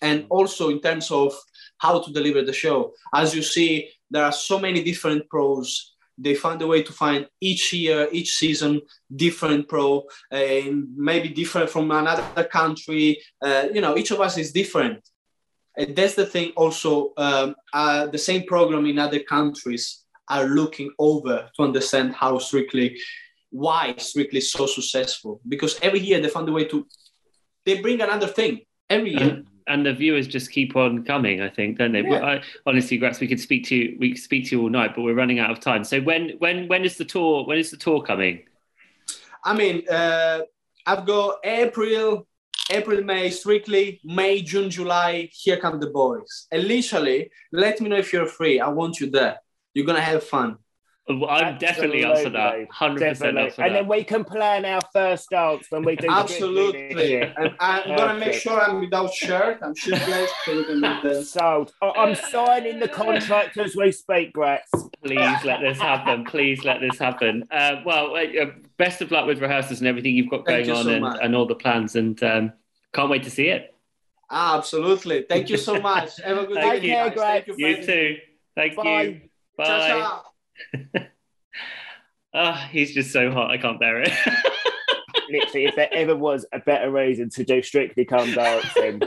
And 0.02 0.26
also 0.30 0.70
in 0.70 0.80
terms 0.82 1.12
of 1.12 1.34
how 1.78 2.00
to 2.00 2.12
deliver 2.12 2.42
the 2.42 2.54
show. 2.54 2.94
As 3.14 3.36
you 3.36 3.42
see, 3.42 3.90
there 4.10 4.24
are 4.24 4.32
so 4.32 4.60
many 4.60 4.84
different 4.84 5.28
pros. 5.30 5.96
They 6.18 6.36
find 6.36 6.62
a 6.62 6.68
way 6.68 6.82
to 6.84 6.94
find 6.94 7.28
each 7.42 7.74
year, 7.74 8.08
each 8.12 8.38
season, 8.38 8.82
different 9.14 9.68
pro, 9.68 10.04
and 10.32 10.88
maybe 10.96 11.30
different 11.30 11.70
from 11.70 11.92
another 11.92 12.46
country. 12.46 13.22
Uh, 13.42 13.68
you 13.74 13.82
know, 13.82 13.98
each 13.98 14.12
of 14.12 14.22
us 14.22 14.38
is 14.38 14.52
different. 14.52 15.04
And 15.78 15.94
that's 15.96 16.16
the 16.16 16.26
thing. 16.26 16.54
Also, 16.56 17.12
um, 17.18 17.56
uh, 17.74 18.08
the 18.08 18.18
same 18.18 18.44
program 18.44 18.86
in 18.86 18.98
other 18.98 19.20
countries 19.20 20.06
are 20.30 20.46
looking 20.46 20.90
over 20.98 21.50
to 21.56 21.64
understand 21.64 22.16
how 22.16 22.38
Strictly, 22.38 22.98
why 23.50 23.94
Strictly 23.98 24.40
so 24.40 24.66
successful. 24.66 25.42
Because 25.48 25.78
every 25.82 26.00
year 26.00 26.22
they 26.22 26.30
find 26.30 26.48
a 26.48 26.54
way 26.54 26.66
to, 26.66 26.88
they 27.66 27.82
bring 27.82 28.00
another 28.00 28.28
thing 28.28 28.62
every 28.90 29.12
year. 29.12 29.44
And, 29.68 29.86
the 29.86 29.94
viewers 29.94 30.28
just 30.28 30.52
keep 30.52 30.76
on 30.76 31.04
coming, 31.04 31.42
I 31.42 31.50
think, 31.50 31.78
don't 31.78 31.92
they? 31.92 32.02
Yeah. 32.02 32.24
I, 32.24 32.42
honestly, 32.66 32.98
Gratz, 32.98 33.20
we 33.20 33.28
could 33.28 33.40
speak 33.40 33.66
to 33.66 33.76
you, 33.76 33.98
we 34.00 34.12
could 34.12 34.22
speak 34.22 34.46
to 34.46 34.56
you 34.56 34.62
all 34.62 34.70
night, 34.70 34.92
but 34.96 35.02
we're 35.02 35.16
running 35.16 35.40
out 35.40 35.52
of 35.52 35.60
time. 35.60 35.84
So 35.84 36.02
when 36.02 36.32
when 36.40 36.68
when 36.68 36.86
is 36.86 36.98
the 36.98 37.06
tour? 37.06 37.46
When 37.46 37.58
is 37.58 37.72
the 37.72 37.78
tour 37.78 38.02
coming? 38.02 38.44
I 39.44 39.56
mean, 39.56 39.88
uh, 39.90 40.42
I've 40.86 41.06
got 41.06 41.40
April, 41.44 42.28
April, 42.70 43.04
May, 43.04 43.30
strictly 43.30 44.00
May, 44.04 44.42
June, 44.42 44.70
July. 44.70 45.30
Here 45.32 45.58
come 45.58 45.80
the 45.80 45.90
boys. 45.90 46.48
And 46.52 46.64
literally, 46.64 47.30
let 47.52 47.80
me 47.82 47.90
know 47.90 47.98
if 47.98 48.12
you're 48.14 48.28
free. 48.28 48.60
I 48.60 48.70
want 48.70 49.00
you 49.00 49.10
there. 49.10 49.40
You're 49.74 49.86
gonna 49.86 50.02
have 50.02 50.24
fun. 50.24 50.58
Well, 51.08 51.30
I'm 51.30 51.60
definitely 51.60 52.04
up 52.04 52.18
for 52.18 52.32
that. 52.32 52.68
Hundred 52.72 53.10
percent 53.10 53.38
up 53.38 53.52
for 53.54 53.62
And 53.62 53.76
that. 53.76 53.80
then 53.82 53.88
we 53.88 54.04
can 54.04 54.24
plan 54.24 54.66
our 54.66 54.82
first 54.92 55.30
dance 55.30 55.68
when 55.70 55.84
we 55.84 55.96
do 55.96 56.08
Absolutely. 56.10 57.08
year. 57.10 57.32
And 57.38 57.54
I'm 57.60 57.96
gonna 57.96 58.20
make 58.20 58.34
sure 58.34 58.60
I'm 58.60 58.80
without 58.82 59.14
shirt. 59.14 59.60
I'm 59.62 59.76
shirtless, 59.76 60.32
so 60.44 60.52
you 60.54 60.64
can 60.66 60.82
meet 60.82 61.04
them. 61.04 61.24
Sold. 61.24 61.74
I- 61.82 61.92
I'm 61.96 62.16
signing 62.16 62.80
the 62.80 62.88
contract 62.88 63.56
as 63.58 63.76
we 63.76 63.92
speak, 63.92 64.34
Gratz. 64.34 64.72
Please 65.04 65.44
let 65.44 65.62
this 65.62 65.80
happen. 65.80 66.26
Please 66.26 66.66
let 66.66 66.82
this 66.82 66.98
happen. 66.98 67.48
Uh, 67.52 67.82
well, 67.86 68.16
uh, 68.16 68.46
best 68.78 69.02
of 69.02 69.12
luck 69.12 69.28
with 69.28 69.40
rehearsals 69.40 69.80
and 69.82 69.88
everything 69.88 70.16
you've 70.16 70.30
got 70.32 70.44
Thank 70.48 70.66
going 70.66 70.70
you 70.70 70.74
on 70.76 70.84
so 70.86 70.92
and, 71.06 71.22
and 71.24 71.36
all 71.36 71.46
the 71.46 71.54
plans. 71.54 71.96
And 71.96 72.22
um, 72.24 72.52
can't 72.94 73.12
wait 73.12 73.22
to 73.24 73.30
see 73.30 73.50
it. 73.50 73.76
Absolutely. 74.32 75.22
Thank 75.30 75.50
you 75.52 75.58
so 75.58 75.80
much. 75.80 76.20
Have 76.22 76.38
a 76.40 76.46
good 76.48 76.56
Thank 76.56 76.82
day, 76.82 76.88
you. 76.88 77.16
guys. 77.16 77.46
Thank 77.46 77.48
you, 77.48 77.56
You 77.58 77.84
too. 77.86 78.18
Thank 78.56 78.76
Bye. 78.76 79.02
you. 79.04 79.22
Bye. 79.56 79.66
Ciao, 79.66 79.88
ciao. 79.88 80.24
Ah, 82.38 82.68
he's 82.70 82.94
just 82.94 83.14
so 83.14 83.32
hot. 83.32 83.50
I 83.50 83.58
can't 83.58 83.80
bear 83.80 84.02
it. 84.02 84.12
Literally, 85.30 85.68
if 85.68 85.76
there 85.78 85.88
ever 85.94 86.18
was 86.18 86.46
a 86.52 86.60
better 86.60 86.92
reason 86.92 87.30
to 87.30 87.46
do 87.46 87.62
Strictly 87.62 88.04
Come 88.04 88.34
Dancing 88.34 89.02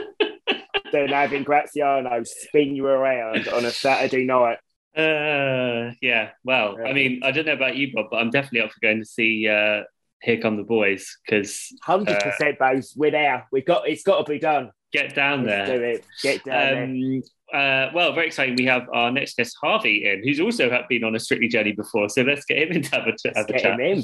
than 0.91 1.09
having 1.09 1.43
Graziano 1.43 2.23
spin 2.23 2.75
you 2.75 2.87
around 2.87 3.47
on 3.49 3.65
a 3.65 3.69
Saturday 3.69 4.25
night. 4.25 4.57
Uh, 4.97 5.93
yeah. 6.01 6.31
Well, 6.43 6.77
I 6.83 6.91
mean, 6.93 7.21
I 7.23 7.29
don't 7.29 7.45
know 7.45 7.53
about 7.53 7.75
you, 7.75 7.93
Bob, 7.93 8.07
but 8.09 8.17
I'm 8.17 8.31
definitely 8.31 8.61
up 8.61 8.71
for 8.71 8.79
going 8.81 8.97
to 8.97 9.05
see 9.05 9.47
uh, 9.47 9.83
Here 10.23 10.41
Come 10.41 10.57
the 10.57 10.63
Boys 10.63 11.15
because 11.23 11.71
Hundred 11.83 12.19
percent, 12.19 12.57
Bose. 12.57 12.95
We're 12.97 13.11
there. 13.11 13.47
We've 13.51 13.63
got. 13.63 13.87
It's 13.87 14.01
got 14.01 14.25
to 14.25 14.31
be 14.31 14.39
done. 14.39 14.71
get 14.91 15.13
down 15.13 15.45
Let's 15.45 15.69
there. 15.69 15.77
do 15.77 15.83
it. 15.83 16.05
Get 16.23 16.43
down 16.43 16.99
there. 16.99 17.21
Uh, 17.53 17.89
well, 17.93 18.13
very 18.13 18.27
exciting. 18.27 18.55
We 18.55 18.65
have 18.65 18.87
our 18.93 19.11
next 19.11 19.37
guest, 19.37 19.55
Harvey, 19.61 20.05
in, 20.07 20.21
who's 20.23 20.39
also 20.39 20.69
been 20.89 21.03
on 21.03 21.15
a 21.15 21.19
Strictly 21.19 21.47
journey 21.47 21.71
before. 21.71 22.07
So 22.09 22.21
let's 22.21 22.45
get 22.45 22.57
him 22.59 22.71
in 22.71 22.81
to 22.83 22.91
have 22.95 23.07
a, 23.07 23.11
ch- 23.13 23.25
Let's 23.25 23.37
have 23.37 23.49
a 23.49 23.53
get 23.53 23.61
chat. 23.61 23.73
him 23.73 23.79
in. 23.79 24.03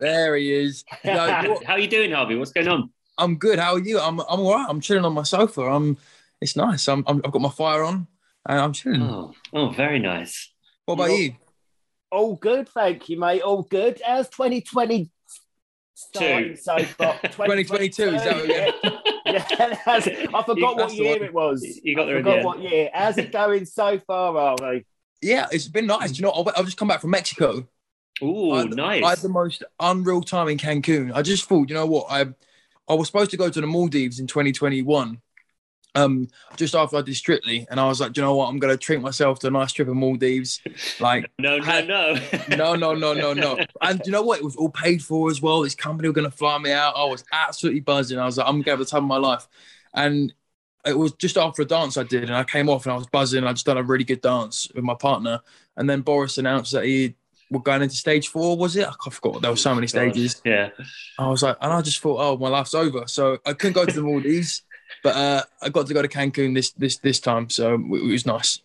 There 0.00 0.36
he 0.36 0.52
is. 0.52 0.84
No, 1.04 1.26
what- 1.50 1.64
How 1.64 1.74
are 1.74 1.78
you 1.78 1.88
doing, 1.88 2.12
Harvey? 2.12 2.36
What's 2.36 2.52
going 2.52 2.68
on? 2.68 2.90
I'm 3.18 3.36
good. 3.36 3.58
How 3.58 3.74
are 3.74 3.80
you? 3.80 3.98
I'm 3.98 4.20
I'm 4.20 4.40
all 4.40 4.54
right. 4.54 4.66
I'm 4.68 4.80
chilling 4.80 5.04
on 5.04 5.12
my 5.12 5.24
sofa. 5.24 5.62
I'm. 5.62 5.98
It's 6.40 6.54
nice. 6.54 6.86
I'm, 6.88 7.02
I'm 7.08 7.20
I've 7.24 7.32
got 7.32 7.42
my 7.42 7.48
fire 7.50 7.82
on 7.82 8.06
and 8.48 8.60
I'm 8.60 8.72
chilling. 8.72 9.02
Oh, 9.02 9.34
oh, 9.52 9.70
very 9.70 9.98
nice. 9.98 10.52
What 10.84 10.94
about 10.94 11.10
You're- 11.10 11.22
you? 11.22 11.32
All 12.10 12.36
good, 12.36 12.68
thank 12.70 13.08
you, 13.10 13.18
mate. 13.18 13.42
All 13.42 13.62
good. 13.64 14.00
How's 14.06 14.28
2020 14.30 15.10
starting 15.98 16.56
so 16.56 16.78
far? 16.84 17.18
2022, 17.22 18.02
is 18.14 18.24
that 18.24 18.36
what 18.36 18.48
yeah. 18.48 18.70
Yeah, 19.26 19.44
that's- 19.84 20.08
I 20.08 20.42
forgot 20.42 20.56
what 20.58 20.76
That's 20.78 20.92
the 20.92 20.98
year 20.98 21.12
one. 21.18 21.22
it 21.22 21.34
was. 21.34 21.80
You 21.82 21.94
got 21.96 22.02
I 22.02 22.06
there 22.06 22.16
in 22.18 22.24
forgot 22.24 22.40
the 22.40 22.46
what 22.46 22.58
year. 22.60 22.90
How's 22.94 23.18
it 23.18 23.32
going 23.32 23.66
so 23.66 23.98
far, 23.98 24.32
Harvey? 24.32 24.86
Yeah, 25.20 25.46
it's 25.52 25.68
been 25.68 25.86
nice. 25.86 26.12
Do 26.12 26.16
you 26.16 26.22
know? 26.22 26.32
I've, 26.32 26.48
I've 26.56 26.64
just 26.64 26.76
come 26.76 26.88
back 26.88 27.00
from 27.00 27.10
Mexico. 27.10 27.66
Ooh, 28.22 28.52
I, 28.52 28.64
nice. 28.64 29.04
I 29.04 29.10
had 29.10 29.18
the 29.18 29.28
most 29.28 29.62
unreal 29.80 30.22
time 30.22 30.48
in 30.48 30.58
Cancun. 30.58 31.12
I 31.14 31.22
just 31.22 31.44
thought, 31.48 31.68
you 31.68 31.74
know 31.74 31.86
what? 31.86 32.06
I 32.10 32.26
I 32.88 32.94
was 32.94 33.06
supposed 33.08 33.30
to 33.32 33.36
go 33.36 33.50
to 33.50 33.60
the 33.60 33.66
Maldives 33.66 34.18
in 34.18 34.26
2021, 34.26 35.20
um, 35.98 36.28
just 36.56 36.74
after 36.74 36.96
I 36.96 37.02
did 37.02 37.16
Strictly, 37.16 37.66
and 37.70 37.80
I 37.80 37.86
was 37.86 38.00
like, 38.00 38.12
"Do 38.12 38.20
you 38.20 38.26
know 38.26 38.34
what? 38.34 38.48
I'm 38.48 38.58
gonna 38.58 38.76
treat 38.76 39.00
myself 39.00 39.38
to 39.40 39.48
a 39.48 39.50
nice 39.50 39.72
trip 39.72 39.88
of 39.88 39.96
Maldives. 39.96 40.60
Like, 41.00 41.30
no, 41.38 41.58
no, 41.58 41.64
had- 41.64 41.88
no. 41.88 42.14
no, 42.56 42.74
no, 42.74 42.94
no, 42.94 43.12
no, 43.14 43.32
no. 43.32 43.58
And 43.82 44.00
you 44.04 44.12
know 44.12 44.22
what? 44.22 44.38
It 44.38 44.44
was 44.44 44.56
all 44.56 44.70
paid 44.70 45.02
for 45.02 45.30
as 45.30 45.40
well. 45.42 45.62
This 45.62 45.74
company 45.74 46.08
were 46.08 46.14
gonna 46.14 46.30
fly 46.30 46.58
me 46.58 46.72
out. 46.72 46.94
I 46.96 47.04
was 47.04 47.24
absolutely 47.32 47.80
buzzing. 47.80 48.18
I 48.18 48.24
was 48.26 48.38
like, 48.38 48.48
I'm 48.48 48.62
gonna 48.62 48.76
have 48.76 48.78
the 48.78 48.84
time 48.84 49.04
of 49.04 49.08
my 49.08 49.16
life. 49.16 49.46
And 49.94 50.32
it 50.86 50.96
was 50.96 51.12
just 51.12 51.36
after 51.36 51.62
a 51.62 51.64
dance 51.64 51.96
I 51.96 52.04
did, 52.04 52.24
and 52.24 52.34
I 52.34 52.44
came 52.44 52.68
off 52.68 52.86
and 52.86 52.92
I 52.92 52.96
was 52.96 53.06
buzzing. 53.06 53.44
I 53.44 53.52
just 53.52 53.66
done 53.66 53.78
a 53.78 53.82
really 53.82 54.04
good 54.04 54.20
dance 54.20 54.68
with 54.74 54.84
my 54.84 54.94
partner, 54.94 55.40
and 55.76 55.88
then 55.88 56.02
Boris 56.02 56.38
announced 56.38 56.72
that 56.72 56.84
he 56.84 57.16
were 57.50 57.60
going 57.60 57.82
into 57.82 57.96
stage 57.96 58.28
four. 58.28 58.56
Was 58.56 58.76
it? 58.76 58.86
I 58.86 59.10
forgot. 59.10 59.42
There 59.42 59.50
were 59.50 59.56
so 59.56 59.74
many 59.74 59.86
stages. 59.86 60.40
Yeah. 60.44 60.70
I 61.18 61.28
was 61.28 61.42
like, 61.42 61.56
and 61.60 61.72
I 61.72 61.80
just 61.82 62.00
thought, 62.00 62.18
oh, 62.20 62.36
my 62.36 62.48
life's 62.48 62.74
over. 62.74 63.04
So 63.06 63.38
I 63.46 63.54
couldn't 63.54 63.72
go 63.72 63.86
to 63.86 63.92
the 63.92 64.02
Maldives, 64.02 64.62
but 65.02 65.16
uh, 65.16 65.42
I 65.62 65.68
got 65.68 65.86
to 65.86 65.94
go 65.94 66.02
to 66.02 66.08
Cancun 66.08 66.54
this 66.54 66.70
this 66.72 66.96
this 66.98 67.20
time, 67.20 67.50
so 67.50 67.74
it, 67.74 67.80
it 67.80 68.12
was 68.12 68.26
nice. 68.26 68.60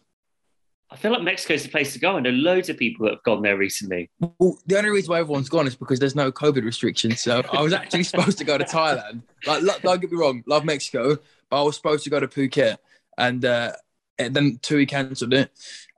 I 0.94 0.96
feel 0.96 1.12
like 1.12 1.24
Mexico's 1.24 1.64
the 1.64 1.70
place 1.70 1.92
to 1.94 2.00
go. 2.00 2.18
I 2.18 2.20
know 2.20 2.30
loads 2.30 2.70
of 2.70 2.78
people 2.78 3.06
that 3.06 3.16
have 3.16 3.24
gone 3.24 3.42
there 3.42 3.58
recently. 3.58 4.12
Well, 4.20 4.60
the 4.68 4.78
only 4.78 4.92
reason 4.92 5.12
why 5.12 5.22
everyone's 5.22 5.50
gone 5.50 5.66
is 5.66 5.76
because 5.76 5.98
there's 5.98 6.16
no 6.16 6.32
COVID 6.32 6.64
restrictions. 6.64 7.20
So 7.20 7.42
I 7.52 7.64
was 7.64 7.74
actually 7.74 8.04
supposed 8.04 8.38
to 8.38 8.44
go 8.44 8.60
to 8.60 8.64
Thailand. 8.64 9.24
Like, 9.48 9.64
lo- 9.64 9.74
don't 9.82 10.00
get 10.02 10.12
me 10.12 10.18
wrong, 10.18 10.44
love 10.46 10.66
Mexico, 10.66 11.18
but 11.50 11.62
I 11.62 11.64
was 11.64 11.76
supposed 11.76 12.04
to 12.04 12.12
go 12.12 12.20
to 12.20 12.28
Phuket, 12.28 12.78
and, 13.18 13.44
uh, 13.44 13.72
and 14.20 14.36
then 14.36 14.60
Tui 14.62 14.86
cancelled 14.86 15.34
it. 15.34 15.52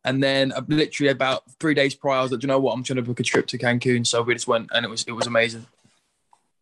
And 0.06 0.24
then 0.24 0.54
uh, 0.54 0.62
literally 0.66 1.12
about 1.12 1.44
three 1.60 1.74
days 1.74 1.94
prior, 1.94 2.20
I 2.20 2.22
was 2.22 2.32
like, 2.32 2.40
"Do 2.40 2.46
you 2.46 2.48
know 2.48 2.60
what? 2.60 2.72
I'm 2.72 2.84
trying 2.84 2.96
to 2.96 3.02
book 3.02 3.20
a 3.20 3.24
trip 3.24 3.48
to 3.48 3.58
Cancun. 3.58 4.08
So 4.08 4.22
we 4.22 4.34
just 4.34 4.48
went, 4.48 4.70
and 4.74 4.86
it 4.86 4.90
was 4.90 5.04
it 5.08 5.14
was 5.14 5.28
amazing. 5.28 5.66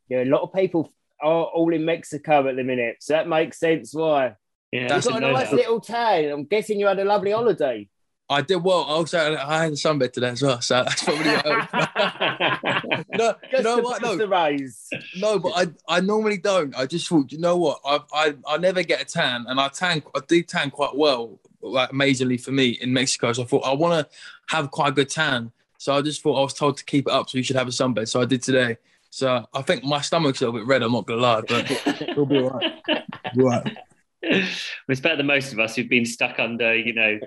Yeah, 0.07 0.23
a 0.23 0.25
lot 0.25 0.41
of 0.41 0.53
people 0.53 0.91
are 1.23 1.45
all 1.45 1.73
in 1.73 1.85
Mexico 1.85 2.47
at 2.47 2.55
the 2.55 2.63
minute, 2.63 2.97
so 2.99 3.13
that 3.13 3.27
makes 3.27 3.59
sense 3.59 3.93
why. 3.93 4.35
Yeah, 4.71 4.87
That's 4.87 5.05
You've 5.05 5.13
got 5.13 5.23
a 5.23 5.31
nice 5.31 5.49
that. 5.51 5.55
little 5.55 5.79
town. 5.79 6.25
I'm 6.25 6.45
guessing 6.45 6.79
you 6.79 6.87
had 6.87 6.99
a 6.99 7.05
lovely 7.05 7.31
holiday. 7.31 7.87
I 8.29 8.41
did 8.41 8.63
well. 8.63 8.85
I 8.85 8.93
also, 8.93 9.35
I 9.35 9.63
had 9.63 9.73
a 9.73 9.75
sunbed 9.75 10.13
today 10.13 10.29
as 10.29 10.41
well, 10.41 10.59
so 10.61 10.83
that's 10.83 11.03
probably 11.03 11.29
what 11.31 11.45
helped. 11.45 11.73
no, 13.13 13.35
you 13.51 13.63
know 13.63 13.75
to 13.77 13.81
what? 13.83 14.01
boost 14.01 14.93
No. 15.17 15.33
No, 15.33 15.39
but 15.39 15.51
I 15.55 15.97
I 15.97 15.99
normally 15.99 16.37
don't. 16.37 16.75
I 16.75 16.85
just 16.87 17.07
thought, 17.07 17.31
you 17.31 17.37
know 17.37 17.57
what? 17.57 17.79
I 17.85 17.99
I 18.13 18.35
I 18.47 18.57
never 18.57 18.81
get 18.81 19.01
a 19.01 19.05
tan, 19.05 19.45
and 19.47 19.59
I 19.59 19.67
tan. 19.67 20.01
I 20.15 20.21
do 20.27 20.41
tan 20.41 20.71
quite 20.71 20.95
well, 20.95 21.39
like 21.61 21.91
amazingly 21.91 22.37
for 22.37 22.51
me 22.51 22.69
in 22.69 22.91
Mexico. 22.93 23.33
So 23.33 23.43
I 23.43 23.45
thought 23.45 23.65
I 23.65 23.73
want 23.73 24.07
to 24.09 24.15
have 24.55 24.71
quite 24.71 24.89
a 24.89 24.93
good 24.93 25.09
tan. 25.09 25.51
So 25.77 25.93
I 25.93 26.01
just 26.01 26.23
thought 26.23 26.39
I 26.39 26.43
was 26.43 26.53
told 26.53 26.77
to 26.77 26.85
keep 26.85 27.07
it 27.07 27.13
up, 27.13 27.29
so 27.29 27.37
you 27.37 27.43
should 27.43 27.57
have 27.57 27.67
a 27.67 27.71
sunbed. 27.71 28.07
So 28.07 28.21
I 28.21 28.25
did 28.25 28.41
today. 28.41 28.77
So 29.13 29.45
I 29.53 29.61
think 29.61 29.83
my 29.83 30.01
stomach's 30.01 30.41
a 30.41 30.45
little 30.45 30.59
bit 30.59 30.65
red. 30.67 30.81
I'm 30.81 30.91
not 30.91 31.05
gonna 31.05 31.21
lie, 31.21 31.41
but 31.41 31.69
it'll 32.01 32.25
be 32.25 32.39
all 32.39 32.49
right. 32.49 32.81
It'll 32.87 33.37
be 33.37 33.43
all 33.43 33.49
right. 33.51 33.77
it's 34.23 34.99
better 35.01 35.17
than 35.17 35.27
most 35.27 35.53
of 35.53 35.59
us 35.59 35.75
who've 35.75 35.87
been 35.87 36.07
stuck 36.07 36.39
under, 36.39 36.75
you 36.75 36.93
know, 36.93 37.19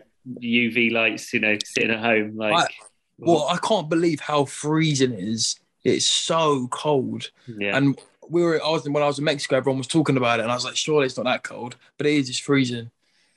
UV 0.42 0.90
lights, 0.90 1.32
you 1.32 1.38
know, 1.38 1.56
sitting 1.64 1.92
at 1.92 2.00
home. 2.00 2.36
Like, 2.36 2.74
Well, 3.18 3.46
I 3.48 3.58
can't 3.58 3.88
believe 3.88 4.18
how 4.18 4.46
freezing 4.46 5.12
it 5.12 5.20
is. 5.20 5.60
It's 5.84 6.06
so 6.06 6.66
cold. 6.72 7.30
yeah. 7.46 7.76
And 7.76 7.96
we 8.28 8.42
were, 8.42 8.60
I 8.60 8.68
was 8.70 8.88
when 8.88 9.04
I 9.04 9.06
was 9.06 9.20
in 9.20 9.24
Mexico, 9.24 9.54
everyone 9.56 9.78
was 9.78 9.86
talking 9.86 10.16
about 10.16 10.40
it, 10.40 10.42
and 10.42 10.50
I 10.50 10.56
was 10.56 10.64
like, 10.64 10.74
surely 10.74 11.06
it's 11.06 11.16
not 11.16 11.26
that 11.26 11.44
cold, 11.44 11.76
but 11.98 12.08
it 12.08 12.14
is. 12.14 12.28
It's 12.28 12.40
freezing. 12.40 12.90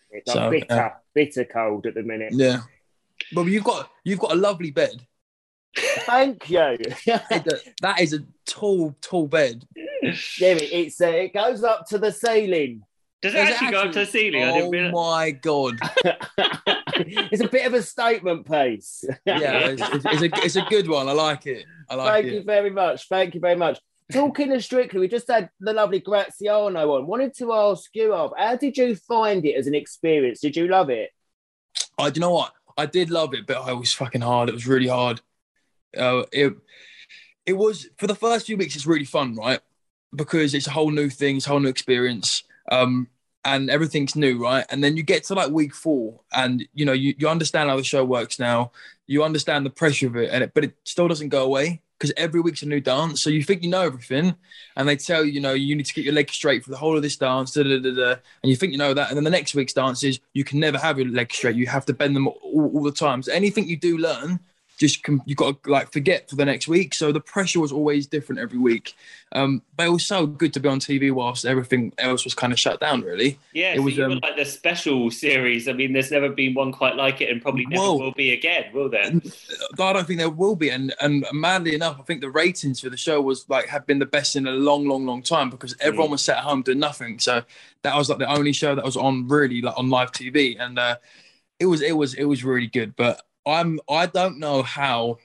It's 0.10 0.34
So, 0.34 0.50
bitter, 0.50 0.66
yeah. 0.72 0.94
bitter 1.14 1.46
cold 1.46 1.86
at 1.86 1.94
the 1.94 2.02
minute. 2.02 2.34
Yeah, 2.34 2.62
but 3.32 3.44
you've 3.44 3.64
got 3.64 3.92
you've 4.04 4.18
got 4.18 4.32
a 4.32 4.36
lovely 4.36 4.72
bed. 4.72 5.06
Thank 5.77 6.49
you. 6.49 6.77
that 7.05 7.97
is 7.99 8.13
a 8.13 8.19
tall, 8.45 8.95
tall 9.01 9.27
bed. 9.27 9.65
it- 9.75 10.17
it's 10.41 10.99
uh, 11.01 11.08
it 11.08 11.34
goes 11.34 11.63
up 11.63 11.86
to 11.88 11.97
the 11.97 12.12
ceiling. 12.12 12.84
Does 13.21 13.34
it 13.34 13.38
Does 13.38 13.49
it 13.49 13.51
actually 13.53 13.71
go 13.71 13.82
up 13.82 13.91
to 13.91 13.99
the 13.99 14.05
ceiling? 14.05 14.43
I 14.43 14.51
didn't 14.53 14.67
Oh 14.67 14.71
realize. 14.71 14.93
my 14.93 15.32
god! 15.32 15.79
it's 17.32 17.41
a 17.41 17.47
bit 17.49 17.67
of 17.67 17.73
a 17.73 17.82
statement 17.84 18.49
piece. 18.49 19.03
Yeah, 19.25 19.67
it's, 19.67 19.82
it's, 19.82 20.05
it's 20.05 20.21
a 20.21 20.45
it's 20.45 20.55
a 20.55 20.62
good 20.69 20.88
one. 20.88 21.08
I 21.10 21.12
like 21.12 21.45
it. 21.45 21.65
I 21.89 21.95
like 21.95 22.13
Thank 22.13 22.26
it. 22.28 22.34
you 22.36 22.43
very 22.43 22.70
much. 22.70 23.07
Thank 23.09 23.34
you 23.36 23.41
very 23.41 23.55
much. 23.57 23.80
Talking 24.11 24.51
of 24.53 24.63
Strictly, 24.63 24.99
we 25.01 25.07
just 25.07 25.30
had 25.30 25.49
the 25.59 25.74
lovely 25.74 25.99
Graziano 25.99 26.95
on. 26.95 27.05
Wanted 27.05 27.36
to 27.38 27.53
ask 27.53 27.89
you, 27.93 28.13
Alf, 28.13 28.32
how 28.38 28.55
did 28.55 28.76
you 28.78 28.95
find 28.95 29.45
it 29.45 29.53
as 29.53 29.67
an 29.67 29.76
experience? 29.76 30.39
Did 30.39 30.55
you 30.55 30.67
love 30.67 30.89
it? 30.89 31.11
I, 31.97 32.09
do 32.09 32.17
you 32.17 32.22
know 32.22 32.32
what? 32.32 32.53
I 32.78 32.86
did 32.88 33.11
love 33.11 33.34
it, 33.36 33.45
but 33.45 33.67
it 33.70 33.74
was 33.78 33.93
fucking 33.93 34.22
hard. 34.22 34.49
It 34.49 34.53
was 34.55 34.65
really 34.65 34.88
hard. 34.88 35.22
Uh, 35.98 36.24
it 36.32 36.54
it 37.46 37.54
was 37.54 37.88
for 37.98 38.08
the 38.08 38.16
first 38.16 38.46
few 38.48 38.58
weeks. 38.58 38.76
It's 38.76 38.86
really 38.86 39.06
fun, 39.06 39.36
right? 39.36 39.60
Because 40.16 40.54
it's 40.54 40.68
a 40.68 40.72
whole 40.72 40.92
new 40.92 41.10
thing, 41.10 41.38
it's 41.38 41.48
a 41.48 41.50
whole 41.50 41.60
new 41.60 41.70
experience, 41.70 42.44
um, 42.72 43.08
and 43.46 43.70
everything's 43.70 44.16
new, 44.16 44.42
right? 44.42 44.66
And 44.70 44.84
then 44.84 44.98
you 44.98 45.04
get 45.04 45.24
to 45.26 45.34
like 45.36 45.52
week 45.52 45.74
four, 45.76 46.22
and 46.34 46.68
you 46.74 46.86
know 46.86 46.94
you, 46.94 47.16
you 47.18 47.30
understand 47.30 47.70
how 47.70 47.78
the 47.78 47.84
show 47.84 48.04
works 48.06 48.40
now. 48.40 48.72
You 49.08 49.24
understand 49.24 49.66
the 49.66 49.70
pressure 49.72 50.08
of 50.08 50.16
it, 50.18 50.30
and 50.32 50.44
it, 50.44 50.54
but 50.54 50.64
it 50.66 50.76
still 50.84 51.08
doesn't 51.08 51.30
go 51.30 51.44
away. 51.44 51.82
because 52.00 52.14
every 52.16 52.40
week's 52.40 52.62
a 52.62 52.66
new 52.66 52.80
dance. 52.80 53.22
So 53.22 53.30
you 53.30 53.44
think 53.44 53.62
you 53.62 53.70
know 53.70 53.82
everything, 53.82 54.36
and 54.76 54.88
they 54.88 54.96
tell 54.96 55.24
you, 55.26 55.34
you 55.34 55.42
know, 55.42 55.54
you 55.54 55.76
need 55.76 55.86
to 55.86 55.94
keep 55.94 56.06
your 56.06 56.14
legs 56.14 56.34
straight 56.34 56.64
for 56.64 56.70
the 56.72 56.78
whole 56.78 56.96
of 56.96 57.04
this 57.04 57.18
dance, 57.18 57.52
da, 57.52 57.64
da, 57.64 57.80
da, 57.80 57.92
da, 57.94 58.12
and 58.42 58.50
you 58.50 58.56
think 58.56 58.72
you 58.72 58.78
know 58.78 58.94
that. 58.94 59.10
And 59.10 59.18
then 59.18 59.26
the 59.26 59.30
next 59.30 59.54
week's 59.54 59.74
dance 59.74 60.04
is 60.04 60.20
you 60.34 60.44
can 60.46 60.60
never 60.60 60.78
have 60.78 60.98
your 60.98 61.10
legs 61.10 61.36
straight. 61.36 61.56
You 61.58 61.68
have 61.68 61.86
to 61.88 61.94
bend 61.94 62.16
them 62.16 62.28
all, 62.28 62.72
all 62.74 62.84
the 62.84 62.92
time. 62.92 63.22
So 63.22 63.34
anything 63.34 63.68
you 63.68 63.78
do 63.78 63.98
learn, 63.98 64.40
just 64.80 65.05
you 65.25 65.36
got 65.36 65.61
to 65.61 65.69
like 65.69 65.91
forget 65.91 66.30
for 66.30 66.38
the 66.38 66.45
next 66.45 66.67
week. 66.67 66.93
So 66.93 67.11
the 67.11 67.19
pressure 67.19 67.59
was 67.59 67.71
always 67.71 68.07
different 68.07 68.39
every 68.39 68.57
week. 68.57 68.95
Um, 69.34 69.61
but 69.75 69.86
it 69.86 69.89
was 69.89 70.05
so 70.05 70.25
good 70.25 70.53
to 70.53 70.59
be 70.59 70.69
on 70.69 70.80
TV 70.80 71.11
whilst 71.11 71.45
everything 71.45 71.93
else 71.97 72.23
was 72.23 72.34
kind 72.34 72.53
of 72.53 72.59
shut 72.59 72.80
down. 72.80 73.01
Really, 73.01 73.38
Yeah, 73.53 73.73
It 73.73 73.77
so 73.77 73.84
was, 73.84 73.99
um, 73.99 74.19
like 74.23 74.38
the 74.38 74.45
special 74.45 75.11
series. 75.11 75.67
I 75.67 75.73
mean, 75.73 75.91
there's 75.91 76.11
never 76.11 76.30
been 76.30 76.53
one 76.53 76.71
quite 76.71 76.95
like 76.95 77.19
it, 77.19 77.30
and 77.30 77.41
probably 77.41 77.65
never 77.65 77.82
Whoa. 77.82 77.97
will 77.97 78.13
be 78.13 78.32
again, 78.32 78.71
will 78.73 78.89
there? 78.89 79.03
I 79.03 79.93
don't 79.93 80.07
think 80.07 80.19
there 80.19 80.30
will 80.30 80.55
be. 80.55 80.69
And 80.69 80.93
and 81.01 81.25
madly 81.34 81.75
enough, 81.75 81.99
I 81.99 82.03
think 82.03 82.21
the 82.21 82.32
ratings 82.32 82.80
for 82.80 82.89
the 82.89 82.97
show 82.97 83.21
was 83.21 83.47
like 83.49 83.67
have 83.67 83.86
been 83.86 83.99
the 83.99 84.05
best 84.05 84.38
in 84.38 84.47
a 84.47 84.51
long, 84.51 84.88
long, 84.88 85.05
long 85.05 85.21
time 85.21 85.49
because 85.49 85.75
everyone 85.82 86.11
was 86.11 86.21
sat 86.21 86.38
at 86.38 86.43
home 86.45 86.61
doing 86.61 86.80
nothing. 86.80 87.19
So 87.19 87.43
that 87.84 87.95
was 87.95 88.09
like 88.09 88.19
the 88.19 88.32
only 88.32 88.53
show 88.53 88.75
that 88.75 88.86
was 88.86 88.97
on 88.97 89.27
really 89.27 89.61
like 89.61 89.77
on 89.77 89.89
live 89.89 90.13
TV, 90.13 90.55
and 90.57 90.80
uh, 90.80 90.95
it 91.59 91.65
was 91.65 91.82
it 91.82 91.95
was 91.97 92.13
it 92.13 92.23
was 92.23 92.45
really 92.45 92.67
good. 92.67 92.95
But 92.95 93.21
I'm 93.46 93.80
I 93.90 94.06
don't 94.06 94.40
know 94.40 94.64
how 94.64 95.18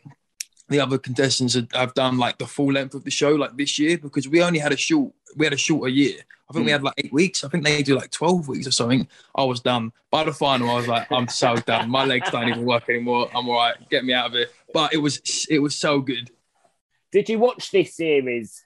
the 0.68 0.80
other 0.80 0.98
contestants 0.98 1.54
have- 1.54 1.94
done 1.94 2.18
like 2.18 2.38
the 2.38 2.46
full 2.46 2.72
length 2.72 2.94
of 2.94 3.04
the 3.04 3.10
show 3.10 3.32
like 3.34 3.56
this 3.56 3.78
year 3.78 3.98
because 3.98 4.28
we 4.28 4.42
only 4.42 4.58
had 4.58 4.72
a 4.72 4.76
short 4.76 5.12
we 5.36 5.46
had 5.46 5.52
a 5.52 5.58
shorter 5.58 5.88
year. 5.88 6.20
I 6.48 6.52
think 6.52 6.66
we 6.66 6.72
had 6.72 6.82
like 6.82 6.94
eight 6.98 7.12
weeks. 7.12 7.42
I 7.42 7.48
think 7.48 7.64
they 7.64 7.82
do 7.82 7.96
like 7.96 8.10
twelve 8.10 8.48
weeks 8.48 8.66
or 8.66 8.70
something. 8.70 9.08
I 9.34 9.44
was 9.44 9.60
done 9.60 9.92
by 10.10 10.24
the 10.24 10.32
final. 10.32 10.70
I 10.70 10.74
was 10.74 10.88
like, 10.88 11.10
I'm 11.10 11.26
so 11.28 11.56
done. 11.56 11.90
My 11.90 12.04
legs 12.04 12.30
don't 12.30 12.48
even 12.48 12.64
work 12.64 12.88
anymore. 12.88 13.30
I'm 13.34 13.48
all 13.48 13.56
right. 13.56 13.76
Get 13.88 14.04
me 14.04 14.12
out 14.12 14.26
of 14.26 14.34
it. 14.34 14.52
But 14.72 14.92
it 14.92 14.98
was 14.98 15.46
it 15.50 15.58
was 15.58 15.74
so 15.74 16.00
good. 16.00 16.30
Did 17.12 17.28
you 17.28 17.38
watch 17.38 17.70
this 17.70 17.96
series? 17.96 18.62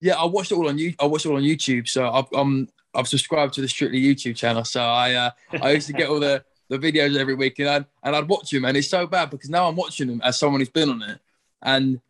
Yeah, 0.00 0.14
I 0.14 0.24
watched 0.26 0.52
it 0.52 0.54
all 0.54 0.68
on 0.68 0.78
you. 0.78 0.94
I 1.00 1.06
watched 1.06 1.26
it 1.26 1.30
all 1.30 1.36
on 1.36 1.42
YouTube. 1.42 1.88
So 1.88 2.08
I've 2.08 2.32
um 2.32 2.68
I've 2.94 3.08
subscribed 3.08 3.54
to 3.54 3.60
the 3.60 3.68
Strictly 3.68 4.02
YouTube 4.02 4.36
channel. 4.36 4.64
So 4.64 4.80
I 4.80 5.14
uh, 5.14 5.30
I 5.60 5.72
used 5.72 5.88
to 5.88 5.92
get 5.92 6.08
all 6.08 6.20
the 6.20 6.44
the 6.68 6.78
videos 6.78 7.16
every 7.16 7.34
week 7.34 7.58
and 7.58 7.68
I'd, 7.68 7.86
and 8.02 8.14
I'd 8.16 8.28
watch 8.28 8.50
them 8.50 8.64
and 8.64 8.76
it's 8.76 8.88
so 8.88 9.06
bad 9.06 9.30
because 9.30 9.50
now 9.50 9.68
I'm 9.68 9.76
watching 9.76 10.06
them 10.08 10.20
as 10.24 10.38
someone 10.38 10.60
who's 10.60 10.68
been 10.68 10.90
on 10.90 11.02
it 11.02 11.18
and 11.62 12.00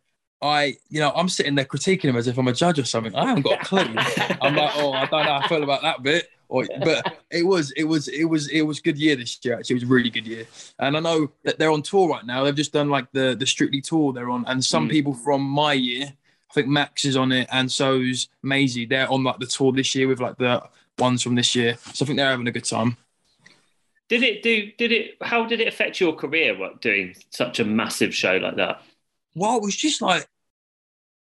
I 0.41 0.77
you 0.89 0.99
know 1.01 1.11
I'm 1.15 1.27
sitting 1.29 1.55
there 1.55 1.65
critiquing 1.65 2.03
them 2.03 2.15
as 2.15 2.27
if 2.27 2.37
I'm 2.37 2.47
a 2.47 2.53
judge 2.53 2.79
or 2.79 2.85
something. 2.85 3.13
I 3.15 3.27
haven't 3.27 3.43
got 3.43 3.61
a 3.61 3.65
clue. 3.65 3.81
I'm 4.41 4.55
like, 4.55 4.71
oh, 4.75 4.93
I 4.93 5.05
don't 5.05 5.25
know 5.25 5.31
how 5.31 5.39
I 5.43 5.47
feel 5.47 5.63
about 5.63 5.81
that 5.81 6.01
bit. 6.03 6.29
Or, 6.51 6.65
but 6.83 7.17
it 7.29 7.43
was, 7.45 7.71
it 7.73 7.83
was, 7.83 8.07
it 8.07 8.23
was, 8.23 8.47
it 8.49 8.63
was 8.63 8.79
good 8.79 8.97
year 8.97 9.15
this 9.15 9.37
year. 9.43 9.53
Actually, 9.59 9.75
it 9.75 9.81
was 9.81 9.83
a 9.83 9.93
really 9.93 10.09
good 10.09 10.25
year. 10.25 10.47
And 10.79 10.97
I 10.97 10.99
know 10.99 11.29
that 11.43 11.59
they're 11.59 11.69
on 11.69 11.83
tour 11.83 12.09
right 12.09 12.25
now. 12.25 12.43
They've 12.43 12.55
just 12.55 12.73
done 12.73 12.89
like 12.89 13.11
the 13.11 13.35
the 13.37 13.45
Strictly 13.45 13.81
tour 13.81 14.13
they're 14.13 14.31
on, 14.31 14.45
and 14.47 14.65
some 14.65 14.87
Mm. 14.87 14.91
people 14.91 15.13
from 15.13 15.41
my 15.43 15.73
year, 15.73 16.05
I 16.49 16.53
think 16.53 16.67
Max 16.67 17.05
is 17.05 17.15
on 17.15 17.31
it, 17.31 17.47
and 17.51 17.71
so's 17.71 18.29
Maisie. 18.41 18.85
They're 18.87 19.11
on 19.11 19.23
like 19.23 19.37
the 19.39 19.45
tour 19.45 19.71
this 19.71 19.93
year 19.93 20.07
with 20.07 20.21
like 20.21 20.37
the 20.37 20.63
ones 20.97 21.21
from 21.21 21.35
this 21.35 21.53
year. 21.55 21.77
So 21.93 22.03
I 22.03 22.07
think 22.07 22.17
they're 22.17 22.29
having 22.31 22.47
a 22.47 22.51
good 22.51 22.65
time. 22.65 22.97
Did 24.09 24.23
it 24.23 24.43
do? 24.43 24.71
Did 24.77 24.91
it? 24.91 25.17
How 25.21 25.45
did 25.45 25.61
it 25.61 25.67
affect 25.67 25.99
your 25.99 26.13
career? 26.13 26.57
What 26.57 26.81
doing 26.81 27.15
such 27.29 27.59
a 27.59 27.65
massive 27.65 28.13
show 28.13 28.37
like 28.37 28.55
that? 28.57 28.81
Well, 29.35 29.57
it 29.57 29.63
was 29.63 29.75
just 29.75 30.01
like 30.01 30.27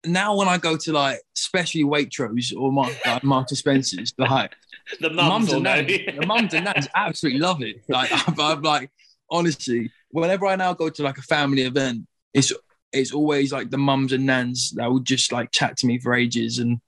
now 0.04 0.36
when 0.36 0.48
I 0.48 0.58
go 0.58 0.76
to 0.76 0.92
like 0.92 1.20
especially 1.36 1.84
Waitrose 1.84 2.54
or 2.56 2.72
Mar- 2.72 2.90
uh, 3.06 3.10
like 3.10 3.24
Marks 3.24 3.52
Spencer's, 3.52 4.12
like 4.18 4.52
The 5.00 5.10
mums 5.10 5.50
mums 5.50 5.52
and 5.52 5.64
nads, 5.66 6.20
the 6.20 6.26
mums 6.26 6.54
and 6.54 6.66
nads 6.66 6.88
absolutely 6.94 7.40
love 7.40 7.62
it. 7.62 7.76
Like 7.88 8.10
I'm, 8.28 8.38
I'm 8.38 8.62
like 8.62 8.90
honestly, 9.30 9.90
whenever 10.10 10.46
I 10.46 10.56
now 10.56 10.74
go 10.74 10.90
to 10.90 11.02
like 11.02 11.18
a 11.18 11.22
family 11.22 11.62
event, 11.62 12.06
it's 12.32 12.52
it's 12.92 13.12
always 13.12 13.52
like 13.52 13.70
the 13.70 13.78
mums 13.78 14.12
and 14.12 14.26
nans 14.26 14.72
that 14.72 14.90
will 14.90 15.00
just 15.00 15.32
like 15.32 15.50
chat 15.52 15.76
to 15.78 15.86
me 15.86 15.98
for 15.98 16.14
ages, 16.14 16.58
and 16.58 16.80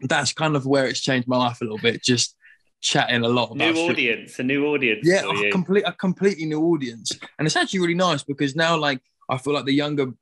that's 0.00 0.32
kind 0.32 0.56
of 0.56 0.66
where 0.66 0.86
it's 0.86 1.00
changed 1.00 1.28
my 1.28 1.36
life 1.36 1.60
a 1.60 1.64
little 1.64 1.78
bit. 1.78 2.02
Just 2.02 2.34
chatting 2.80 3.22
a 3.24 3.28
lot 3.28 3.46
about 3.46 3.56
new 3.58 3.72
strip- 3.74 3.90
audience, 3.90 4.38
a 4.38 4.42
new 4.42 4.66
audience. 4.66 5.00
yeah, 5.02 5.22
for 5.22 5.34
a 5.34 5.38
you. 5.38 5.52
complete 5.52 5.84
a 5.86 5.92
completely 5.92 6.46
new 6.46 6.62
audience, 6.62 7.12
and 7.38 7.46
it's 7.46 7.56
actually 7.56 7.80
really 7.80 7.94
nice 7.94 8.22
because 8.22 8.54
now 8.56 8.76
like 8.76 9.00
I 9.28 9.38
feel 9.38 9.54
like 9.54 9.64
the 9.64 9.72
younger 9.74 10.12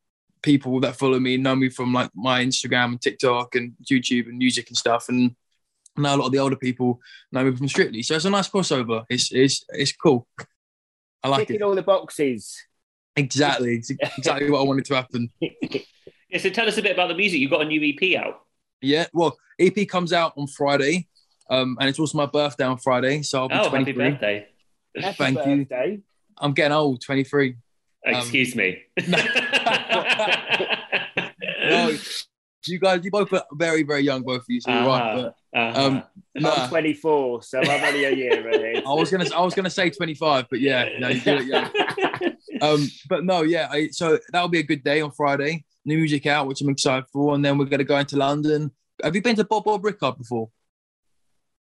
people 0.42 0.80
that 0.80 0.96
follow 0.96 1.18
me 1.18 1.36
know 1.36 1.56
me 1.56 1.68
from 1.68 1.92
like 1.92 2.10
my 2.14 2.44
Instagram 2.44 2.86
and 2.86 3.00
TikTok 3.00 3.54
and 3.54 3.72
YouTube 3.90 4.28
and 4.28 4.38
music 4.38 4.68
and 4.68 4.76
stuff, 4.76 5.08
and 5.08 5.34
now 5.96 6.14
a 6.14 6.18
lot 6.18 6.26
of 6.26 6.32
the 6.32 6.38
older 6.38 6.56
people 6.56 7.00
know 7.32 7.44
me 7.44 7.56
from 7.56 7.68
Strictly. 7.68 8.02
So 8.02 8.14
it's 8.16 8.24
a 8.24 8.30
nice 8.30 8.48
crossover. 8.48 9.04
It's 9.08 9.32
it's 9.32 9.64
it's 9.70 9.92
cool. 9.92 10.26
I 11.22 11.28
like 11.28 11.40
Ticking 11.48 11.56
it 11.56 11.62
all 11.62 11.74
the 11.74 11.82
boxes. 11.82 12.56
exactly. 13.16 13.76
It's 13.76 13.90
exactly 14.18 14.50
what 14.50 14.60
I 14.60 14.64
wanted 14.64 14.84
to 14.86 14.94
happen. 14.94 15.30
Yeah, 15.40 16.38
so 16.38 16.50
tell 16.50 16.68
us 16.68 16.76
a 16.78 16.82
bit 16.82 16.92
about 16.92 17.08
the 17.08 17.14
music. 17.14 17.40
You've 17.40 17.50
got 17.50 17.62
a 17.62 17.64
new 17.64 17.82
EP 17.82 18.20
out. 18.20 18.40
Yeah. 18.82 19.06
Well, 19.12 19.36
EP 19.58 19.88
comes 19.88 20.12
out 20.12 20.34
on 20.36 20.46
Friday, 20.48 21.08
um, 21.50 21.76
and 21.80 21.88
it's 21.88 21.98
also 21.98 22.16
my 22.18 22.26
birthday 22.26 22.64
on 22.64 22.78
Friday, 22.78 23.22
so 23.22 23.40
I'll 23.42 23.48
be 23.48 23.54
Oh, 23.54 23.58
happy 23.70 23.92
23. 23.92 24.10
birthday! 24.10 24.46
Happy 24.96 25.16
Thank 25.16 25.38
you. 25.46 25.56
birthday. 25.64 26.00
I'm 26.38 26.52
getting 26.52 26.72
old, 26.72 27.00
23. 27.02 27.56
Um, 28.06 28.14
Excuse 28.14 28.54
me. 28.56 28.78
No, 31.68 31.96
you 32.66 32.78
guys, 32.78 33.00
you 33.04 33.10
both 33.10 33.32
are 33.32 33.44
very, 33.52 33.82
very 33.82 34.02
young, 34.02 34.22
both 34.22 34.40
of 34.42 34.44
you. 34.48 34.60
So 34.60 34.70
you're 34.70 34.86
right. 34.86 35.14
Uh-huh. 35.14 35.32
But 35.52 35.58
Uh-huh. 35.58 35.86
um, 35.86 36.02
nah, 36.34 36.54
I'm 36.64 36.68
24, 36.68 37.42
so 37.42 37.60
I'm 37.60 37.84
only 37.84 38.04
a 38.04 38.14
year 38.14 38.48
ahead. 38.74 38.84
I 38.86 38.92
was 38.94 39.10
gonna, 39.10 39.26
I 39.34 39.40
was 39.42 39.54
gonna 39.54 39.70
say 39.70 39.90
25, 39.90 40.46
but 40.50 40.60
yeah, 40.60 40.88
no, 40.98 41.08
you 41.08 41.20
do 41.20 41.36
it 41.36 41.46
young. 41.46 41.70
Um, 42.62 42.88
but 43.10 43.22
no, 43.22 43.42
yeah. 43.42 43.68
I, 43.70 43.88
so 43.88 44.18
that'll 44.32 44.48
be 44.48 44.60
a 44.60 44.62
good 44.62 44.82
day 44.82 45.02
on 45.02 45.10
Friday. 45.10 45.62
New 45.84 45.98
music 45.98 46.24
out, 46.24 46.46
which 46.46 46.62
I'm 46.62 46.70
excited 46.70 47.04
for, 47.12 47.34
and 47.34 47.44
then 47.44 47.58
we're 47.58 47.66
gonna 47.66 47.84
go 47.84 47.98
into 47.98 48.16
London. 48.16 48.70
Have 49.04 49.14
you 49.14 49.20
been 49.20 49.36
to 49.36 49.44
Bob 49.44 49.64
Bob 49.64 49.82
Ricard 49.82 50.16
before? 50.16 50.48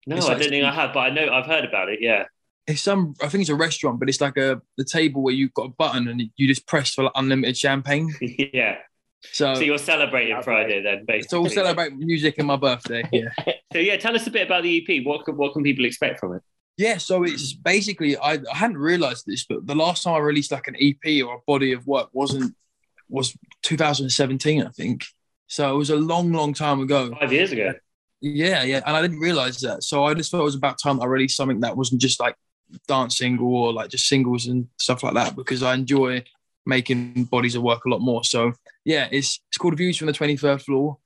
No, 0.07 0.15
It's 0.17 0.25
I 0.25 0.29
like- 0.29 0.41
don't 0.41 0.49
think 0.49 0.63
I 0.65 0.73
have, 0.73 0.93
but 0.93 0.99
I 1.01 1.09
know 1.09 1.29
I've 1.31 1.45
heard 1.45 1.65
about 1.65 1.89
it. 1.89 1.99
Yeah. 2.01 2.25
It's 2.67 2.81
some, 2.81 3.15
I 3.21 3.29
think 3.29 3.41
it's 3.41 3.49
a 3.49 3.55
restaurant, 3.55 3.99
but 3.99 4.09
it's 4.09 4.21
like 4.21 4.37
a 4.37 4.61
the 4.77 4.85
table 4.85 5.23
where 5.23 5.33
you've 5.33 5.53
got 5.55 5.63
a 5.65 5.69
button 5.69 6.07
and 6.07 6.21
you 6.37 6.47
just 6.47 6.67
press 6.67 6.93
for 6.93 7.03
like 7.05 7.13
unlimited 7.15 7.57
champagne. 7.57 8.13
yeah. 8.21 8.75
So, 9.23 9.55
So 9.55 9.61
you're 9.61 9.77
celebrating 9.79 10.33
Okay. 10.35 10.43
Friday 10.43 10.83
then, 10.83 11.03
basically. 11.05 11.27
so 11.29 11.41
we'll 11.41 11.49
celebrate 11.51 11.93
music 11.97 12.35
and 12.37 12.47
my 12.47 12.55
birthday. 12.57 13.03
Yeah. 13.11 13.29
So 13.73 13.79
yeah, 13.79 13.97
tell 13.97 14.15
us 14.15 14.25
a 14.27 14.31
bit 14.31 14.45
about 14.47 14.63
the 14.63 14.77
EP. 14.87 15.05
What 15.05 15.25
can, 15.25 15.35
what 15.35 15.53
can 15.53 15.63
people 15.63 15.83
expect 15.85 16.19
from 16.19 16.35
it? 16.35 16.43
Yeah, 16.77 16.97
so 16.97 17.23
it's 17.23 17.53
basically 17.53 18.15
I, 18.17 18.33
I 18.33 18.55
hadn't 18.55 18.77
realized 18.77 19.25
this, 19.25 19.45
but 19.45 19.65
the 19.67 19.75
last 19.75 20.03
time 20.03 20.13
I 20.15 20.19
released 20.19 20.51
like 20.51 20.67
an 20.67 20.75
EP 20.79 21.23
or 21.25 21.35
a 21.35 21.39
body 21.45 21.73
of 21.73 21.85
work 21.87 22.09
wasn't 22.13 22.55
was 23.09 23.35
2017, 23.63 24.63
I 24.63 24.69
think. 24.69 25.05
So 25.47 25.73
it 25.73 25.77
was 25.77 25.89
a 25.89 25.95
long, 25.95 26.31
long 26.31 26.53
time 26.53 26.79
ago. 26.79 27.11
Five 27.19 27.33
years 27.33 27.51
ago. 27.51 27.73
Yeah, 28.21 28.63
yeah, 28.63 28.81
and 28.85 28.95
I 28.95 29.01
didn't 29.01 29.19
realize 29.19 29.59
that. 29.61 29.83
So 29.83 30.03
I 30.03 30.13
just 30.13 30.29
thought 30.31 30.41
it 30.41 30.43
was 30.43 30.55
about 30.55 30.77
time 30.81 31.01
I 31.01 31.05
released 31.05 31.37
something 31.37 31.61
that 31.61 31.77
wasn't 31.77 32.01
just 32.01 32.19
like 32.19 32.35
dance 32.87 33.17
single 33.17 33.55
or 33.55 33.73
like 33.73 33.89
just 33.89 34.07
singles 34.07 34.47
and 34.47 34.67
stuff 34.77 35.03
like 35.03 35.13
that 35.13 35.35
because 35.35 35.63
I 35.63 35.73
enjoy 35.73 36.23
making 36.65 37.23
bodies 37.25 37.55
of 37.55 37.63
work 37.63 37.85
a 37.85 37.89
lot 37.89 38.01
more. 38.01 38.23
So 38.23 38.53
yeah, 38.85 39.07
it's 39.11 39.39
it's 39.49 39.57
called 39.57 39.77
Views 39.77 39.97
from 39.97 40.07
the 40.07 40.13
23rd 40.13 40.61
Floor. 40.61 40.97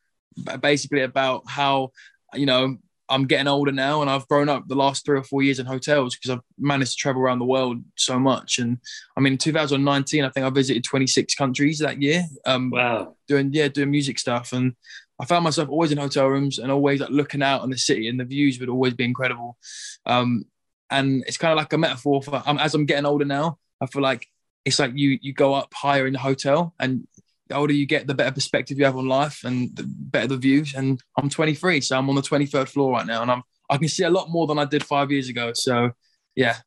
Basically 0.60 1.02
about 1.02 1.44
how 1.48 1.92
you 2.34 2.48
know 2.48 2.78
I'm 3.10 3.28
getting 3.28 3.48
older 3.48 3.72
now 3.72 4.02
and 4.02 4.10
I've 4.10 4.28
grown 4.28 4.50
up 4.50 4.68
the 4.68 4.76
last 4.76 5.06
three 5.06 5.20
or 5.20 5.24
four 5.24 5.44
years 5.44 5.60
in 5.60 5.68
hotels 5.68 6.16
because 6.16 6.32
I've 6.32 6.42
managed 6.58 6.94
to 6.94 6.98
travel 6.98 7.22
around 7.22 7.40
the 7.40 7.46
world 7.46 7.84
so 7.96 8.18
much. 8.18 8.58
And 8.58 8.80
I 9.16 9.20
mean, 9.22 9.34
in 9.34 9.38
2019, 9.38 10.24
I 10.24 10.30
think 10.30 10.46
I 10.46 10.50
visited 10.50 10.84
26 10.84 11.36
countries 11.36 11.78
that 11.80 12.02
year. 12.02 12.24
Um, 12.46 12.72
Wow. 12.72 13.16
doing 13.28 13.52
yeah 13.54 13.68
doing 13.68 13.92
music 13.92 14.18
stuff 14.18 14.52
and 14.54 14.74
I 15.20 15.26
found 15.26 15.44
myself 15.44 15.70
always 15.70 15.92
in 15.92 15.98
hotel 15.98 16.28
rooms 16.28 16.60
and 16.60 16.72
always 16.72 17.00
like 17.00 17.10
looking 17.10 17.44
out 17.44 17.62
on 17.62 17.70
the 17.70 17.78
city 17.78 18.08
and 18.08 18.20
the 18.20 18.26
views 18.26 18.60
would 18.60 18.70
always 18.70 18.94
be 18.94 19.04
incredible 19.06 19.58
um 20.06 20.44
and 20.90 21.24
it's 21.28 21.38
kind 21.38 21.52
of 21.52 21.58
like 21.58 21.72
a 21.74 21.78
metaphor 21.78 22.22
for 22.22 22.42
um, 22.46 22.58
as 22.58 22.74
I'm 22.74 22.86
getting 22.86 23.06
older 23.06 23.26
now 23.26 23.58
I 23.82 23.86
feel 23.86 24.02
like 24.02 24.28
it's 24.66 24.80
like 24.80 24.92
you 24.96 25.20
you 25.22 25.34
go 25.34 25.54
up 25.54 25.74
higher 25.74 26.08
in 26.08 26.14
the 26.14 26.20
hotel 26.20 26.74
and 26.80 27.08
the 27.48 27.56
older 27.56 27.74
you 27.74 27.86
get 27.86 28.08
the 28.08 28.14
better 28.14 28.32
perspective 28.32 28.78
you 28.80 28.86
have 28.86 28.98
on 28.98 29.08
life 29.08 29.44
and 29.44 29.76
the 29.76 29.84
better 29.88 30.28
the 30.28 30.38
views 30.38 30.74
and 30.74 31.02
I'm 31.18 31.30
23 31.30 31.82
so 31.82 31.98
I'm 31.98 32.10
on 32.10 32.16
the 32.16 32.22
23rd 32.22 32.70
floor 32.70 32.92
right 32.94 33.06
now 33.06 33.22
and 33.22 33.32
I'm 33.32 33.44
I 33.70 33.78
can 33.78 33.88
see 33.88 34.04
a 34.04 34.10
lot 34.10 34.30
more 34.30 34.48
than 34.48 34.60
I 34.60 34.66
did 34.66 34.84
5 34.84 35.12
years 35.12 35.30
ago 35.30 35.52
so 35.54 35.92
yeah 36.36 36.58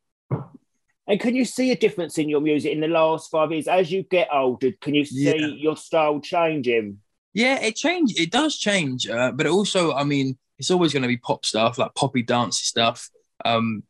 And 1.08 1.20
can 1.20 1.36
you 1.36 1.44
see 1.44 1.70
a 1.70 1.76
difference 1.76 2.18
in 2.18 2.28
your 2.28 2.40
music 2.40 2.72
in 2.72 2.80
the 2.80 2.88
last 2.88 3.30
five 3.30 3.52
years? 3.52 3.68
As 3.68 3.92
you 3.92 4.02
get 4.02 4.28
older, 4.32 4.72
can 4.80 4.94
you 4.94 5.04
see 5.04 5.38
Yeah. 5.38 5.46
your 5.66 5.76
style 5.76 6.20
changing? 6.20 6.98
Yeah, 7.36 7.60
it 7.60 7.76
change. 7.76 8.18
It 8.18 8.30
does 8.30 8.56
change, 8.56 9.06
uh, 9.06 9.30
but 9.30 9.46
also, 9.46 9.92
I 9.92 10.04
mean, 10.04 10.38
it's 10.58 10.70
always 10.70 10.94
going 10.94 11.02
to 11.02 11.08
be 11.08 11.18
pop 11.18 11.44
stuff, 11.44 11.76
like 11.76 11.94
poppy 11.94 12.22
dancey 12.22 12.64
stuff. 12.64 13.10
Um, 13.44 13.82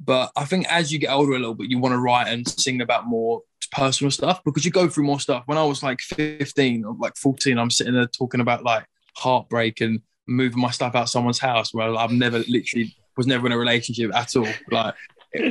but 0.00 0.32
I 0.34 0.46
think 0.46 0.66
as 0.72 0.90
you 0.90 0.98
get 0.98 1.10
older 1.10 1.32
a 1.32 1.38
little 1.38 1.54
bit, 1.54 1.70
you 1.70 1.78
want 1.78 1.92
to 1.92 1.98
write 1.98 2.28
and 2.28 2.48
sing 2.48 2.80
about 2.80 3.06
more 3.06 3.42
personal 3.70 4.10
stuff 4.10 4.42
because 4.46 4.64
you 4.64 4.70
go 4.70 4.88
through 4.88 5.04
more 5.04 5.20
stuff. 5.20 5.42
When 5.44 5.58
I 5.58 5.64
was 5.64 5.82
like 5.82 6.00
15 6.00 6.86
or 6.86 6.96
like 6.98 7.18
14, 7.18 7.58
I'm 7.58 7.68
sitting 7.68 7.92
there 7.92 8.06
talking 8.06 8.40
about 8.40 8.64
like 8.64 8.86
heartbreak 9.14 9.82
and 9.82 10.00
moving 10.26 10.62
my 10.62 10.70
stuff 10.70 10.94
out 10.94 11.10
someone's 11.10 11.38
house 11.38 11.74
where 11.74 11.94
I've 11.94 12.12
never 12.12 12.38
literally 12.48 12.96
was 13.18 13.26
never 13.26 13.44
in 13.44 13.52
a 13.52 13.58
relationship 13.58 14.10
at 14.14 14.34
all. 14.36 14.48
Like, 14.70 14.94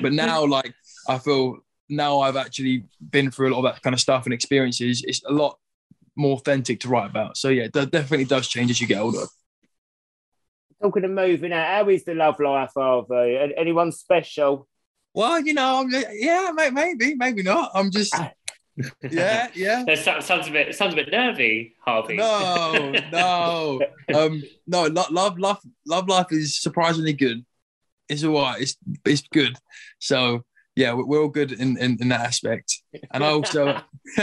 but 0.02 0.14
now, 0.14 0.43
like, 0.48 0.74
I 1.08 1.20
feel 1.20 1.60
now 1.89 2.22
I've 2.22 2.38
actually 2.38 2.86
been 3.12 3.30
through 3.30 3.50
a 3.50 3.52
lot 3.54 3.68
of 3.68 3.76
that 3.76 3.84
kind 3.84 3.93
of 3.93 4.00
stuff 4.00 4.26
and 4.26 4.34
experiences. 4.34 5.04
It's 5.06 5.24
a 5.26 5.32
lot 5.32 5.60
more 6.16 6.38
authentic 6.38 6.80
to 6.82 6.89
write 6.89 7.09
about. 7.09 7.38
So 7.38 7.49
yeah, 7.49 7.68
that 7.74 7.91
definitely 7.91 8.26
does 8.26 8.47
change 8.47 8.72
as 8.72 8.80
you 8.82 8.88
get 8.88 8.99
older. 8.99 9.26
Talking 10.82 11.05
of 11.05 11.11
moving 11.11 11.53
out, 11.53 11.68
how 11.68 11.89
is 11.89 12.03
the 12.03 12.13
love 12.13 12.39
life, 12.39 12.72
Harvey? 12.76 13.38
An- 13.38 13.53
Anyone 13.57 13.91
special? 13.91 14.68
Well, 15.13 15.39
you 15.39 15.53
know, 15.53 15.82
I'm, 15.82 15.89
yeah, 16.11 16.51
maybe, 16.53 17.16
maybe 17.16 17.41
not. 17.43 17.72
I'm 17.74 17.89
just, 17.89 18.13
yeah, 19.09 19.47
yeah. 19.53 19.84
That 19.86 19.99
sounds, 19.99 20.26
sounds 20.26 20.47
a 20.47 20.51
bit 20.51 20.76
sounds 20.76 20.93
a 20.93 20.97
bit 20.97 21.09
nervy, 21.11 21.76
Harvey. 21.80 22.18
No, 22.18 22.93
no, 23.11 23.82
um, 24.13 24.43
no. 24.68 24.84
Love, 24.84 25.11
love, 25.11 25.39
love, 25.39 25.59
love 25.88 26.07
life 26.09 26.28
is 26.32 26.59
surprisingly 26.59 27.13
good. 27.13 27.45
It's 28.09 28.24
all 28.24 28.41
right. 28.41 28.61
It's 28.61 28.76
it's 29.05 29.22
good. 29.32 29.55
So 29.99 30.43
yeah, 30.76 30.93
we're, 30.93 31.05
we're 31.05 31.22
all 31.22 31.30
good 31.30 31.53
in, 31.53 31.78
in 31.78 31.97
in 32.01 32.09
that 32.09 32.22
aspect. 32.22 32.82
And 33.11 33.24
I 33.24 33.30
also, 33.30 33.82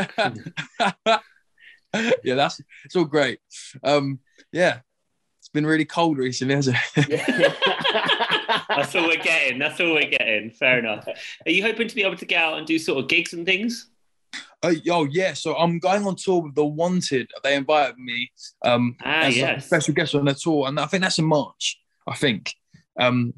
yeah, 2.24 2.34
that's 2.34 2.60
it's 2.84 2.96
all 2.96 3.04
great. 3.04 3.38
Um, 3.82 4.20
yeah, 4.52 4.80
it's 5.40 5.48
been 5.48 5.66
really 5.66 5.84
cold 5.84 6.18
recently, 6.18 6.54
hasn't 6.54 6.76
it? 6.96 7.52
That's 8.68 8.94
all 8.94 9.06
we're 9.06 9.16
getting. 9.16 9.58
That's 9.58 9.80
all 9.80 9.94
we're 9.94 10.10
getting. 10.10 10.50
Fair 10.50 10.78
enough. 10.78 11.06
Are 11.06 11.50
you 11.50 11.62
hoping 11.62 11.88
to 11.88 11.94
be 11.94 12.02
able 12.02 12.16
to 12.16 12.24
get 12.26 12.42
out 12.42 12.58
and 12.58 12.66
do 12.66 12.78
sort 12.78 13.02
of 13.02 13.08
gigs 13.08 13.32
and 13.32 13.46
things? 13.46 13.88
Uh, 14.62 14.74
oh 14.90 15.04
yeah, 15.10 15.32
so 15.32 15.56
I'm 15.56 15.78
going 15.78 16.06
on 16.06 16.16
tour 16.16 16.42
with 16.42 16.54
the 16.54 16.64
Wanted. 16.64 17.30
They 17.42 17.56
invited 17.56 17.98
me 17.98 18.30
um, 18.64 18.96
Ah, 19.04 19.22
as 19.22 19.36
like 19.36 19.56
a 19.56 19.60
special 19.60 19.94
guest 19.94 20.14
on 20.14 20.24
their 20.24 20.34
tour, 20.34 20.68
and 20.68 20.78
I 20.78 20.86
think 20.86 21.02
that's 21.02 21.18
in 21.18 21.24
March. 21.24 21.80
I 22.06 22.14
think. 22.14 22.54
Um, 22.98 23.34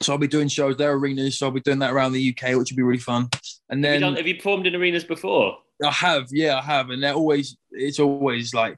so 0.00 0.12
I'll 0.12 0.18
be 0.18 0.26
doing 0.26 0.48
shows 0.48 0.76
there, 0.76 0.92
arenas. 0.92 1.38
So 1.38 1.46
I'll 1.46 1.52
be 1.52 1.60
doing 1.60 1.78
that 1.80 1.92
around 1.92 2.12
the 2.12 2.30
UK, 2.30 2.56
which 2.56 2.70
would 2.70 2.76
be 2.76 2.82
really 2.82 2.98
fun. 2.98 3.28
And 3.68 3.84
Have 3.84 3.94
you, 3.94 4.00
then 4.00 4.00
done, 4.00 4.16
have 4.16 4.26
you 4.26 4.36
performed 4.36 4.66
in 4.66 4.74
arenas 4.74 5.04
before? 5.04 5.58
I 5.82 5.90
have, 5.90 6.28
yeah, 6.30 6.58
I 6.58 6.62
have, 6.62 6.90
and 6.90 7.02
they're 7.02 7.14
always. 7.14 7.56
It's 7.70 7.98
always 7.98 8.54
like, 8.54 8.76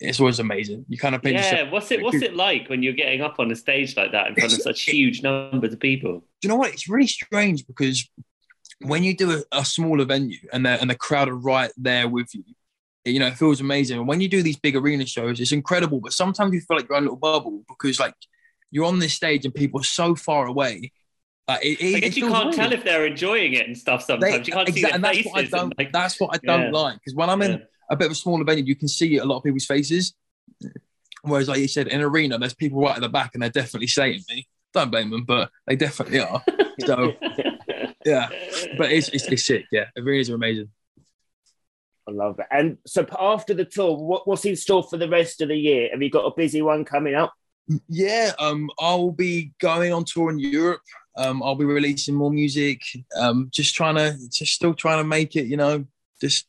it's 0.00 0.20
always 0.20 0.38
amazing. 0.38 0.84
You 0.88 0.98
kind 0.98 1.14
of 1.14 1.22
paint 1.22 1.36
yourself. 1.36 1.66
Yeah. 1.66 1.70
What's 1.70 1.90
it 1.90 2.02
What's 2.02 2.22
it 2.22 2.34
like 2.34 2.68
when 2.68 2.82
you're 2.82 2.94
getting 2.94 3.20
up 3.20 3.38
on 3.38 3.50
a 3.50 3.56
stage 3.56 3.96
like 3.96 4.12
that 4.12 4.28
in 4.28 4.34
front 4.34 4.52
of 4.52 4.62
such 4.62 4.82
huge 4.82 5.22
numbers 5.22 5.72
of 5.72 5.80
people? 5.80 6.24
do 6.44 6.48
you 6.48 6.48
know 6.48 6.56
what? 6.56 6.72
It's 6.72 6.88
really 6.88 7.06
strange 7.06 7.66
because 7.66 8.08
when 8.80 9.02
you 9.02 9.16
do 9.16 9.32
a, 9.32 9.60
a 9.60 9.64
smaller 9.64 10.04
venue 10.04 10.38
and 10.52 10.66
the 10.66 10.80
and 10.80 10.90
the 10.90 10.94
crowd 10.94 11.28
are 11.28 11.36
right 11.36 11.70
there 11.76 12.08
with 12.08 12.34
you, 12.34 12.44
you 13.04 13.18
know, 13.18 13.28
it 13.28 13.38
feels 13.38 13.60
amazing. 13.60 13.98
And 13.98 14.08
when 14.08 14.20
you 14.20 14.28
do 14.28 14.42
these 14.42 14.58
big 14.58 14.76
arena 14.76 15.06
shows, 15.06 15.40
it's 15.40 15.52
incredible. 15.52 16.00
But 16.00 16.12
sometimes 16.12 16.52
you 16.52 16.60
feel 16.60 16.76
like 16.76 16.88
you're 16.88 16.98
in 16.98 17.04
a 17.04 17.06
little 17.06 17.16
bubble 17.16 17.62
because 17.68 18.00
like 18.00 18.14
you're 18.70 18.86
on 18.86 18.98
this 18.98 19.14
stage 19.14 19.44
and 19.44 19.54
people 19.54 19.80
are 19.80 19.84
so 19.84 20.14
far 20.14 20.46
away. 20.46 20.92
Like, 21.46 21.64
it, 21.64 21.80
it, 21.80 21.94
I 21.94 21.98
it 21.98 22.00
guess 22.00 22.16
you 22.16 22.28
can't 22.28 22.44
weird. 22.46 22.56
tell 22.56 22.72
if 22.72 22.84
they're 22.84 23.06
enjoying 23.06 23.52
it 23.54 23.66
and 23.66 23.76
stuff. 23.76 24.06
They- 24.06 24.14
Sometimes 24.18 24.46
you 24.48 24.52
can't 24.54 24.68
see 24.68 24.72
exact- 24.80 24.90
their 24.90 24.94
and 24.94 25.04
that's 25.04 25.16
faces. 25.18 25.32
what 25.32 25.38
I 25.38 25.44
don't. 25.46 25.62
and, 25.64 25.74
like, 25.78 25.92
that's 25.92 26.20
what 26.20 26.30
I 26.34 26.38
don't 26.46 26.72
Yeah. 26.72 26.80
like 26.80 26.94
because 26.94 27.14
when 27.14 27.28
I'm 27.30 27.42
in 27.42 27.50
yeah. 27.52 27.58
a 27.90 27.96
bit 27.96 28.06
of 28.06 28.12
a 28.12 28.14
smaller 28.14 28.44
venue, 28.44 28.64
you 28.64 28.74
can 28.76 28.88
see 28.88 29.18
a 29.18 29.24
lot 29.24 29.38
of 29.38 29.44
people's 29.44 29.66
faces. 29.66 30.14
Whereas, 31.22 31.48
like 31.48 31.58
you 31.60 31.68
said, 31.68 31.88
in 31.88 32.00
arena, 32.02 32.38
there's 32.38 32.54
people 32.54 32.80
right 32.82 32.96
at 32.96 33.00
the 33.00 33.08
back 33.08 33.30
and 33.34 33.42
they're 33.42 33.50
definitely 33.50 33.86
saying 33.86 34.20
me. 34.28 34.46
Don't 34.74 34.90
blame 34.90 35.10
them, 35.10 35.24
but 35.24 35.50
they 35.66 35.76
definitely 35.76 36.20
are. 36.20 36.42
So 36.84 37.12
yeah, 38.04 38.28
but 38.76 38.90
it's 38.90 39.08
it's, 39.10 39.26
it's 39.28 39.44
sick. 39.44 39.66
Yeah, 39.70 39.84
arenas 39.96 40.28
are 40.28 40.34
amazing. 40.34 40.70
I 42.08 42.10
love 42.10 42.40
it. 42.40 42.46
And 42.50 42.78
so 42.84 43.06
after 43.18 43.54
the 43.54 43.64
tour, 43.64 43.96
what, 43.96 44.26
what's 44.26 44.44
in 44.44 44.56
store 44.56 44.82
for 44.82 44.96
the 44.96 45.08
rest 45.08 45.40
of 45.40 45.48
the 45.50 45.56
year? 45.56 45.88
Have 45.92 46.02
you 46.02 46.10
got 46.10 46.24
a 46.24 46.34
busy 46.36 46.62
one 46.62 46.84
coming 46.84 47.14
up? 47.14 47.32
Yeah, 47.88 48.32
um, 48.40 48.70
I'll 48.80 49.12
be 49.12 49.52
going 49.60 49.92
on 49.92 50.04
tour 50.04 50.30
in 50.30 50.40
Europe. 50.40 50.80
Um, 51.16 51.42
I'll 51.42 51.54
be 51.54 51.64
releasing 51.64 52.14
more 52.14 52.30
music. 52.30 52.82
Um, 53.16 53.48
just 53.52 53.74
trying 53.74 53.96
to, 53.96 54.16
just 54.30 54.54
still 54.54 54.74
trying 54.74 54.98
to 54.98 55.04
make 55.08 55.36
it. 55.36 55.46
You 55.46 55.56
know, 55.56 55.86
just 56.20 56.46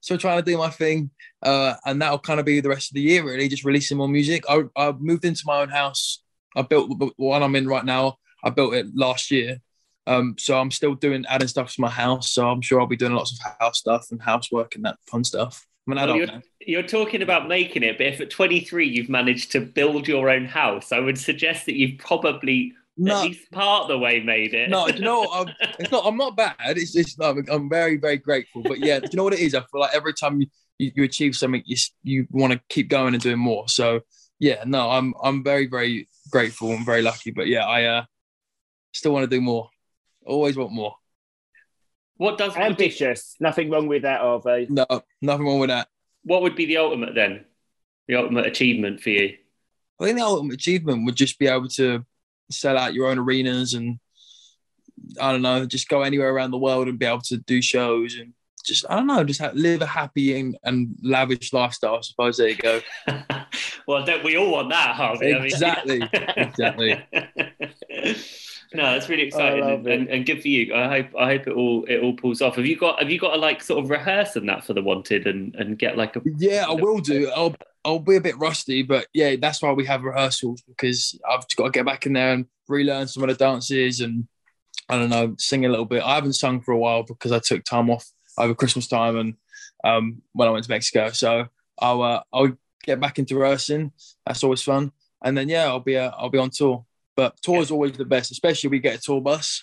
still 0.00 0.18
trying 0.18 0.42
to 0.42 0.50
do 0.50 0.58
my 0.58 0.70
thing. 0.70 1.10
Uh, 1.42 1.74
and 1.84 2.00
that'll 2.00 2.18
kind 2.18 2.40
of 2.40 2.46
be 2.46 2.60
the 2.60 2.68
rest 2.68 2.90
of 2.90 2.94
the 2.94 3.02
year, 3.02 3.24
really. 3.24 3.48
Just 3.48 3.64
releasing 3.64 3.98
more 3.98 4.08
music. 4.08 4.44
I, 4.48 4.64
I 4.76 4.92
moved 4.92 5.24
into 5.24 5.42
my 5.46 5.60
own 5.62 5.68
house. 5.70 6.22
I 6.56 6.62
built 6.62 6.98
the 6.98 7.10
one 7.16 7.42
I'm 7.42 7.56
in 7.56 7.66
right 7.66 7.84
now. 7.84 8.18
I 8.44 8.50
built 8.50 8.74
it 8.74 8.86
last 8.94 9.30
year. 9.30 9.58
Um, 10.06 10.34
so 10.38 10.58
I'm 10.58 10.70
still 10.70 10.94
doing 10.94 11.24
adding 11.28 11.48
stuff 11.48 11.72
to 11.74 11.80
my 11.80 11.90
house. 11.90 12.32
So 12.32 12.48
I'm 12.48 12.60
sure 12.60 12.80
I'll 12.80 12.86
be 12.86 12.96
doing 12.96 13.14
lots 13.14 13.32
of 13.32 13.56
house 13.60 13.78
stuff 13.78 14.08
and 14.10 14.20
housework 14.20 14.74
and 14.74 14.84
that 14.84 14.96
fun 15.06 15.24
stuff. 15.24 15.66
I'm 15.86 15.92
an 15.92 15.98
Well, 16.00 16.10
adult 16.10 16.16
you're, 16.16 16.42
you're 16.60 16.82
talking 16.82 17.22
about 17.22 17.48
making 17.48 17.82
it, 17.82 17.98
but 17.98 18.06
if 18.06 18.20
at 18.20 18.30
23 18.30 18.88
you've 18.88 19.08
managed 19.08 19.52
to 19.52 19.60
build 19.60 20.08
your 20.08 20.30
own 20.30 20.44
house, 20.46 20.90
I 20.90 20.98
would 20.98 21.18
suggest 21.18 21.66
that 21.66 21.76
you've 21.76 21.98
probably 21.98 22.74
No, 22.96 23.20
at 23.20 23.24
least 23.24 23.50
part 23.50 23.82
of 23.82 23.88
the 23.88 23.98
way 23.98 24.20
made 24.20 24.52
it. 24.52 24.68
no, 24.68 24.86
you 24.86 25.00
know? 25.00 25.24
I'm, 25.32 25.48
it's 25.78 25.90
not. 25.90 26.04
I'm 26.04 26.16
not 26.16 26.36
bad. 26.36 26.54
It's 26.60 26.92
just 26.92 27.22
I'm, 27.22 27.44
I'm 27.50 27.68
very 27.68 27.96
very 27.96 28.18
grateful. 28.18 28.62
But 28.62 28.80
yeah, 28.80 29.00
do 29.00 29.08
you 29.10 29.16
know 29.16 29.24
what 29.24 29.32
it 29.32 29.40
is? 29.40 29.54
I 29.54 29.60
feel 29.60 29.80
like 29.80 29.94
every 29.94 30.12
time 30.12 30.40
you, 30.40 30.46
you, 30.78 30.92
you 30.96 31.02
achieve 31.04 31.34
something, 31.34 31.62
you 31.64 31.76
you 32.02 32.26
want 32.30 32.52
to 32.52 32.60
keep 32.68 32.88
going 32.88 33.14
and 33.14 33.22
doing 33.22 33.38
more. 33.38 33.68
So 33.68 34.00
yeah, 34.38 34.64
no, 34.66 34.90
I'm 34.90 35.14
I'm 35.22 35.42
very 35.42 35.66
very 35.66 36.08
grateful 36.30 36.70
and 36.72 36.84
very 36.84 37.00
lucky. 37.00 37.30
But 37.30 37.46
yeah, 37.46 37.64
I 37.64 37.84
uh, 37.84 38.04
still 38.92 39.12
want 39.12 39.24
to 39.24 39.36
do 39.36 39.40
more. 39.40 39.70
Always 40.26 40.56
want 40.56 40.72
more. 40.72 40.94
what 42.16 42.38
does 42.38 42.54
Ambitious. 42.56 43.36
Nothing 43.40 43.70
wrong 43.70 43.86
with 43.86 44.02
that, 44.02 44.20
Harvey. 44.20 44.66
No, 44.68 44.86
nothing 45.20 45.46
wrong 45.46 45.60
with 45.60 45.70
that. 45.70 45.88
what 46.24 46.42
would 46.42 46.56
be 46.56 46.66
the 46.66 46.76
ultimate 46.76 47.14
then? 47.14 47.44
The 48.06 48.16
ultimate 48.16 48.46
achievement 48.46 49.00
for 49.00 49.10
you? 49.10 49.36
I 50.00 50.04
think 50.04 50.18
the 50.18 50.24
ultimate 50.24 50.54
achievement 50.54 51.06
would 51.06 51.16
just 51.16 51.38
be 51.38 51.46
able 51.46 51.68
to 51.68 52.04
sell 52.50 52.78
out 52.78 52.94
your 52.94 53.08
own 53.08 53.18
arenas 53.18 53.74
and 53.74 53.98
I 55.20 55.32
don't 55.32 55.42
know, 55.42 55.66
just 55.66 55.88
go 55.88 56.02
anywhere 56.02 56.32
around 56.32 56.50
the 56.52 56.58
world 56.58 56.88
and 56.88 56.98
be 56.98 57.06
able 57.06 57.22
to 57.22 57.38
do 57.38 57.60
shows 57.60 58.16
and 58.16 58.32
just 58.64 58.84
I 58.88 58.94
don't 58.96 59.08
know, 59.08 59.24
just 59.24 59.40
ha- 59.40 59.50
live 59.54 59.82
a 59.82 59.86
happy 59.86 60.38
and, 60.38 60.56
and 60.62 60.94
lavish 61.02 61.52
lifestyle. 61.52 61.96
I 61.96 62.00
suppose 62.02 62.36
there 62.36 62.48
you 62.48 62.56
go. 62.56 62.80
well, 63.88 64.04
don't 64.04 64.22
we 64.22 64.36
all 64.36 64.52
want 64.52 64.70
that, 64.70 64.94
Harvey? 64.94 65.34
I 65.34 65.38
mean- 65.38 65.46
Exactly, 65.46 66.08
exactly. 66.36 67.04
no, 68.74 68.92
that's 68.92 69.08
really 69.08 69.24
exciting 69.24 69.62
and, 69.62 69.86
and, 69.86 70.08
and 70.08 70.26
good 70.26 70.42
for 70.42 70.48
you. 70.48 70.74
I 70.74 70.88
hope 70.88 71.06
I 71.18 71.26
hope 71.26 71.46
it 71.46 71.52
all 71.52 71.84
it 71.84 72.00
all 72.00 72.14
pulls 72.14 72.42
off. 72.42 72.56
Have 72.56 72.66
you 72.66 72.76
got 72.76 72.98
have 72.98 73.10
you 73.10 73.18
got 73.18 73.34
to 73.34 73.40
like 73.40 73.62
sort 73.62 73.82
of 73.82 73.90
rehearse 73.90 74.36
and 74.36 74.48
that 74.48 74.64
for 74.64 74.74
the 74.74 74.82
wanted 74.82 75.26
and, 75.26 75.54
and 75.54 75.78
get 75.78 75.96
like 75.96 76.16
a 76.16 76.22
Yeah, 76.38 76.66
I 76.68 76.72
will 76.72 76.98
do. 76.98 77.30
I'll 77.30 77.54
I'll 77.84 77.98
be 77.98 78.16
a 78.16 78.20
bit 78.20 78.38
rusty, 78.38 78.82
but 78.82 79.06
yeah, 79.12 79.36
that's 79.40 79.62
why 79.62 79.72
we 79.72 79.84
have 79.86 80.04
rehearsals 80.04 80.62
because 80.62 81.18
I've 81.28 81.44
got 81.56 81.64
to 81.66 81.70
get 81.70 81.86
back 81.86 82.06
in 82.06 82.12
there 82.12 82.32
and 82.32 82.46
relearn 82.68 83.08
some 83.08 83.22
of 83.22 83.28
the 83.28 83.34
dances 83.34 84.00
and 84.00 84.26
I 84.88 84.98
don't 84.98 85.10
know, 85.10 85.34
sing 85.38 85.64
a 85.64 85.68
little 85.68 85.84
bit. 85.84 86.02
I 86.02 86.14
haven't 86.14 86.34
sung 86.34 86.60
for 86.60 86.72
a 86.72 86.78
while 86.78 87.02
because 87.02 87.32
I 87.32 87.38
took 87.38 87.64
time 87.64 87.90
off 87.90 88.06
over 88.38 88.54
Christmas 88.54 88.88
time 88.88 89.16
and 89.16 89.34
um, 89.84 90.22
when 90.32 90.48
I 90.48 90.50
went 90.50 90.64
to 90.64 90.70
Mexico. 90.70 91.10
So 91.10 91.46
I'll 91.78 92.02
uh, 92.02 92.22
I'll 92.32 92.56
get 92.84 93.00
back 93.00 93.18
into 93.18 93.36
rehearsing. 93.36 93.92
That's 94.26 94.44
always 94.44 94.62
fun. 94.62 94.92
And 95.24 95.36
then 95.36 95.48
yeah, 95.48 95.66
I'll 95.66 95.80
be 95.80 95.96
uh, 95.96 96.10
I'll 96.16 96.30
be 96.30 96.38
on 96.38 96.50
tour. 96.50 96.84
But 97.16 97.36
tour 97.42 97.60
is 97.60 97.70
always 97.70 97.92
the 97.92 98.04
best, 98.04 98.32
especially 98.32 98.68
if 98.68 98.70
we 98.72 98.78
get 98.80 98.98
a 98.98 99.00
tour 99.00 99.20
bus, 99.20 99.62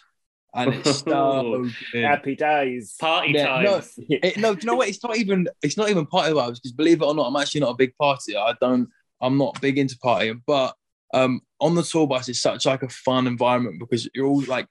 and 0.53 0.73
it's 0.73 0.99
so. 1.03 1.67
Happy 1.93 2.35
days. 2.35 2.95
party 2.99 3.33
Yeah, 3.33 3.61
no, 3.61 3.71
times? 3.73 3.95
It, 3.97 4.37
no, 4.37 4.53
do 4.53 4.61
you 4.61 4.67
know 4.67 4.75
what? 4.75 4.89
It's 4.89 5.03
not 5.03 5.17
even 5.17 5.47
it's 5.61 5.77
not 5.77 5.89
even 5.89 6.05
party 6.05 6.33
vibes 6.33 6.55
because 6.55 6.71
believe 6.71 7.01
it 7.01 7.05
or 7.05 7.15
not, 7.15 7.27
I'm 7.27 7.35
actually 7.35 7.61
not 7.61 7.71
a 7.71 7.75
big 7.75 7.95
party. 7.95 8.35
I 8.37 8.53
don't. 8.59 8.89
I'm 9.21 9.37
not 9.37 9.59
big 9.61 9.77
into 9.77 9.97
partying, 9.97 10.41
but 10.47 10.75
um, 11.13 11.41
on 11.59 11.75
the 11.75 11.83
tour 11.83 12.07
bus, 12.07 12.29
it's 12.29 12.41
such 12.41 12.65
like 12.65 12.83
a 12.83 12.89
fun 12.89 13.27
environment 13.27 13.79
because 13.79 14.07
you're 14.13 14.27
all 14.27 14.41
like, 14.43 14.67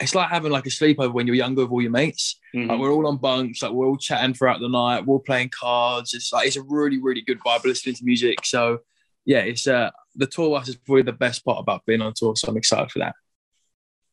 it's 0.00 0.14
like 0.14 0.30
having 0.30 0.50
like 0.50 0.66
a 0.66 0.70
sleepover 0.70 1.12
when 1.12 1.26
you're 1.26 1.36
younger 1.36 1.62
with 1.62 1.70
all 1.70 1.82
your 1.82 1.90
mates. 1.90 2.40
Mhm. 2.54 2.68
Like 2.68 2.80
we're 2.80 2.90
all 2.90 3.06
on 3.06 3.18
bunks, 3.18 3.62
like 3.62 3.72
we're 3.72 3.86
all 3.86 3.96
chatting 3.96 4.34
throughout 4.34 4.60
the 4.60 4.68
night, 4.68 5.06
we're 5.06 5.14
all 5.14 5.20
playing 5.20 5.50
cards. 5.50 6.14
It's 6.14 6.32
like 6.32 6.46
it's 6.46 6.56
a 6.56 6.62
really 6.62 7.00
really 7.00 7.20
good 7.20 7.38
vibe 7.40 7.64
listening 7.64 7.94
to 7.96 8.04
music. 8.04 8.44
So 8.44 8.80
yeah, 9.24 9.40
it's 9.40 9.66
uh 9.66 9.90
the 10.14 10.26
tour 10.26 10.50
bus 10.50 10.68
is 10.68 10.76
probably 10.76 11.02
the 11.02 11.12
best 11.12 11.44
part 11.44 11.58
about 11.58 11.84
being 11.86 12.00
on 12.00 12.12
tour. 12.14 12.36
So 12.36 12.48
I'm 12.48 12.56
excited 12.56 12.90
for 12.90 13.00
that. 13.00 13.14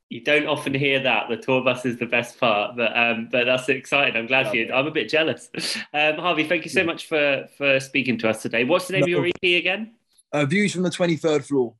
You 0.09 0.21
don't 0.21 0.45
often 0.47 0.73
hear 0.73 1.01
that. 1.03 1.29
The 1.29 1.37
tour 1.37 1.63
bus 1.63 1.85
is 1.85 1.97
the 1.97 2.05
best 2.05 2.37
part, 2.37 2.75
but 2.75 2.97
um, 2.97 3.29
but 3.31 3.45
that's 3.45 3.69
exciting. 3.69 4.17
I'm 4.17 4.27
glad 4.27 4.49
for 4.49 4.57
you. 4.57 4.71
I'm 4.73 4.87
a 4.87 4.91
bit 4.91 5.07
jealous. 5.09 5.49
Um, 5.93 6.15
Harvey, 6.15 6.43
thank 6.45 6.65
you 6.65 6.69
so 6.71 6.83
much 6.83 7.05
for 7.07 7.47
for 7.57 7.79
speaking 7.79 8.17
to 8.19 8.29
us 8.29 8.41
today. 8.41 8.65
What's 8.65 8.87
the 8.87 8.93
name 8.93 9.03
of 9.03 9.09
your 9.09 9.25
EP 9.25 9.41
again? 9.41 9.93
Uh, 10.33 10.45
views 10.45 10.73
from 10.73 10.83
the 10.83 10.89
23rd 10.89 11.45
floor. 11.45 11.75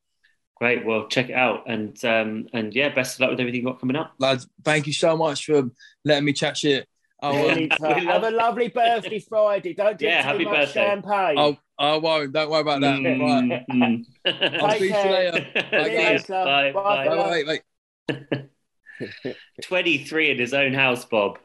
Great. 0.55 0.85
Well, 0.85 1.07
check 1.07 1.29
it 1.29 1.33
out, 1.33 1.63
and 1.67 1.97
um, 2.05 2.47
and 2.53 2.73
yeah, 2.73 2.87
best 2.93 3.15
of 3.15 3.21
luck 3.21 3.29
with 3.31 3.39
everything 3.41 3.61
you've 3.61 3.65
got 3.65 3.79
coming 3.81 3.95
up. 3.97 4.13
Lads, 4.19 4.47
thank 4.63 4.87
you 4.87 4.93
so 4.93 5.17
much 5.17 5.45
for 5.45 5.63
letting 6.05 6.23
me 6.23 6.31
chat 6.31 6.55
shit. 6.55 6.87
I'll, 7.21 7.49
Anytime. 7.49 8.05
Have 8.07 8.23
a 8.23 8.31
lovely 8.31 8.67
birthday 8.73 9.19
Friday. 9.19 9.73
Don't 9.73 9.97
drink 9.99 10.13
Yeah, 10.13 10.21
too 10.21 10.27
happy 10.29 10.45
much 10.45 10.53
birthday. 10.53 10.85
champagne. 10.85 11.37
I'll, 11.37 11.59
I 11.81 11.97
won't. 11.97 12.31
Don't 12.33 12.49
worry 12.49 12.61
about 12.61 12.81
that. 12.81 12.97
Right. 12.97 13.65
Mm, 13.69 14.05
I'll 14.61 14.69
Take 14.69 14.77
speak 14.77 14.91
to 14.93 15.03
you 15.03 15.11
later. 15.11 15.47
mm. 15.55 15.85
See 15.85 15.91
you 15.91 15.97
guys. 15.99 16.29
later. 16.29 16.43
Bye, 16.45 16.71
Bye 16.71 17.05
bye. 17.05 17.43
Bye, 17.43 17.59
bye, 18.07 18.23
bye. 18.29 18.43
23 19.63 20.31
in 20.31 20.37
his 20.39 20.53
own 20.53 20.73
house, 20.73 21.05
Bob. 21.05 21.39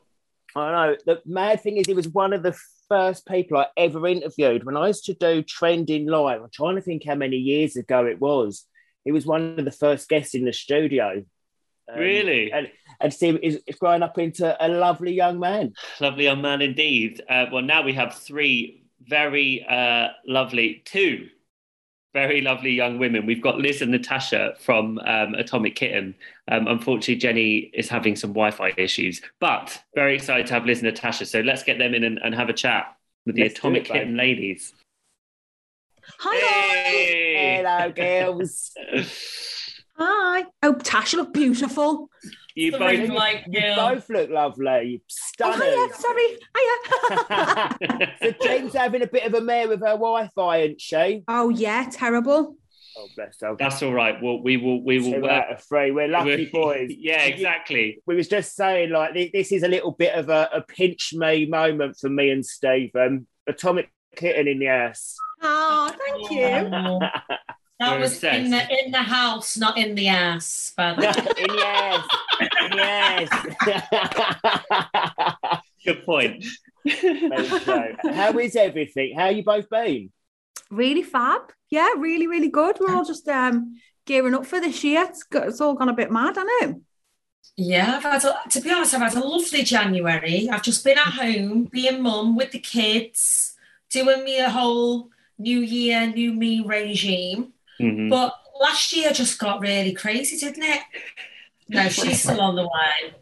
I 0.54 0.70
know. 0.72 0.96
The 1.06 1.22
mad 1.26 1.62
thing 1.62 1.76
is, 1.76 1.86
he 1.86 1.94
was 1.94 2.08
one 2.08 2.32
of 2.32 2.42
the 2.42 2.56
first 2.88 3.26
people 3.26 3.58
I 3.58 3.66
ever 3.76 4.06
interviewed. 4.06 4.64
When 4.64 4.76
I 4.76 4.88
used 4.88 5.04
to 5.06 5.14
do 5.14 5.42
Trending 5.42 6.06
Live, 6.06 6.42
I'm 6.42 6.50
trying 6.52 6.76
to 6.76 6.82
think 6.82 7.04
how 7.06 7.14
many 7.14 7.36
years 7.36 7.76
ago 7.76 8.06
it 8.06 8.20
was. 8.20 8.64
He 9.04 9.12
was 9.12 9.26
one 9.26 9.58
of 9.58 9.64
the 9.64 9.70
first 9.72 10.08
guests 10.08 10.34
in 10.34 10.44
the 10.44 10.52
studio. 10.52 11.24
Um, 11.92 11.98
Really? 11.98 12.50
And, 12.52 12.70
and 13.00 13.12
see, 13.14 13.38
he's, 13.40 13.58
he's 13.66 13.76
growing 13.76 14.02
up 14.02 14.18
into 14.18 14.56
a 14.64 14.68
lovely 14.68 15.12
young 15.14 15.38
man. 15.38 15.74
Lovely 16.00 16.24
young 16.24 16.42
man 16.42 16.60
indeed. 16.62 17.22
Uh, 17.28 17.46
well, 17.52 17.62
now 17.62 17.82
we 17.82 17.92
have 17.92 18.14
three 18.14 18.85
very 19.08 19.64
uh, 19.68 20.08
lovely, 20.26 20.82
two 20.84 21.28
very 22.16 22.40
lovely 22.40 22.70
young 22.70 22.98
women. 22.98 23.26
We've 23.26 23.42
got 23.42 23.58
Liz 23.58 23.82
and 23.82 23.90
Natasha 23.90 24.54
from 24.58 24.98
um, 25.00 25.34
Atomic 25.34 25.74
Kitten. 25.74 26.14
Um, 26.48 26.66
unfortunately, 26.66 27.16
Jenny 27.16 27.70
is 27.74 27.90
having 27.90 28.16
some 28.16 28.30
Wi 28.30 28.52
Fi 28.52 28.72
issues, 28.78 29.20
but 29.38 29.78
very 29.94 30.14
excited 30.14 30.46
to 30.46 30.54
have 30.54 30.64
Liz 30.64 30.78
and 30.78 30.86
Natasha. 30.86 31.26
So 31.26 31.40
let's 31.40 31.62
get 31.62 31.76
them 31.76 31.92
in 31.92 32.04
and, 32.04 32.18
and 32.24 32.34
have 32.34 32.48
a 32.48 32.54
chat 32.54 32.96
with 33.26 33.34
the 33.36 33.42
Let's 33.42 33.52
do 33.52 33.58
Atomic 33.58 33.82
it, 33.82 33.88
babe. 33.88 34.00
Kitten 34.00 34.16
ladies. 34.16 34.72
Hi, 36.20 36.36
Hey! 36.36 37.62
Hello, 37.62 37.92
girls. 37.92 38.72
hi. 39.98 40.44
Oh, 40.62 40.72
Tasha 40.72 41.16
look 41.16 41.34
beautiful. 41.34 42.08
You 42.56 42.72
The 42.72 42.78
both. 42.78 42.90
ring 42.90 43.12
light 43.12 43.44
You 43.48 43.60
girl. 43.60 43.76
both 43.76 44.08
look 44.10 44.30
lovely. 44.30 45.02
Oh, 45.02 45.04
Stunning. 45.08 45.60
Oh, 45.62 45.90
Stunners. 45.92 46.38
hiya, 46.56 47.28
sorry. 47.30 47.58
Hiya. 48.00 48.12
so 48.22 48.32
Jen's 48.42 48.74
having 48.74 49.02
a 49.02 49.06
bit 49.06 49.24
of 49.24 49.34
a 49.34 49.40
mare 49.40 49.68
with 49.68 49.80
her 49.80 49.92
Wi-Fi, 49.92 50.56
isn't 50.58 50.80
she? 50.80 51.22
oh, 51.28 51.50
yeah, 51.50 51.88
terrible. 51.90 52.56
Oh, 52.98 53.08
bless 53.14 53.36
her. 53.42 53.54
That's 53.58 53.82
all 53.82 53.92
right. 53.92 54.16
Well, 54.22 54.42
we 54.42 54.56
will. 54.56 54.82
We 54.82 54.98
will 55.00 55.12
Two 55.12 55.20
work. 55.20 55.30
out 55.30 55.52
of 55.52 55.62
three. 55.62 55.90
We're 55.90 56.08
lucky 56.08 56.28
we're- 56.30 56.50
boys. 56.50 56.90
Yeah, 56.98 57.24
exactly. 57.24 58.02
We 58.06 58.16
was 58.16 58.26
just 58.26 58.56
saying, 58.56 58.88
like, 58.90 59.12
this 59.32 59.52
is 59.52 59.62
a 59.62 59.68
little 59.68 59.92
bit 59.92 60.14
of 60.14 60.30
a, 60.30 60.48
a 60.52 60.62
pinch 60.62 61.12
me 61.12 61.44
moment 61.46 61.96
for 62.00 62.08
me 62.08 62.30
and 62.30 62.44
Stephen. 62.44 63.26
Atomic 63.46 63.90
kitten 64.16 64.48
in 64.48 64.58
the 64.60 64.68
ass. 64.68 65.14
Oh, 65.42 65.92
thank 66.06 66.30
you. 66.30 67.00
That 67.78 67.96
We're 67.96 68.00
was 68.00 68.24
in 68.24 68.50
the 68.50 68.84
in 68.84 68.90
the 68.90 69.02
house, 69.02 69.58
not 69.58 69.76
in 69.76 69.94
the 69.94 70.08
ass. 70.08 70.72
By 70.76 70.94
the 70.94 71.02
way. 71.02 71.08
in 71.36 71.56
the 72.70 72.82
ass. 72.82 73.28
In. 75.84 75.94
Good 75.94 76.04
point. 76.06 76.44
How 78.14 78.38
is 78.38 78.56
everything? 78.56 79.14
How 79.14 79.28
you 79.28 79.44
both 79.44 79.68
been? 79.68 80.10
Really 80.70 81.02
fab. 81.02 81.52
Yeah, 81.68 81.90
really, 81.98 82.26
really 82.26 82.48
good. 82.48 82.78
We're 82.80 82.94
all 82.94 83.04
just 83.04 83.28
um 83.28 83.78
gearing 84.06 84.34
up 84.34 84.46
for 84.46 84.58
this 84.58 84.82
year. 84.82 85.04
It's, 85.08 85.24
got, 85.24 85.48
it's 85.48 85.60
all 85.60 85.74
gone 85.74 85.90
a 85.90 85.92
bit 85.92 86.10
mad, 86.10 86.36
hasn't 86.36 86.50
it? 86.62 86.76
Yeah, 87.58 87.96
I've 87.96 88.02
had 88.02 88.24
a, 88.24 88.48
to 88.50 88.60
be 88.60 88.70
honest, 88.70 88.94
I've 88.94 89.02
had 89.02 89.22
a 89.22 89.26
lovely 89.26 89.62
January. 89.62 90.48
I've 90.50 90.62
just 90.62 90.84
been 90.84 90.98
at 90.98 91.12
home, 91.12 91.64
being 91.64 92.02
mum 92.02 92.36
with 92.36 92.52
the 92.52 92.58
kids, 92.58 93.54
doing 93.90 94.24
me 94.24 94.38
a 94.40 94.50
whole 94.50 95.10
new 95.38 95.60
year, 95.60 96.06
new 96.06 96.32
me 96.32 96.62
regime. 96.64 97.52
Mhm. 97.80 98.10
But 98.10 98.34
last 98.60 98.96
year 98.96 99.12
just 99.12 99.38
got 99.38 99.60
really 99.60 99.92
crazy, 99.92 100.36
didn't 100.38 100.62
it? 100.62 100.80
No, 101.68 101.88
she's 101.88 102.22
still 102.22 102.40
on 102.40 102.56
the 102.56 102.68
way. 102.68 103.14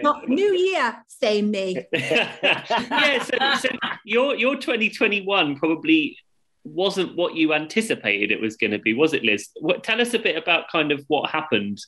Not 0.02 0.28
New 0.28 0.54
Year, 0.54 1.04
same 1.08 1.50
me. 1.50 1.84
yeah, 1.92 3.22
so, 3.22 3.68
so 3.68 3.68
your 4.04 4.36
your 4.36 4.56
2021 4.56 5.56
probably 5.56 6.16
wasn't 6.64 7.16
what 7.16 7.34
you 7.34 7.54
anticipated 7.54 8.30
it 8.30 8.40
was 8.40 8.56
going 8.56 8.70
to 8.70 8.78
be, 8.78 8.92
was 8.92 9.14
it, 9.14 9.24
Liz? 9.24 9.48
What, 9.60 9.82
tell 9.82 10.00
us 10.00 10.14
a 10.14 10.18
bit 10.18 10.36
about 10.36 10.70
kind 10.70 10.92
of 10.92 11.04
what 11.08 11.30
happened 11.30 11.78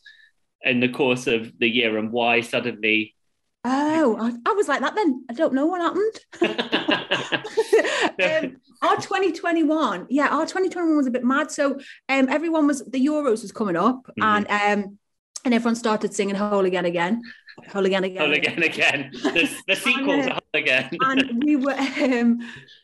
in 0.62 0.80
the 0.80 0.88
course 0.88 1.26
of 1.26 1.52
the 1.58 1.68
year 1.68 1.98
and 1.98 2.10
why 2.10 2.40
suddenly. 2.40 3.14
Oh, 3.64 4.16
I, 4.18 4.50
I 4.50 4.54
was 4.54 4.68
like 4.68 4.80
that 4.80 4.94
then. 4.94 5.24
I 5.30 5.34
don't 5.34 5.54
know 5.54 5.66
what 5.66 5.80
happened. 5.80 6.82
um, 8.22 8.56
our 8.82 8.96
2021, 8.96 10.06
yeah, 10.10 10.28
our 10.28 10.44
2021 10.46 10.96
was 10.96 11.06
a 11.06 11.10
bit 11.10 11.24
mad. 11.24 11.50
So 11.50 11.78
um, 12.08 12.28
everyone 12.28 12.66
was 12.66 12.84
the 12.84 13.04
Euros 13.04 13.42
was 13.42 13.52
coming 13.52 13.76
up, 13.76 14.06
Mhm. 14.18 14.24
and 14.24 14.46
um, 14.50 14.98
and 15.44 15.54
everyone 15.54 15.74
started 15.76 16.14
singing 16.14 16.34
"Whole 16.36 16.64
Again 16.64 16.84
Again," 16.84 17.22
"Whole 17.72 17.84
Again 17.86 18.04
Again." 18.04 18.22
Whole 18.22 18.32
again, 18.32 18.62
again. 18.62 19.10
The, 19.12 19.50
the 19.68 19.76
sequel 19.86 20.22
to 20.22 20.30
Whole 20.30 20.40
again. 20.54 20.90
and 21.00 21.42
we 21.44 21.56
were 21.56 21.72
um 21.72 22.38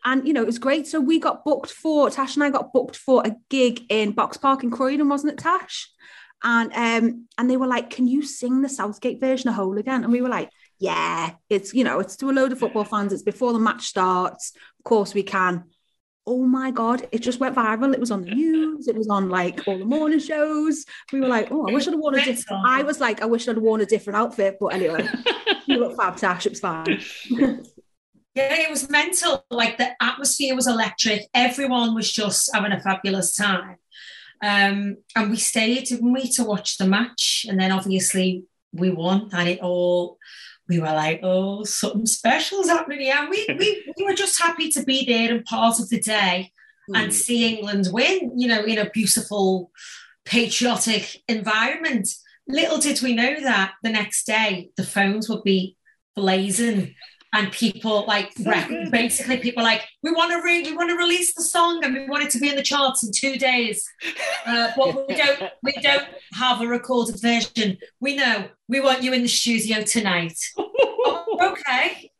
and 0.04 0.26
you 0.26 0.32
know 0.32 0.42
it 0.42 0.46
was 0.46 0.58
great 0.58 0.86
so 0.86 1.00
we 1.00 1.18
got 1.18 1.44
booked 1.44 1.70
for 1.70 2.08
tash 2.08 2.34
and 2.34 2.42
i 2.42 2.48
got 2.48 2.72
booked 2.72 2.96
for 2.96 3.22
a 3.26 3.36
gig 3.50 3.82
in 3.90 4.14
Boxpark 4.14 4.62
in 4.62 4.70
croydon 4.70 5.08
wasn't 5.10 5.32
it 5.34 5.38
tash 5.38 5.90
and 6.42 6.72
um 6.72 7.26
and 7.36 7.50
they 7.50 7.58
were 7.58 7.66
like 7.66 7.90
can 7.90 8.06
you 8.08 8.22
sing 8.22 8.62
the 8.62 8.68
southgate 8.70 9.20
version 9.20 9.48
of 9.50 9.54
Whole 9.54 9.76
again 9.76 10.02
and 10.02 10.10
we 10.12 10.22
were 10.22 10.30
like 10.30 10.48
yeah 10.78 11.30
it's 11.48 11.74
you 11.74 11.84
know 11.84 12.00
it's 12.00 12.16
to 12.16 12.30
a 12.30 12.32
load 12.32 12.52
of 12.52 12.58
football 12.58 12.84
fans 12.84 13.12
it's 13.12 13.22
before 13.22 13.52
the 13.52 13.58
match 13.58 13.86
starts 13.86 14.52
of 14.78 14.84
course 14.84 15.14
we 15.14 15.22
can 15.22 15.64
oh 16.26 16.44
my 16.44 16.70
god 16.70 17.06
it 17.10 17.20
just 17.20 17.40
went 17.40 17.56
viral 17.56 17.92
it 17.92 18.00
was 18.00 18.10
on 18.10 18.22
the 18.22 18.30
news 18.30 18.86
it 18.86 18.96
was 18.96 19.08
on 19.08 19.28
like 19.28 19.66
all 19.66 19.78
the 19.78 19.84
morning 19.84 20.18
shows 20.18 20.84
we 21.12 21.20
were 21.20 21.26
like 21.26 21.50
oh 21.50 21.66
i 21.68 21.72
wish 21.72 21.88
i'd 21.88 21.94
worn 21.94 22.14
a 22.14 22.24
different 22.24 22.62
i 22.66 22.82
was 22.82 23.00
like 23.00 23.22
i 23.22 23.26
wish 23.26 23.48
i'd 23.48 23.58
worn 23.58 23.80
a 23.80 23.86
different 23.86 24.16
outfit 24.16 24.56
but 24.60 24.68
anyway 24.68 25.06
you 25.66 25.78
look 25.78 25.96
fab 25.96 26.16
tash 26.16 26.46
it 26.46 26.50
was 26.50 26.60
fine 26.60 27.00
Yeah, 28.38 28.54
it 28.54 28.70
was 28.70 28.88
mental. 28.88 29.44
Like 29.50 29.78
the 29.78 29.90
atmosphere 30.00 30.54
was 30.54 30.68
electric. 30.68 31.22
Everyone 31.34 31.92
was 31.96 32.12
just 32.12 32.48
having 32.54 32.70
a 32.70 32.80
fabulous 32.80 33.34
time. 33.34 33.78
Um, 34.40 34.98
and 35.16 35.30
we 35.30 35.36
stayed, 35.36 35.86
didn't 35.86 36.12
we, 36.12 36.30
to 36.32 36.44
watch 36.44 36.78
the 36.78 36.86
match. 36.86 37.46
And 37.48 37.58
then 37.58 37.72
obviously 37.72 38.44
we 38.72 38.90
won, 38.90 39.30
and 39.32 39.48
it 39.48 39.58
all 39.60 40.18
we 40.68 40.78
were 40.78 40.86
like, 40.86 41.20
oh, 41.22 41.64
something 41.64 42.06
special's 42.06 42.68
happening 42.68 43.00
here. 43.00 43.16
And 43.16 43.28
we, 43.28 43.46
we 43.58 43.92
we 43.96 44.04
were 44.04 44.14
just 44.14 44.40
happy 44.40 44.70
to 44.70 44.82
be 44.82 45.04
there 45.04 45.34
and 45.34 45.44
part 45.44 45.80
of 45.80 45.88
the 45.88 46.00
day 46.00 46.52
and 46.94 47.06
hmm. 47.06 47.10
see 47.10 47.54
England 47.54 47.88
win, 47.92 48.38
you 48.38 48.48
know, 48.48 48.62
in 48.64 48.78
a 48.78 48.90
beautiful, 48.90 49.70
patriotic 50.24 51.22
environment. 51.28 52.08
Little 52.46 52.78
did 52.78 53.02
we 53.02 53.14
know 53.14 53.40
that 53.40 53.72
the 53.82 53.90
next 53.90 54.26
day 54.26 54.70
the 54.76 54.84
phones 54.84 55.28
would 55.28 55.42
be 55.42 55.76
blazing 56.14 56.94
and 57.32 57.52
people 57.52 58.04
like 58.06 58.32
re- 58.44 58.88
basically 58.90 59.36
people 59.36 59.62
like 59.62 59.82
we 60.02 60.10
want 60.10 60.30
to 60.32 60.42
re- 60.42 60.62
we 60.62 60.76
want 60.76 60.88
to 60.90 60.96
release 60.96 61.34
the 61.34 61.42
song 61.42 61.84
and 61.84 61.94
we 61.94 62.08
want 62.08 62.24
it 62.24 62.30
to 62.30 62.38
be 62.38 62.48
in 62.48 62.56
the 62.56 62.62
charts 62.62 63.04
in 63.04 63.10
two 63.12 63.36
days. 63.36 63.86
Uh, 64.46 64.70
but 64.76 65.08
we 65.08 65.14
don't 65.14 65.42
we 65.62 65.72
don't 65.82 66.06
have 66.32 66.60
a 66.60 66.66
recorded 66.66 67.20
version. 67.20 67.76
We 68.00 68.16
know 68.16 68.48
we 68.68 68.80
want 68.80 69.02
you 69.02 69.12
in 69.12 69.22
the 69.22 69.28
studio 69.28 69.82
tonight. 69.82 70.38
Oh, 70.56 71.38
okay. 71.52 72.10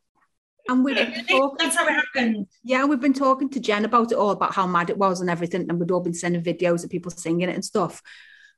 And 0.67 0.85
we've 0.85 0.95
been 0.95 1.25
talking, 1.25 1.55
that's 1.57 1.75
how 1.75 1.87
it 1.87 1.93
happened. 1.93 2.45
Yeah, 2.63 2.85
we've 2.85 2.99
been 2.99 3.13
talking 3.13 3.49
to 3.49 3.59
Jen 3.59 3.85
about 3.85 4.11
it 4.11 4.17
all, 4.19 4.29
about 4.29 4.53
how 4.53 4.67
mad 4.67 4.91
it 4.91 4.99
was 4.99 5.19
and 5.19 5.27
everything, 5.29 5.65
and 5.67 5.79
we'd 5.79 5.89
all 5.89 5.99
been 5.99 6.13
sending 6.13 6.43
videos 6.43 6.83
of 6.83 6.91
people 6.91 7.09
singing 7.09 7.49
it 7.49 7.55
and 7.55 7.65
stuff. 7.65 8.03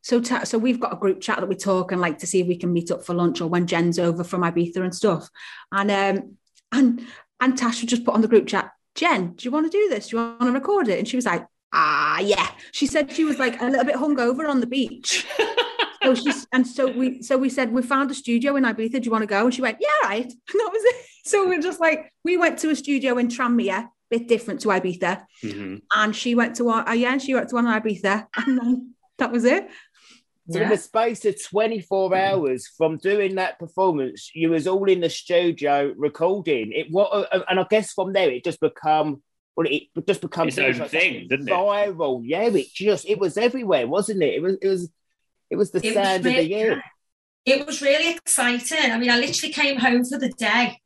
So, 0.01 0.19
ta- 0.19 0.43
so 0.43 0.57
we've 0.57 0.79
got 0.79 0.91
a 0.91 0.97
group 0.97 1.21
chat 1.21 1.39
that 1.39 1.47
we 1.47 1.55
talk 1.55 1.91
and 1.91 2.01
like 2.01 2.17
to 2.17 2.27
see 2.27 2.41
if 2.41 2.47
we 2.47 2.57
can 2.57 2.73
meet 2.73 2.91
up 2.91 3.05
for 3.05 3.13
lunch 3.13 3.39
or 3.39 3.47
when 3.47 3.65
Jen's 3.67 3.97
over 3.97 4.25
from 4.25 4.41
Ibiza 4.41 4.77
and 4.77 4.93
stuff. 4.93 5.29
And 5.71 5.91
um, 5.91 6.37
and 6.71 7.05
and 7.39 7.57
Tash 7.57 7.81
would 7.81 7.89
just 7.89 8.05
put 8.05 8.13
on 8.13 8.21
the 8.21 8.27
group 8.27 8.47
chat, 8.47 8.71
Jen, 8.95 9.33
do 9.33 9.45
you 9.45 9.51
want 9.51 9.71
to 9.71 9.77
do 9.77 9.89
this? 9.89 10.09
Do 10.09 10.17
you 10.17 10.23
want 10.23 10.41
to 10.41 10.51
record 10.51 10.87
it? 10.87 10.99
And 10.99 11.07
she 11.07 11.15
was 11.15 11.25
like, 11.25 11.45
ah, 11.73 12.19
yeah. 12.19 12.49
She 12.71 12.85
said 12.85 13.11
she 13.11 13.23
was 13.23 13.39
like 13.39 13.59
a 13.61 13.65
little 13.65 13.85
bit 13.85 13.95
hungover 13.95 14.47
on 14.47 14.59
the 14.59 14.67
beach. 14.67 15.25
so 16.03 16.13
she's 16.15 16.45
and 16.53 16.65
so 16.67 16.87
we 16.91 17.21
so 17.21 17.37
we 17.37 17.49
said 17.49 17.71
we 17.71 17.81
found 17.81 18.11
a 18.11 18.13
studio 18.13 18.55
in 18.55 18.63
Ibiza. 18.63 18.93
Do 18.93 19.01
you 19.03 19.11
want 19.11 19.23
to 19.23 19.27
go? 19.27 19.45
And 19.45 19.53
she 19.53 19.61
went, 19.61 19.77
yeah, 19.79 20.07
right. 20.07 20.25
And 20.53 20.59
that 20.59 20.71
was 20.71 20.83
it. 20.83 20.95
So 21.25 21.47
we're 21.47 21.61
just 21.61 21.79
like 21.79 22.11
we 22.23 22.37
went 22.37 22.59
to 22.59 22.69
a 22.69 22.75
studio 22.75 23.17
in 23.17 23.27
Tranmere, 23.27 23.87
bit 24.09 24.27
different 24.27 24.61
to 24.61 24.69
Ibiza, 24.69 25.23
Mhm. 25.43 25.81
and 25.95 26.15
she 26.15 26.35
went 26.35 26.55
to 26.57 26.63
one. 26.65 26.87
Uh, 26.87 26.93
yeah, 26.93 27.11
and 27.13 27.21
she 27.21 27.33
went 27.33 27.49
to 27.49 27.55
one 27.55 27.67
in 27.67 27.73
Ibiza, 27.73 28.27
and 28.37 28.57
then 28.57 28.93
that 29.19 29.31
was 29.31 29.45
it. 29.45 29.69
So 30.51 30.61
in 30.61 30.69
the 30.69 30.77
space 30.77 31.25
of 31.25 31.41
24 31.43 32.09
mm-hmm. 32.09 32.13
hours 32.13 32.67
from 32.77 32.97
doing 32.97 33.35
that 33.35 33.59
performance, 33.59 34.31
you 34.33 34.49
was 34.49 34.67
all 34.67 34.89
in 34.89 35.01
the 35.01 35.09
studio 35.09 35.93
recording. 35.97 36.71
It 36.73 36.87
what 36.89 37.11
uh, 37.11 37.27
uh, 37.31 37.43
and 37.49 37.59
I 37.59 37.65
guess 37.69 37.93
from 37.93 38.13
there 38.13 38.29
it 38.29 38.43
just 38.43 38.59
become 38.59 39.21
well, 39.55 39.67
it 39.69 39.83
just 40.07 40.21
becomes 40.21 40.57
Its 40.57 40.79
own 40.79 40.87
thing, 40.87 41.27
didn't 41.27 41.49
it? 41.49 41.51
viral. 41.51 42.21
Yeah, 42.23 42.43
it 42.43 42.67
just 42.73 43.05
it 43.07 43.19
was 43.19 43.37
everywhere, 43.37 43.87
wasn't 43.87 44.23
it? 44.23 44.35
It 44.35 44.41
was 44.41 44.57
it 44.61 44.67
was 44.67 44.89
it 45.49 45.55
was 45.55 45.71
the 45.71 45.79
It 45.85 45.95
was 45.95 46.05
sound 46.05 46.25
of 46.25 46.33
the 46.33 46.47
year. 46.47 46.83
it 47.45 47.65
was 47.65 47.81
really 47.81 48.11
exciting. 48.11 48.91
I 48.91 48.97
mean, 48.97 49.09
I 49.09 49.19
literally 49.19 49.53
came 49.53 49.77
home 49.77 50.05
for 50.05 50.17
the 50.17 50.29
day 50.29 50.79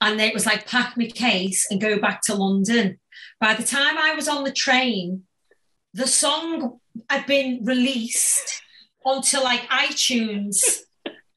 and 0.00 0.20
it 0.20 0.34
was 0.34 0.46
like 0.46 0.66
pack 0.66 0.96
my 0.96 1.06
case 1.06 1.66
and 1.70 1.80
go 1.80 1.98
back 1.98 2.22
to 2.22 2.34
London. 2.34 2.98
By 3.40 3.54
the 3.54 3.62
time 3.62 3.98
I 3.98 4.14
was 4.14 4.28
on 4.28 4.44
the 4.44 4.52
train, 4.52 5.24
the 5.94 6.06
song 6.06 6.80
had 7.08 7.26
been 7.26 7.64
released 7.64 8.62
onto 9.06 9.38
like 9.38 9.62
iTunes 9.70 10.58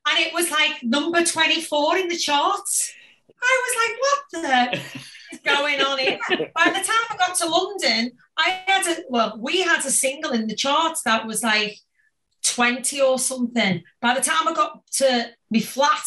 and 0.09 0.20
it 0.20 0.34
was 0.34 0.49
like 0.49 0.84
number 0.84 1.24
24 1.24 1.97
in 1.97 2.07
the 2.07 2.17
charts. 2.17 2.93
I 3.41 3.63
was 3.63 4.41
like, 4.41 4.72
what 4.72 4.82
the 4.82 4.99
is 5.32 5.39
going 5.45 5.82
on 5.82 5.99
here? 5.99 6.20
By 6.30 6.65
the 6.65 6.84
time 6.84 7.05
I 7.09 7.15
got 7.17 7.36
to 7.38 7.47
London, 7.47 8.11
I 8.38 8.61
had 8.65 8.88
a 8.88 9.03
well, 9.09 9.38
we 9.39 9.61
had 9.61 9.86
a 9.86 9.91
single 9.91 10.32
in 10.32 10.47
the 10.47 10.55
charts 10.55 11.03
that 11.03 11.28
was 11.28 11.43
like 11.43 11.78
20 12.43 13.01
or 13.01 13.20
something. 13.20 13.84
By 14.01 14.15
the 14.15 14.22
time 14.22 14.47
I 14.47 14.53
got 14.53 14.86
to 14.93 15.30
me 15.51 15.61
flat, 15.61 16.03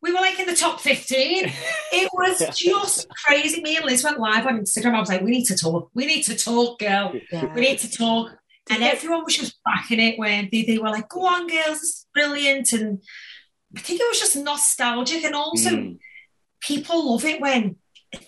we 0.00 0.12
were 0.12 0.20
like 0.20 0.38
in 0.38 0.46
the 0.46 0.54
top 0.54 0.80
15. 0.80 1.52
It 1.92 2.10
was 2.14 2.56
just 2.56 3.08
crazy. 3.26 3.60
Me 3.62 3.76
and 3.76 3.84
Liz 3.84 4.04
went 4.04 4.20
live 4.20 4.46
on 4.46 4.60
Instagram. 4.60 4.94
I 4.94 5.00
was 5.00 5.08
like, 5.08 5.22
we 5.22 5.32
need 5.32 5.46
to 5.46 5.56
talk. 5.56 5.90
We 5.94 6.06
need 6.06 6.22
to 6.22 6.36
talk, 6.36 6.78
girl. 6.78 7.12
We 7.54 7.60
need 7.60 7.78
to 7.80 7.90
talk. 7.90 8.30
And 8.70 8.82
everyone 8.82 9.24
was 9.24 9.36
just 9.36 9.58
backing 9.64 10.00
it 10.00 10.18
when 10.18 10.48
they, 10.52 10.62
they 10.62 10.78
were 10.78 10.90
like, 10.90 11.08
go 11.08 11.26
on, 11.26 11.48
girls, 11.48 11.78
it's 11.78 12.06
brilliant. 12.14 12.72
And 12.72 13.02
I 13.76 13.80
think 13.80 14.00
it 14.00 14.08
was 14.08 14.20
just 14.20 14.36
nostalgic. 14.36 15.24
And 15.24 15.34
also, 15.34 15.70
Mm. 15.70 15.98
people 16.60 17.12
love 17.12 17.24
it 17.24 17.40
when 17.40 17.76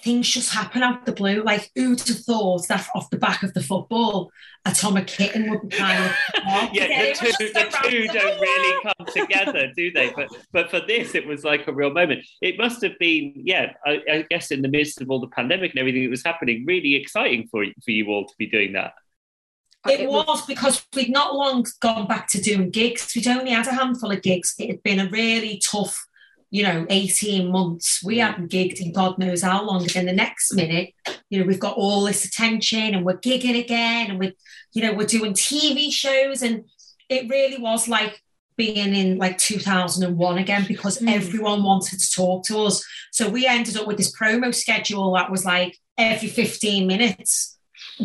things 0.04 0.28
just 0.28 0.52
happen 0.54 0.82
out 0.82 1.00
of 1.00 1.04
the 1.04 1.12
blue. 1.12 1.42
Like 1.42 1.70
who'd 1.74 2.00
have 2.06 2.18
thought 2.20 2.68
that 2.68 2.86
off 2.94 3.10
the 3.10 3.18
back 3.18 3.42
of 3.42 3.52
the 3.52 3.62
football, 3.62 4.30
Atomic 4.64 5.08
Kitten 5.08 5.50
would 5.50 5.68
be 5.68 5.76
kind 5.76 6.04
of 6.04 6.12
yeah, 6.72 7.12
the 7.12 7.18
two, 7.18 7.46
the 7.52 7.78
two 7.82 8.06
don't 8.06 8.40
really 8.40 8.82
come 8.96 9.06
together, 9.12 9.72
do 9.76 9.90
they? 9.90 10.10
But 10.14 10.28
but 10.52 10.70
for 10.70 10.80
this, 10.86 11.16
it 11.16 11.26
was 11.26 11.42
like 11.42 11.66
a 11.66 11.72
real 11.72 11.90
moment. 11.92 12.24
It 12.40 12.58
must 12.58 12.80
have 12.82 12.96
been, 13.00 13.32
yeah, 13.36 13.72
I, 13.84 14.00
I 14.10 14.26
guess 14.30 14.52
in 14.52 14.62
the 14.62 14.68
midst 14.68 15.00
of 15.00 15.10
all 15.10 15.20
the 15.20 15.26
pandemic 15.28 15.72
and 15.72 15.80
everything 15.80 16.04
that 16.04 16.10
was 16.10 16.24
happening, 16.24 16.64
really 16.64 16.94
exciting 16.94 17.48
for 17.50 17.64
for 17.84 17.90
you 17.90 18.06
all 18.08 18.26
to 18.26 18.34
be 18.38 18.46
doing 18.46 18.74
that. 18.74 18.92
It 19.88 20.08
was 20.08 20.46
because 20.46 20.86
we'd 20.94 21.10
not 21.10 21.34
long 21.34 21.66
gone 21.80 22.06
back 22.06 22.28
to 22.28 22.40
doing 22.40 22.70
gigs. 22.70 23.12
We'd 23.16 23.26
only 23.26 23.50
had 23.50 23.66
a 23.66 23.72
handful 23.72 24.12
of 24.12 24.22
gigs. 24.22 24.54
It 24.58 24.68
had 24.68 24.82
been 24.82 25.00
a 25.00 25.10
really 25.10 25.60
tough 25.64 26.06
you 26.52 26.62
know, 26.62 26.86
18 26.90 27.50
months. 27.50 28.04
We 28.04 28.18
hadn't 28.18 28.50
gigged 28.52 28.78
in 28.78 28.92
God 28.92 29.18
knows 29.18 29.40
how 29.40 29.64
long. 29.64 29.84
And 29.84 29.90
then 29.90 30.06
the 30.06 30.12
next 30.12 30.52
minute, 30.52 30.92
you 31.30 31.40
know, 31.40 31.46
we've 31.46 31.58
got 31.58 31.78
all 31.78 32.04
this 32.04 32.26
attention 32.26 32.94
and 32.94 33.06
we're 33.06 33.16
gigging 33.16 33.58
again 33.58 34.10
and 34.10 34.18
we're, 34.18 34.34
you 34.74 34.82
know, 34.82 34.92
we're 34.92 35.06
doing 35.06 35.32
TV 35.32 35.90
shows. 35.90 36.42
And 36.42 36.64
it 37.08 37.30
really 37.30 37.56
was 37.56 37.88
like 37.88 38.22
being 38.58 38.94
in 38.94 39.16
like 39.16 39.38
2001 39.38 40.36
again 40.36 40.66
because 40.68 40.98
mm. 40.98 41.10
everyone 41.10 41.62
wanted 41.62 41.98
to 41.98 42.12
talk 42.14 42.44
to 42.44 42.58
us. 42.64 42.84
So 43.12 43.30
we 43.30 43.46
ended 43.46 43.78
up 43.78 43.86
with 43.86 43.96
this 43.96 44.14
promo 44.14 44.54
schedule 44.54 45.14
that 45.14 45.30
was 45.30 45.46
like 45.46 45.78
every 45.96 46.28
15 46.28 46.86
minutes, 46.86 47.51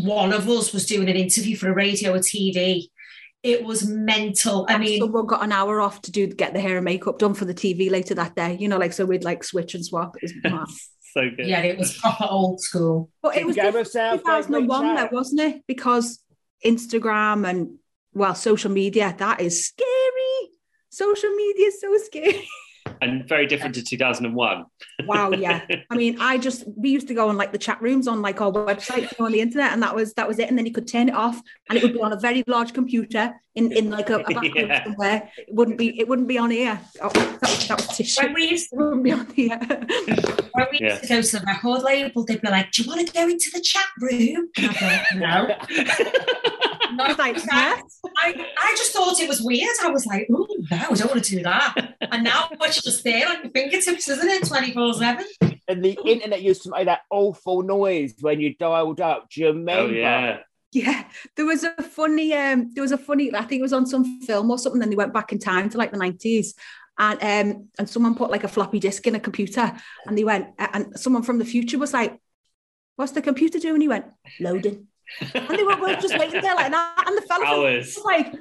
one 0.03 0.33
of 0.33 0.49
us 0.49 0.73
was 0.73 0.85
doing 0.85 1.09
an 1.09 1.15
interview 1.15 1.55
for 1.55 1.69
a 1.69 1.73
radio 1.73 2.13
or 2.13 2.19
TV 2.19 2.87
it 3.43 3.63
was 3.63 3.87
mental. 3.87 4.65
I 4.67 4.77
mean, 4.77 4.99
someone 4.99 5.25
got 5.25 5.43
an 5.43 5.51
hour 5.51 5.79
off 5.79 6.01
to 6.03 6.11
do 6.11 6.27
get 6.27 6.53
the 6.53 6.59
hair 6.59 6.77
and 6.77 6.85
makeup 6.85 7.19
done 7.19 7.33
for 7.33 7.45
the 7.45 7.53
TV 7.53 7.89
later 7.89 8.15
that 8.15 8.35
day. 8.35 8.57
You 8.59 8.67
know, 8.67 8.77
like 8.77 8.93
so 8.93 9.05
we'd 9.05 9.23
like 9.23 9.43
switch 9.43 9.75
and 9.75 9.85
swap. 9.85 10.15
It 10.21 10.33
was 10.43 10.91
so 11.13 11.29
good. 11.29 11.47
Yeah, 11.47 11.61
it 11.61 11.77
was 11.77 11.97
proper 11.97 12.25
old 12.29 12.61
school. 12.61 13.09
But 13.21 13.37
it 13.37 13.45
was 13.45 13.55
2001 13.55 14.95
though, 14.95 15.09
wasn't 15.11 15.41
it? 15.41 15.61
Because 15.67 16.19
Instagram 16.65 17.47
and 17.47 17.77
well, 18.13 18.35
social 18.35 18.71
media 18.71 19.15
that 19.17 19.39
is 19.39 19.67
scary. 19.67 20.51
Social 20.89 21.29
media 21.31 21.67
is 21.67 21.79
so 21.79 21.97
scary. 22.05 22.47
and 23.01 23.27
very 23.27 23.45
different 23.45 23.75
to 23.75 23.83
2001. 23.83 24.65
wow, 25.05 25.31
yeah. 25.31 25.61
I 25.89 25.95
mean, 25.95 26.17
I 26.19 26.37
just 26.37 26.63
we 26.75 26.89
used 26.89 27.07
to 27.07 27.13
go 27.13 27.29
on 27.29 27.37
like 27.37 27.51
the 27.51 27.57
chat 27.57 27.81
rooms 27.81 28.07
on 28.07 28.21
like 28.21 28.41
our 28.41 28.51
website 28.51 29.13
on 29.19 29.31
the 29.31 29.41
internet, 29.41 29.73
and 29.73 29.81
that 29.83 29.95
was 29.95 30.13
that 30.13 30.27
was 30.27 30.39
it. 30.39 30.49
And 30.49 30.57
then 30.57 30.65
you 30.65 30.73
could 30.73 30.87
turn 30.87 31.09
it 31.09 31.15
off, 31.15 31.41
and 31.69 31.77
it 31.77 31.83
would 31.83 31.93
be 31.93 32.01
on 32.01 32.13
a 32.13 32.19
very 32.19 32.43
large 32.47 32.73
computer 32.73 33.33
in 33.55 33.71
in 33.71 33.89
like 33.89 34.09
a, 34.09 34.17
a 34.17 34.23
back 34.23 34.43
room 34.43 34.53
yeah. 34.55 34.83
somewhere. 34.83 35.29
It 35.37 35.53
wouldn't 35.53 35.77
be 35.77 35.99
it 35.99 36.07
wouldn't 36.07 36.27
be 36.27 36.37
on 36.37 36.51
here. 36.51 36.79
Oh, 37.01 37.09
that, 37.09 37.41
was, 37.41 37.67
that 37.67 37.77
was 37.77 37.97
tissue. 37.97 38.23
When 38.23 38.33
we 38.33 38.49
used 38.49 38.69
to, 38.69 38.75
it 38.79 38.83
wouldn't 38.83 39.03
be 39.03 39.11
on 39.11 39.27
here. 39.31 39.59
when 40.53 40.67
we 40.71 40.79
used 40.79 41.01
to 41.03 41.07
go 41.07 41.21
to 41.21 41.39
the 41.39 41.43
record 41.45 41.83
label, 41.83 42.23
they'd 42.25 42.41
be 42.41 42.49
like, 42.49 42.71
"Do 42.71 42.83
you 42.83 42.89
want 42.89 43.07
to 43.07 43.13
go 43.13 43.27
into 43.27 43.49
the 43.53 43.61
chat 43.61 43.87
room?" 43.99 44.49
And 44.57 44.65
I'd 44.69 45.05
be 45.11 45.19
like, 45.19 45.49
"No." 45.49 46.76
I 46.99 47.07
was 47.07 47.17
like, 47.17 47.37
I, 48.17 48.45
I 48.57 48.75
just 48.77 48.93
thought 48.93 49.19
it 49.19 49.27
was 49.27 49.41
weird. 49.41 49.75
I 49.83 49.89
was 49.89 50.05
like, 50.05 50.27
oh, 50.33 50.47
no, 50.71 50.77
I 50.77 50.93
don't 50.93 51.11
want 51.11 51.23
to 51.23 51.35
do 51.35 51.43
that. 51.43 51.95
And 52.01 52.23
now 52.23 52.49
it's 52.61 52.81
just 52.81 53.03
there 53.03 53.27
on 53.27 53.43
your 53.43 53.51
fingertips, 53.51 54.07
isn't 54.07 54.29
it? 54.29 54.47
24 54.47 54.93
7. 54.93 55.25
And 55.67 55.83
the 55.83 55.97
internet 56.05 56.41
used 56.41 56.63
to 56.63 56.69
make 56.69 56.85
that 56.85 57.01
awful 57.09 57.61
noise 57.61 58.15
when 58.21 58.39
you 58.39 58.55
dialed 58.55 59.01
up. 59.01 59.29
Do 59.29 59.41
you 59.41 59.47
remember? 59.47 59.93
Oh, 59.93 59.97
yeah. 59.97 60.39
Yeah, 60.73 61.05
there 61.35 61.45
was 61.45 61.63
a 61.63 61.81
funny, 61.81 62.33
um, 62.33 62.71
there 62.73 62.81
was 62.81 62.91
a 62.91 62.97
funny, 62.97 63.33
I 63.33 63.43
think 63.43 63.59
it 63.59 63.63
was 63.63 63.73
on 63.73 63.85
some 63.85 64.21
film 64.21 64.51
or 64.51 64.59
something, 64.59 64.79
then 64.79 64.89
they 64.89 64.97
went 64.97 65.13
back 65.13 65.31
in 65.31 65.39
time 65.39 65.69
to 65.69 65.77
like 65.77 65.91
the 65.91 65.97
90s. 65.97 66.53
And 66.99 67.21
um, 67.21 67.67
and 67.77 67.87
someone 67.87 68.15
put 68.15 68.31
like 68.31 68.43
a 68.43 68.47
floppy 68.47 68.79
disk 68.79 69.05
in 69.05 69.13
a 69.13 69.19
computer 69.19 69.71
and 70.05 70.17
they 70.17 70.23
went, 70.23 70.47
and 70.57 70.99
someone 70.99 71.21
from 71.21 71.37
the 71.37 71.45
future 71.45 71.77
was 71.77 71.93
like, 71.93 72.19
What's 72.95 73.11
the 73.11 73.21
computer 73.21 73.59
doing? 73.59 73.81
He 73.81 73.87
went, 73.87 74.05
Loading 74.39 74.87
and 75.33 75.49
they 75.49 75.63
were, 75.63 75.95
just 75.95 76.17
waiting 76.17 76.41
there 76.41 76.55
like 76.55 76.71
that. 76.71 77.03
And 77.07 77.17
the 77.17 77.21
fella 77.21 77.61
was 77.61 77.97
like, 78.03 78.33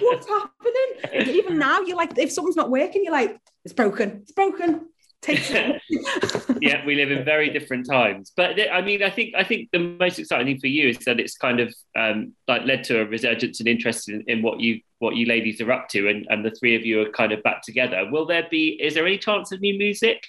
what's 0.00 0.26
happening? 0.26 1.28
Even 1.36 1.58
now, 1.58 1.80
you're 1.80 1.96
like, 1.96 2.16
if 2.18 2.32
something's 2.32 2.56
not 2.56 2.70
working, 2.70 3.02
you're 3.04 3.12
like, 3.12 3.38
it's 3.64 3.74
broken, 3.74 4.20
it's 4.22 4.32
broken. 4.32 4.88
yeah, 5.28 6.86
we 6.86 6.94
live 6.94 7.10
in 7.10 7.24
very 7.24 7.50
different 7.50 7.86
times. 7.86 8.32
But 8.36 8.56
I 8.70 8.80
mean, 8.80 9.02
I 9.02 9.10
think 9.10 9.34
I 9.36 9.42
think 9.42 9.68
the 9.72 9.80
most 9.80 10.18
exciting 10.18 10.46
thing 10.46 10.60
for 10.60 10.68
you 10.68 10.90
is 10.90 10.98
that 10.98 11.18
it's 11.18 11.36
kind 11.36 11.58
of 11.58 11.74
um, 11.96 12.34
like 12.46 12.64
led 12.64 12.84
to 12.84 13.00
a 13.00 13.04
resurgence 13.04 13.58
and 13.58 13.68
interest 13.68 14.08
in, 14.08 14.22
in, 14.28 14.42
what 14.42 14.60
you 14.60 14.80
what 15.00 15.16
you 15.16 15.26
ladies 15.26 15.60
are 15.60 15.72
up 15.72 15.88
to, 15.88 16.08
and, 16.08 16.24
and 16.30 16.44
the 16.44 16.52
three 16.52 16.76
of 16.76 16.86
you 16.86 17.02
are 17.02 17.10
kind 17.10 17.32
of 17.32 17.42
back 17.42 17.62
together. 17.62 18.08
Will 18.10 18.26
there 18.26 18.46
be? 18.48 18.78
Is 18.80 18.94
there 18.94 19.06
any 19.06 19.18
chance 19.18 19.50
of 19.50 19.60
new 19.60 19.76
music? 19.76 20.24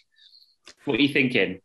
What 0.85 0.99
are 0.99 1.03
you 1.03 1.13
thinking? 1.13 1.59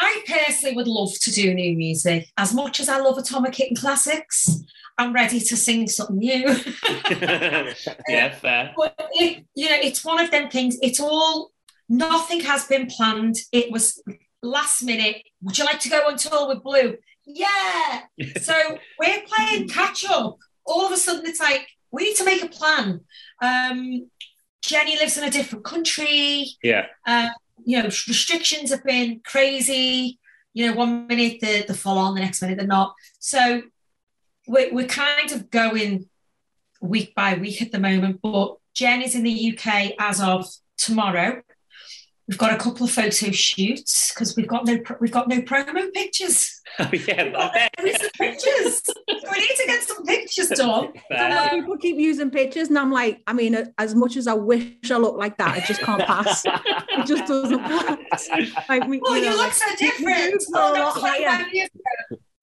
I 0.00 0.24
personally 0.26 0.74
would 0.76 0.88
love 0.88 1.12
to 1.20 1.30
do 1.30 1.52
new 1.52 1.76
music 1.76 2.28
as 2.38 2.54
much 2.54 2.80
as 2.80 2.88
I 2.88 2.98
love 3.00 3.18
Atomic 3.18 3.52
Kitten 3.52 3.76
classics. 3.76 4.48
I'm 4.96 5.12
ready 5.12 5.40
to 5.40 5.56
sing 5.56 5.88
something 5.88 6.18
new. 6.18 6.48
yeah, 8.08 8.30
fair. 8.30 8.72
But 8.76 8.94
it, 9.12 9.44
you 9.54 9.68
know, 9.68 9.76
it's 9.78 10.04
one 10.04 10.18
of 10.18 10.30
them 10.30 10.48
things. 10.48 10.78
It's 10.80 11.00
all 11.00 11.50
nothing 11.88 12.40
has 12.40 12.66
been 12.66 12.86
planned. 12.86 13.36
It 13.52 13.70
was 13.70 14.02
last 14.42 14.82
minute. 14.82 15.22
Would 15.42 15.58
you 15.58 15.64
like 15.64 15.80
to 15.80 15.90
go 15.90 15.98
on 16.08 16.16
tour 16.16 16.48
with 16.48 16.62
Blue? 16.62 16.96
Yeah. 17.26 18.02
so 18.40 18.54
we're 18.98 19.22
playing 19.26 19.68
catch 19.68 20.04
up. 20.08 20.38
All 20.64 20.86
of 20.86 20.92
a 20.92 20.96
sudden, 20.96 21.26
it's 21.26 21.40
like 21.40 21.66
we 21.90 22.04
need 22.04 22.16
to 22.16 22.24
make 22.24 22.42
a 22.42 22.48
plan. 22.48 23.00
Um, 23.42 24.10
Jenny 24.62 24.96
lives 24.96 25.18
in 25.18 25.24
a 25.24 25.30
different 25.30 25.64
country. 25.64 26.46
Yeah. 26.62 26.86
Uh, 27.06 27.28
you 27.64 27.78
know, 27.78 27.84
restrictions 27.84 28.70
have 28.70 28.84
been 28.84 29.20
crazy. 29.24 30.18
You 30.52 30.66
know, 30.66 30.76
one 30.76 31.06
minute 31.06 31.38
they're, 31.40 31.62
they're 31.62 31.76
full 31.76 31.98
on, 31.98 32.14
the 32.14 32.20
next 32.20 32.42
minute 32.42 32.58
they're 32.58 32.66
not. 32.66 32.94
So 33.18 33.62
we're, 34.46 34.72
we're 34.74 34.86
kind 34.86 35.30
of 35.30 35.50
going 35.50 36.08
week 36.80 37.14
by 37.14 37.34
week 37.34 37.62
at 37.62 37.72
the 37.72 37.78
moment. 37.78 38.20
But 38.22 38.56
Jen 38.74 39.02
is 39.02 39.14
in 39.14 39.22
the 39.22 39.52
UK 39.58 39.92
as 39.98 40.20
of 40.20 40.46
tomorrow. 40.76 41.42
We've 42.30 42.38
got 42.38 42.52
a 42.52 42.56
couple 42.56 42.84
of 42.84 42.92
photo 42.92 43.32
shoots 43.32 44.14
because 44.14 44.36
we've 44.36 44.46
got 44.46 44.64
no 44.64 44.78
we've 45.00 45.10
got 45.10 45.26
no 45.26 45.42
promo 45.42 45.92
pictures. 45.92 46.60
Oh 46.78 46.88
yeah, 46.92 47.58
pictures. 48.16 48.82
we 49.08 49.38
need 49.40 49.56
to 49.56 49.64
get 49.66 49.82
some 49.82 50.04
pictures 50.04 50.48
done. 50.54 50.92
Uh, 51.10 51.48
people 51.50 51.76
keep 51.76 51.96
using 51.96 52.30
pictures, 52.30 52.68
and 52.68 52.78
I'm 52.78 52.92
like, 52.92 53.20
I 53.26 53.32
mean, 53.32 53.72
as 53.78 53.96
much 53.96 54.16
as 54.16 54.28
I 54.28 54.34
wish 54.34 54.92
I 54.92 54.96
looked 54.96 55.18
like 55.18 55.38
that, 55.38 55.58
it 55.58 55.64
just 55.64 55.80
can't 55.80 56.06
pass. 56.06 56.44
it 56.46 57.04
just 57.04 57.26
doesn't 57.26 57.64
pass. 57.64 58.28
Like, 58.68 58.86
we, 58.86 59.00
well, 59.00 59.16
you, 59.16 59.24
know, 59.24 59.30
you 59.32 59.36
look 59.36 59.46
like, 59.46 59.52
so 59.52 59.76
different. 59.76 60.44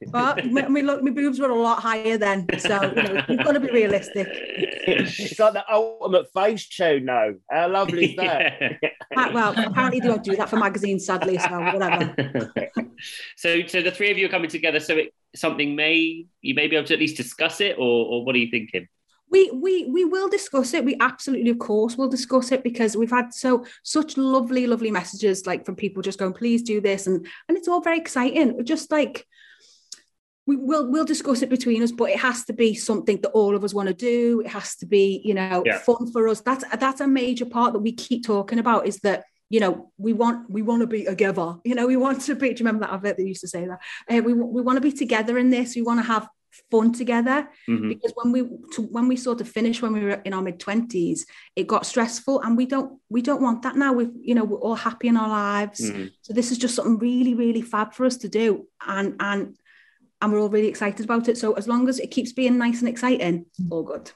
But 0.05 0.45
my, 0.51 0.81
look, 0.81 1.03
my 1.03 1.11
boobs 1.11 1.39
were 1.39 1.49
a 1.49 1.59
lot 1.59 1.81
higher 1.81 2.17
then, 2.17 2.45
so 2.59 2.81
you 2.95 3.03
know, 3.03 3.25
we've 3.27 3.43
got 3.43 3.53
to 3.53 3.59
be 3.59 3.71
realistic. 3.71 4.27
It's 4.31 5.39
like 5.39 5.53
the 5.53 5.65
ultimate 5.71 6.31
face 6.33 6.67
tune 6.67 7.05
now. 7.05 7.31
How 7.49 7.69
lovely 7.69 8.11
is 8.11 8.15
that? 8.17 8.81
Yeah. 9.09 9.33
Well, 9.33 9.53
apparently 9.57 9.99
they 9.99 10.07
don't 10.09 10.23
do 10.23 10.35
that 10.35 10.49
for 10.49 10.57
magazines, 10.57 11.05
sadly. 11.05 11.39
So 11.39 11.49
whatever. 11.49 12.13
so, 13.37 13.65
so 13.65 13.81
the 13.81 13.89
three 13.89 14.11
of 14.11 14.17
you 14.17 14.27
are 14.27 14.29
coming 14.29 14.49
together. 14.49 14.79
So, 14.79 14.95
it, 14.95 15.13
something 15.35 15.75
may 15.75 16.25
you 16.41 16.53
may 16.53 16.67
be 16.67 16.75
able 16.75 16.85
to 16.87 16.93
at 16.93 16.99
least 16.99 17.17
discuss 17.17 17.61
it, 17.61 17.77
or, 17.77 18.05
or 18.05 18.25
what 18.25 18.35
are 18.35 18.39
you 18.39 18.51
thinking? 18.51 18.87
we 19.29 19.49
we 19.51 19.85
we 19.85 20.05
will 20.05 20.29
discuss 20.29 20.73
it 20.73 20.85
we 20.85 20.95
absolutely 21.01 21.49
of 21.49 21.59
course 21.59 21.97
will 21.97 22.07
discuss 22.07 22.51
it 22.51 22.63
because 22.63 22.95
we've 22.95 23.11
had 23.11 23.33
so 23.33 23.65
such 23.83 24.17
lovely 24.17 24.67
lovely 24.67 24.91
messages 24.91 25.45
like 25.45 25.65
from 25.65 25.75
people 25.75 26.01
just 26.01 26.19
going 26.19 26.33
please 26.33 26.61
do 26.61 26.79
this 26.79 27.07
and 27.07 27.27
and 27.47 27.57
it's 27.57 27.67
all 27.67 27.81
very 27.81 27.97
exciting 27.97 28.63
just 28.63 28.89
like 28.89 29.25
we 30.47 30.55
will 30.55 30.89
we'll 30.89 31.05
discuss 31.05 31.41
it 31.41 31.49
between 31.49 31.83
us, 31.83 31.91
but 31.91 32.09
it 32.09 32.19
has 32.19 32.45
to 32.45 32.53
be 32.53 32.73
something 32.73 33.19
that 33.21 33.29
all 33.29 33.55
of 33.55 33.63
us 33.63 33.73
want 33.73 33.89
to 33.89 33.93
do. 33.93 34.41
It 34.41 34.47
has 34.47 34.77
to 34.77 34.85
be, 34.85 35.21
you 35.23 35.33
know, 35.33 35.61
yeah. 35.65 35.79
fun 35.79 36.11
for 36.11 36.27
us. 36.29 36.39
That's 36.39 36.63
that's 36.79 37.01
a 37.01 37.07
major 37.07 37.45
part 37.45 37.73
that 37.73 37.79
we 37.79 37.91
keep 37.91 38.25
talking 38.25 38.57
about 38.57 38.87
is 38.87 38.97
that 38.99 39.25
you 39.49 39.59
know 39.59 39.91
we 39.97 40.13
want 40.13 40.49
we 40.49 40.61
want 40.61 40.81
to 40.81 40.87
be 40.87 41.05
together 41.05 41.55
you 41.63 41.73
know 41.73 41.87
we 41.87 41.95
want 41.95 42.19
to 42.19 42.35
be 42.35 42.49
do 42.53 42.59
you 42.61 42.65
remember 42.65 42.85
that 42.85 43.01
bit 43.01 43.15
that 43.15 43.25
used 43.25 43.39
to 43.39 43.47
say 43.47 43.65
that 43.65 43.79
uh, 44.11 44.21
we, 44.21 44.33
we 44.33 44.61
want 44.61 44.75
to 44.75 44.81
be 44.81 44.91
together 44.91 45.37
in 45.37 45.49
this 45.49 45.73
we 45.73 45.81
want 45.81 45.97
to 45.97 46.03
have 46.05 46.27
fun 46.69 46.91
together 46.91 47.47
mm-hmm. 47.69 47.87
because 47.87 48.11
when 48.15 48.33
we 48.33 48.41
to, 48.73 48.81
when 48.91 49.07
we 49.07 49.15
sort 49.15 49.39
of 49.39 49.47
finished 49.47 49.81
when 49.81 49.93
we 49.93 50.03
were 50.03 50.21
in 50.25 50.33
our 50.33 50.41
mid 50.41 50.59
20s 50.59 51.21
it 51.55 51.65
got 51.65 51.85
stressful 51.85 52.41
and 52.41 52.57
we 52.57 52.65
don't 52.65 52.99
we 53.07 53.21
don't 53.21 53.41
want 53.41 53.61
that 53.61 53.77
now 53.77 53.93
we 53.93 54.09
you 54.19 54.35
know 54.35 54.43
we're 54.43 54.57
all 54.57 54.75
happy 54.75 55.07
in 55.07 55.15
our 55.15 55.29
lives 55.29 55.79
mm-hmm. 55.79 56.07
so 56.21 56.33
this 56.33 56.51
is 56.51 56.57
just 56.57 56.75
something 56.75 56.97
really 56.97 57.33
really 57.33 57.61
fab 57.61 57.93
for 57.93 58.05
us 58.05 58.17
to 58.17 58.27
do 58.27 58.67
and 58.85 59.15
and 59.21 59.55
and 60.21 60.31
we're 60.31 60.39
all 60.39 60.49
really 60.49 60.67
excited 60.67 61.05
about 61.05 61.27
it. 61.27 61.37
So 61.37 61.53
as 61.53 61.67
long 61.67 61.87
as 61.89 61.99
it 61.99 62.11
keeps 62.11 62.31
being 62.31 62.57
nice 62.57 62.79
and 62.79 62.89
exciting, 62.89 63.45
all 63.69 63.83
good. 63.83 64.11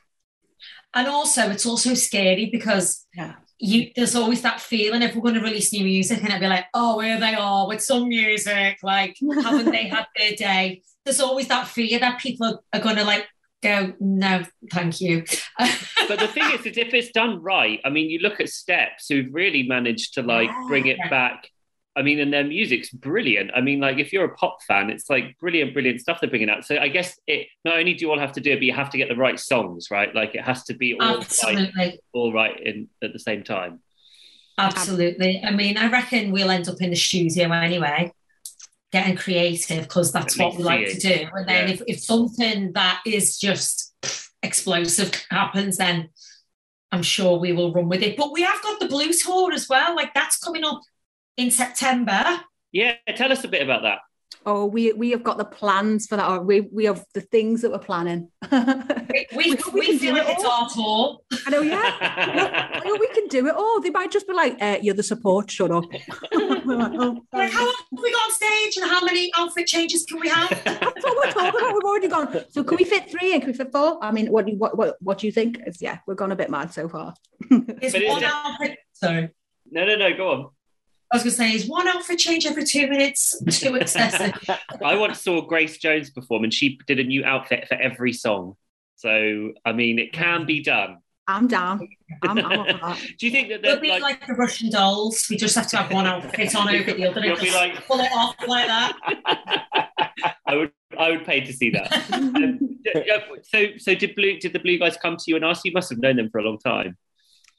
And 0.94 1.08
also, 1.08 1.50
it's 1.50 1.66
also 1.66 1.94
scary 1.94 2.50
because 2.52 3.06
yeah. 3.16 3.36
you 3.60 3.92
there's 3.96 4.16
always 4.16 4.42
that 4.42 4.60
feeling 4.60 5.02
if 5.02 5.16
we're 5.16 5.22
going 5.22 5.36
to 5.36 5.42
release 5.42 5.72
new 5.72 5.86
music 5.86 6.20
and 6.20 6.30
it'd 6.30 6.42
be 6.42 6.48
like, 6.48 6.66
oh, 6.74 7.00
here 7.00 7.20
they 7.20 7.34
are 7.34 7.68
with 7.68 7.82
some 7.82 8.10
music, 8.10 8.78
like 8.84 9.18
haven't 9.44 9.72
they 9.72 9.88
had 9.88 10.08
their 10.18 10.36
day? 10.36 10.82
There's 11.06 11.22
always 11.22 11.48
that 11.48 11.68
fear 11.68 12.00
that 12.00 12.20
people 12.20 12.62
are 12.74 12.80
going 12.80 12.98
to 12.98 13.04
like 13.04 13.28
go, 13.62 13.94
no, 14.00 14.44
thank 14.72 15.00
you. 15.00 15.24
but 16.08 16.20
the 16.20 16.28
thing 16.28 16.52
is, 16.52 16.66
is 16.66 16.78
if 16.78 16.94
it's 16.94 17.12
done 17.12 17.42
right, 17.42 17.80
I 17.86 17.90
mean, 17.90 18.10
you 18.10 18.20
look 18.20 18.40
at 18.40 18.50
Steps 18.50 19.08
who've 19.08 19.34
really 19.34 19.64
managed 19.64 20.16
to 20.16 20.24
like 20.24 20.50
yeah. 20.50 20.66
bring 20.68 20.88
it 20.88 20.98
back 21.10 21.48
I 21.96 22.04
mean, 22.04 22.20
and 22.20 22.32
their 22.32 22.46
music's 22.46 22.90
brilliant. 22.90 23.52
I 23.54 23.60
mean, 23.60 23.82
like 23.82 23.98
if 23.98 24.14
you're 24.14 24.24
a 24.26 24.36
pop 24.36 24.64
fan, 24.64 24.90
it's 24.90 25.10
like 25.10 25.38
brilliant, 25.40 25.74
brilliant 25.74 26.00
stuff 26.00 26.20
they're 26.22 26.30
bringing 26.30 26.50
out. 26.50 26.64
So 26.66 26.78
I 26.78 26.88
guess 26.88 27.20
it 27.28 27.48
not 27.66 27.78
only 27.78 27.94
do 27.94 28.06
you 28.06 28.12
all 28.12 28.20
have 28.20 28.32
to 28.34 28.40
do 28.42 28.52
it, 28.52 28.56
but 28.56 28.64
you 28.64 28.74
have 28.74 28.90
to 28.92 28.98
get 28.98 29.10
the 29.10 29.16
right 29.16 29.38
songs, 29.40 29.92
right? 29.92 30.14
Like 30.16 30.34
it 30.34 30.42
has 30.42 30.64
to 30.66 30.74
be 30.74 30.94
all 30.94 31.18
Absolutely. 31.18 31.72
right, 31.78 32.00
all 32.14 32.32
right 32.34 32.58
in 32.60 32.88
at 33.04 33.12
the 33.12 33.20
same 33.20 33.44
time. 33.44 33.82
Absolutely. 34.58 35.42
I 35.44 35.52
mean, 35.52 35.78
I 35.78 35.90
reckon 35.90 36.32
we'll 36.32 36.52
end 36.52 36.70
up 36.70 36.82
in 36.82 36.92
the 36.92 36.96
studio 36.96 37.52
anyway, 37.52 38.14
getting 38.92 39.16
creative 39.18 39.84
because 39.84 40.12
that's 40.12 40.38
what 40.38 40.56
we 40.56 40.64
like 40.64 40.88
to 40.88 40.98
do. 41.00 41.28
And 41.34 41.48
then 41.48 41.68
Yeah. 41.68 41.74
if, 41.74 41.82
if 41.88 42.00
something 42.00 42.72
that 42.74 43.02
is 43.06 43.38
just 43.38 43.94
explosive 44.44 45.12
happens, 45.30 45.78
then 45.78 46.10
I'm 46.92 47.04
sure 47.04 47.38
we 47.40 47.54
will 47.54 47.74
run 47.74 47.90
with 47.90 48.02
it. 48.02 48.18
But 48.18 48.32
we 48.32 48.44
have 48.44 48.62
got 48.62 48.80
the 48.80 48.88
blue 48.88 49.12
tour 49.14 49.52
as 49.54 49.68
well. 49.68 49.96
Like 49.96 50.14
that's 50.14 50.38
coming 50.38 50.64
up 50.64 50.82
in 51.38 51.52
September. 51.52 52.24
Yeah, 52.72 52.96
tell 53.16 53.32
us 53.32 53.44
a 53.44 53.48
bit 53.48 53.62
about 53.62 53.84
that. 53.84 54.00
Oh, 54.44 54.66
we 54.66 54.92
we 54.94 55.12
have 55.12 55.24
got 55.24 55.38
the 55.38 55.46
plans 55.46 56.08
for 56.08 56.16
that. 56.16 56.28
Or 56.28 56.42
we 56.42 56.62
we 56.62 56.86
have 56.86 57.06
the 57.14 57.22
things 57.22 57.62
that 57.62 57.70
we're 57.72 57.78
planning. 57.80 58.30
We, 58.52 59.28
we, 59.36 59.56
We 59.56 59.58
we 59.74 59.80
we 59.92 59.98
feel 60.00 60.16
do 60.16 60.20
like 60.22 60.30
it 60.30 60.36
it's 60.38 60.44
all. 60.46 60.52
our 60.52 60.70
tour. 60.70 61.18
I 61.46 61.50
know, 61.52 61.62
yeah. 61.62 61.98
I 62.74 62.82
know 62.84 62.96
we 63.00 63.08
can 63.10 63.28
do 63.28 63.46
it 63.46 63.54
all. 63.56 63.82
They 63.82 63.92
might 63.92 64.10
just 64.10 64.28
be 64.28 64.34
like, 64.34 64.58
uh, 64.60 64.80
"You're 64.82 64.96
the 64.96 65.04
support. 65.04 65.52
Shut 65.52 65.70
up." 65.70 65.84
Like, 66.64 66.92
"Oh, 66.96 67.18
Like, 67.34 67.52
how 67.52 67.66
long 67.66 67.76
have 67.92 68.02
we 68.04 68.12
got 68.12 68.24
on 68.24 68.32
stage 68.32 68.78
and 68.78 68.90
how 68.90 69.04
many 69.04 69.32
outfit 69.38 69.68
changes 69.68 70.06
can 70.06 70.20
we 70.20 70.30
have? 70.30 70.50
That's 70.64 71.04
what 71.04 71.16
we're 71.18 71.32
talking 71.32 71.60
about. 71.60 71.74
We've 71.74 71.84
already 71.84 72.08
gone. 72.08 72.44
So 72.52 72.64
can 72.64 72.78
we 72.78 72.84
fit 72.86 73.10
three 73.12 73.34
and 73.34 73.42
can 73.42 73.52
we 73.52 73.58
fit 73.58 73.72
four? 73.72 73.98
I 74.04 74.12
mean, 74.12 74.28
what 74.32 74.46
do 74.46 74.54
you, 74.54 74.58
what 74.58 74.78
what 74.78 74.96
what 75.02 75.18
do 75.18 75.28
you 75.28 75.34
think? 75.34 75.60
It's, 75.66 75.82
yeah, 75.82 75.98
we've 76.08 76.16
gone 76.18 76.32
a 76.32 76.36
bit 76.36 76.50
mad 76.50 76.72
so 76.74 76.88
far. 76.88 77.14
Is 77.82 77.94
But 77.94 78.04
one 78.06 78.24
it- 78.24 78.30
outfit, 78.32 78.78
sorry. 78.94 79.30
No, 79.72 79.86
no, 79.86 79.96
no, 79.98 80.16
go 80.16 80.32
on. 80.32 80.50
I 81.12 81.18
was 81.18 81.24
going 81.24 81.32
to 81.32 81.38
say, 81.38 81.52
is 81.52 81.68
one 81.68 81.90
outfit 81.90 82.20
change 82.20 82.46
every 82.46 82.64
two 82.64 82.88
minutes 82.88 83.38
too 83.60 83.76
excessive? 83.76 84.34
I 84.84 84.96
once 84.96 85.22
saw 85.22 85.42
Grace 85.42 85.78
Jones 85.78 86.10
perform, 86.10 86.46
and 86.46 86.54
she 86.54 86.80
did 86.88 87.00
a 87.00 87.04
new 87.04 87.26
outfit 87.26 87.68
for 87.68 87.76
every 87.76 88.14
song. 88.14 88.56
So, 88.96 89.52
I 89.66 89.74
mean, 89.74 90.00
it 90.00 90.14
can 90.14 90.46
be 90.46 90.64
done. 90.64 91.00
I'm 91.28 91.48
down. 91.48 91.88
I'm, 92.24 92.38
I'm 92.38 92.68
that. 92.68 92.98
Do 93.20 93.26
you 93.26 93.32
think 93.32 93.50
that 93.50 93.62
We'll 93.62 93.80
be 93.80 93.90
like, 93.90 94.02
like, 94.02 94.28
the 94.28 94.34
Russian 94.34 94.72
dolls. 94.72 95.28
We 95.30 95.36
just 95.36 95.56
have 95.56 95.68
to 95.68 95.78
have 95.78 95.92
one 95.92 96.08
outfit 96.08 96.56
on 96.56 96.74
over 96.74 96.94
the 96.94 97.08
other 97.08 97.26
You'll 97.26 97.38
be 97.38 97.52
like- 97.52 97.86
pull 97.88 98.00
it 98.00 98.12
off 98.14 98.36
like 98.48 98.68
that. 98.68 98.98
I 100.46 100.56
would, 100.56 100.72
I 100.98 101.12
would 101.12 101.26
pay 101.26 101.42
to 101.42 101.52
see 101.54 101.72
that. 101.72 102.14
Um, 102.14 102.80
so, 103.44 103.66
so 103.78 103.96
did 103.96 104.16
blue? 104.16 104.40
Did 104.40 104.54
the 104.54 104.60
blue 104.60 104.80
guys 104.80 104.98
come 104.98 105.18
to 105.18 105.24
you 105.28 105.36
and 105.36 105.44
ask 105.44 105.66
you? 105.66 105.72
You 105.72 105.74
must 105.74 105.90
have 105.90 106.00
known 106.00 106.16
them 106.16 106.30
for 106.30 106.40
a 106.40 106.44
long 106.44 106.58
time. 106.58 106.98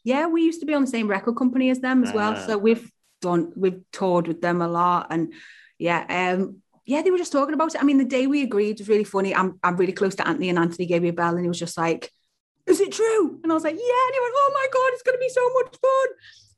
Yeah, 0.05 0.27
we 0.27 0.43
used 0.43 0.61
to 0.61 0.67
be 0.67 0.75
on 0.75 0.83
the 0.83 0.91
same 0.91 1.09
record 1.09 1.37
company 1.37 1.71
as 1.71 1.81
them 1.81 2.03
as 2.03 2.13
well. 2.13 2.35
Ah. 2.37 2.47
So 2.47 2.59
we've 2.59 2.91
done 3.23 3.53
we've 3.57 3.81
toured 3.93 4.29
with 4.29 4.43
them 4.43 4.61
a 4.61 4.69
lot. 4.69 5.07
And 5.11 5.33
yeah, 5.79 6.05
um, 6.35 6.59
yeah, 6.85 7.01
they 7.03 7.11
were 7.11 7.19
just 7.25 7.33
talking 7.33 7.55
about 7.55 7.75
it. 7.75 7.81
I 7.81 7.85
mean, 7.85 7.99
the 7.99 8.05
day 8.05 8.27
we 8.27 8.43
agreed 8.43 8.79
was 8.79 8.89
really 8.89 9.05
funny. 9.05 9.35
I'm 9.35 9.59
I'm 9.63 9.77
really 9.77 9.93
close 10.01 10.15
to 10.17 10.29
Anthony 10.29 10.51
and 10.51 10.59
Anthony 10.59 10.87
gave 10.87 11.03
me 11.03 11.09
a 11.09 11.13
bell 11.15 11.35
and 11.37 11.45
he 11.45 11.49
was 11.49 11.59
just 11.67 11.79
like, 11.79 12.11
Is 12.67 12.81
it 12.81 12.93
true? 12.93 13.41
And 13.43 13.51
I 13.51 13.55
was 13.55 13.65
like, 13.65 13.75
Yeah, 13.75 14.03
and 14.07 14.15
he 14.15 14.21
went, 14.21 14.35
Oh 14.37 14.51
my 14.61 14.67
god, 14.77 14.91
it's 14.93 15.03
gonna 15.03 15.19
be 15.19 15.29
so 15.41 15.49
much 15.55 15.77
fun. 15.81 16.09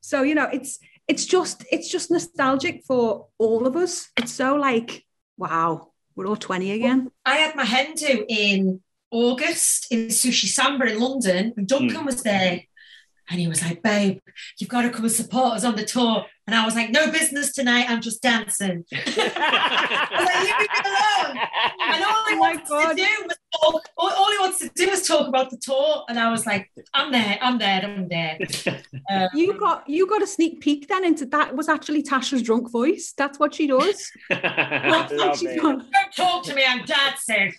So, 0.01 0.21
you 0.23 0.35
know, 0.35 0.49
it's 0.51 0.79
it's 1.07 1.25
just 1.25 1.65
it's 1.71 1.89
just 1.89 2.11
nostalgic 2.11 2.83
for 2.85 3.27
all 3.37 3.65
of 3.67 3.75
us. 3.75 4.09
It's 4.17 4.33
so 4.33 4.55
like, 4.55 5.05
wow, 5.37 5.91
we're 6.15 6.27
all 6.27 6.35
20 6.35 6.71
again. 6.71 7.11
I 7.25 7.35
had 7.37 7.55
my 7.55 7.65
hen 7.65 7.93
do 7.95 8.25
in 8.27 8.81
August 9.11 9.91
in 9.91 10.07
Sushi 10.07 10.47
Samba 10.47 10.85
in 10.91 10.99
London, 10.99 11.53
and 11.57 11.67
Duncan 11.67 11.99
Hmm. 11.99 12.05
was 12.05 12.21
there. 12.23 12.61
And 13.29 13.39
he 13.39 13.47
was 13.47 13.61
like, 13.63 13.81
Babe, 13.81 14.19
you've 14.59 14.69
got 14.69 14.83
to 14.83 14.89
come 14.91 15.03
and 15.05 15.11
support 15.11 15.53
us 15.55 15.63
on 15.63 15.75
the 15.75 15.83
tour. 15.85 16.25
And 16.47 16.55
I 16.55 16.63
was 16.63 16.75
like, 16.75 16.91
No 16.91 17.09
business 17.11 17.53
tonight. 17.53 17.87
I'm 17.89 18.01
just 18.01 18.21
dancing. 18.21 18.85
I 18.93 20.07
was 20.11 20.25
like, 20.25 20.43
Leave 20.43 20.59
me 20.59 20.67
alone. 20.85 21.37
And 21.95 22.03
all 22.03 22.25
he 22.27 22.33
Oh 22.35 22.37
my 22.37 22.49
wants 22.53 22.69
God. 22.69 22.89
to 22.89 22.95
do 22.95 23.07
was 23.23 23.37
talk, 23.61 23.81
all, 23.97 24.09
all 24.11 24.31
he 24.31 24.37
wants 24.39 24.59
to 24.59 24.69
do 24.75 24.89
is 24.89 25.07
talk 25.07 25.27
about 25.27 25.49
the 25.49 25.57
tour. 25.57 26.03
And 26.07 26.19
I 26.19 26.29
was 26.29 26.45
like, 26.45 26.69
I'm 26.93 27.11
there, 27.11 27.39
I'm 27.41 27.57
there, 27.57 27.81
I'm 27.83 28.07
there. 28.07 28.37
Um, 29.11 29.27
You 29.35 29.53
got 29.59 29.87
you 29.87 30.07
got 30.07 30.21
a 30.23 30.27
sneak 30.27 30.61
peek 30.61 30.87
then 30.87 31.05
into 31.05 31.25
that 31.27 31.55
was 31.55 31.69
actually 31.69 32.01
Tasha's 32.01 32.41
drunk 32.41 32.71
voice. 32.71 33.13
That's 33.15 33.37
what 33.39 33.53
she 33.53 33.67
does. 33.67 34.11
Love 34.31 35.09
She's 35.37 35.43
it. 35.51 35.61
don't 35.61 35.83
talk 36.15 36.43
to 36.45 36.55
me, 36.55 36.63
I'm 36.67 36.83
dancing. 36.85 37.53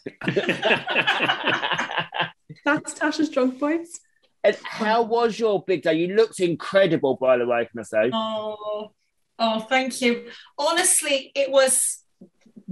That's 2.65 2.95
Tasha's 2.95 3.29
drunk 3.29 3.59
voice. 3.59 4.01
And 4.45 4.57
how 4.65 5.03
was 5.03 5.39
your 5.39 5.63
big 5.63 5.83
day? 5.83 5.95
You 5.95 6.15
looked 6.15 6.41
incredible, 6.41 7.17
by 7.17 7.39
the 7.39 7.47
way, 7.47 7.69
can 7.71 7.81
I 7.81 7.83
say? 7.83 8.11
Oh, 8.13 8.93
oh, 9.39 9.61
thank 9.61 10.01
you. 10.01 10.29
Honestly, 10.59 11.33
it 11.35 11.51
was 11.51 12.03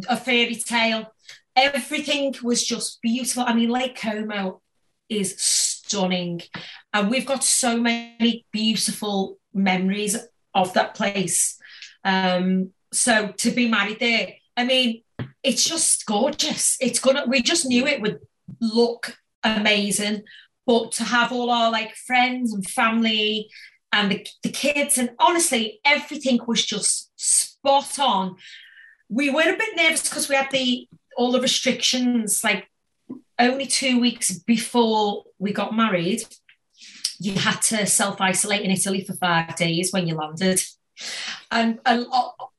a 0.09 0.17
fairy 0.17 0.55
tale. 0.55 1.13
Everything 1.57 2.35
was 2.43 2.65
just 2.65 3.01
beautiful. 3.03 3.45
I 3.47 3.55
mean, 3.55 3.71
Lake 3.71 3.97
Como 3.97 4.61
is 5.09 5.35
stunning, 5.41 6.43
and 6.93 7.11
we've 7.11 7.27
got 7.27 7.45
so 7.45 7.81
many 7.81 8.47
beautiful 8.53 9.39
memories 9.53 10.17
of 10.55 10.73
that 10.75 10.95
place. 10.95 11.59
Um, 12.05 12.71
so 12.93 13.33
to 13.39 13.51
be 13.51 13.69
married 13.69 14.01
there, 14.01 14.35
I 14.57 14.65
mean, 14.65 15.03
it's 15.43 15.65
just 15.65 16.07
gorgeous. 16.07 16.77
It's 16.81 16.99
gonna. 16.99 17.25
We 17.27 17.43
just 17.43 17.67
knew 17.67 17.87
it 17.87 18.01
would 18.01 18.19
look 18.61 19.17
amazing, 19.43 20.23
but 20.67 20.93
to 20.93 21.05
have 21.05 21.33
all 21.33 21.51
our 21.51 21.71
like 21.71 21.95
friends 21.95 22.53
and 22.53 22.67
family 22.67 23.51
and 23.93 24.11
the, 24.11 24.27
the 24.43 24.49
kids 24.49 24.99
and 24.99 25.11
honestly 25.19 25.81
everything 25.85 26.41
was 26.47 26.65
just 26.65 27.11
spot 27.17 27.99
on. 27.99 28.37
We 29.09 29.31
were 29.31 29.43
a 29.43 29.57
bit 29.57 29.77
nervous 29.77 30.09
because 30.09 30.29
we 30.29 30.35
had 30.35 30.51
the 30.51 30.89
all 31.17 31.33
the 31.33 31.41
restrictions 31.41 32.43
like 32.43 32.69
only 33.39 33.67
two 33.67 34.01
weeks 34.01 34.39
before 34.39 35.25
we 35.39 35.53
got 35.53 35.77
married 35.77 36.23
you 37.21 37.35
had 37.35 37.61
to 37.63 37.87
self-isolate 37.87 38.63
in 38.63 38.71
italy 38.71 39.05
for 39.05 39.15
five 39.15 39.55
days 39.57 39.93
when 39.93 40.07
you 40.07 40.15
landed. 40.15 40.61
And, 41.51 41.79
and 41.87 42.07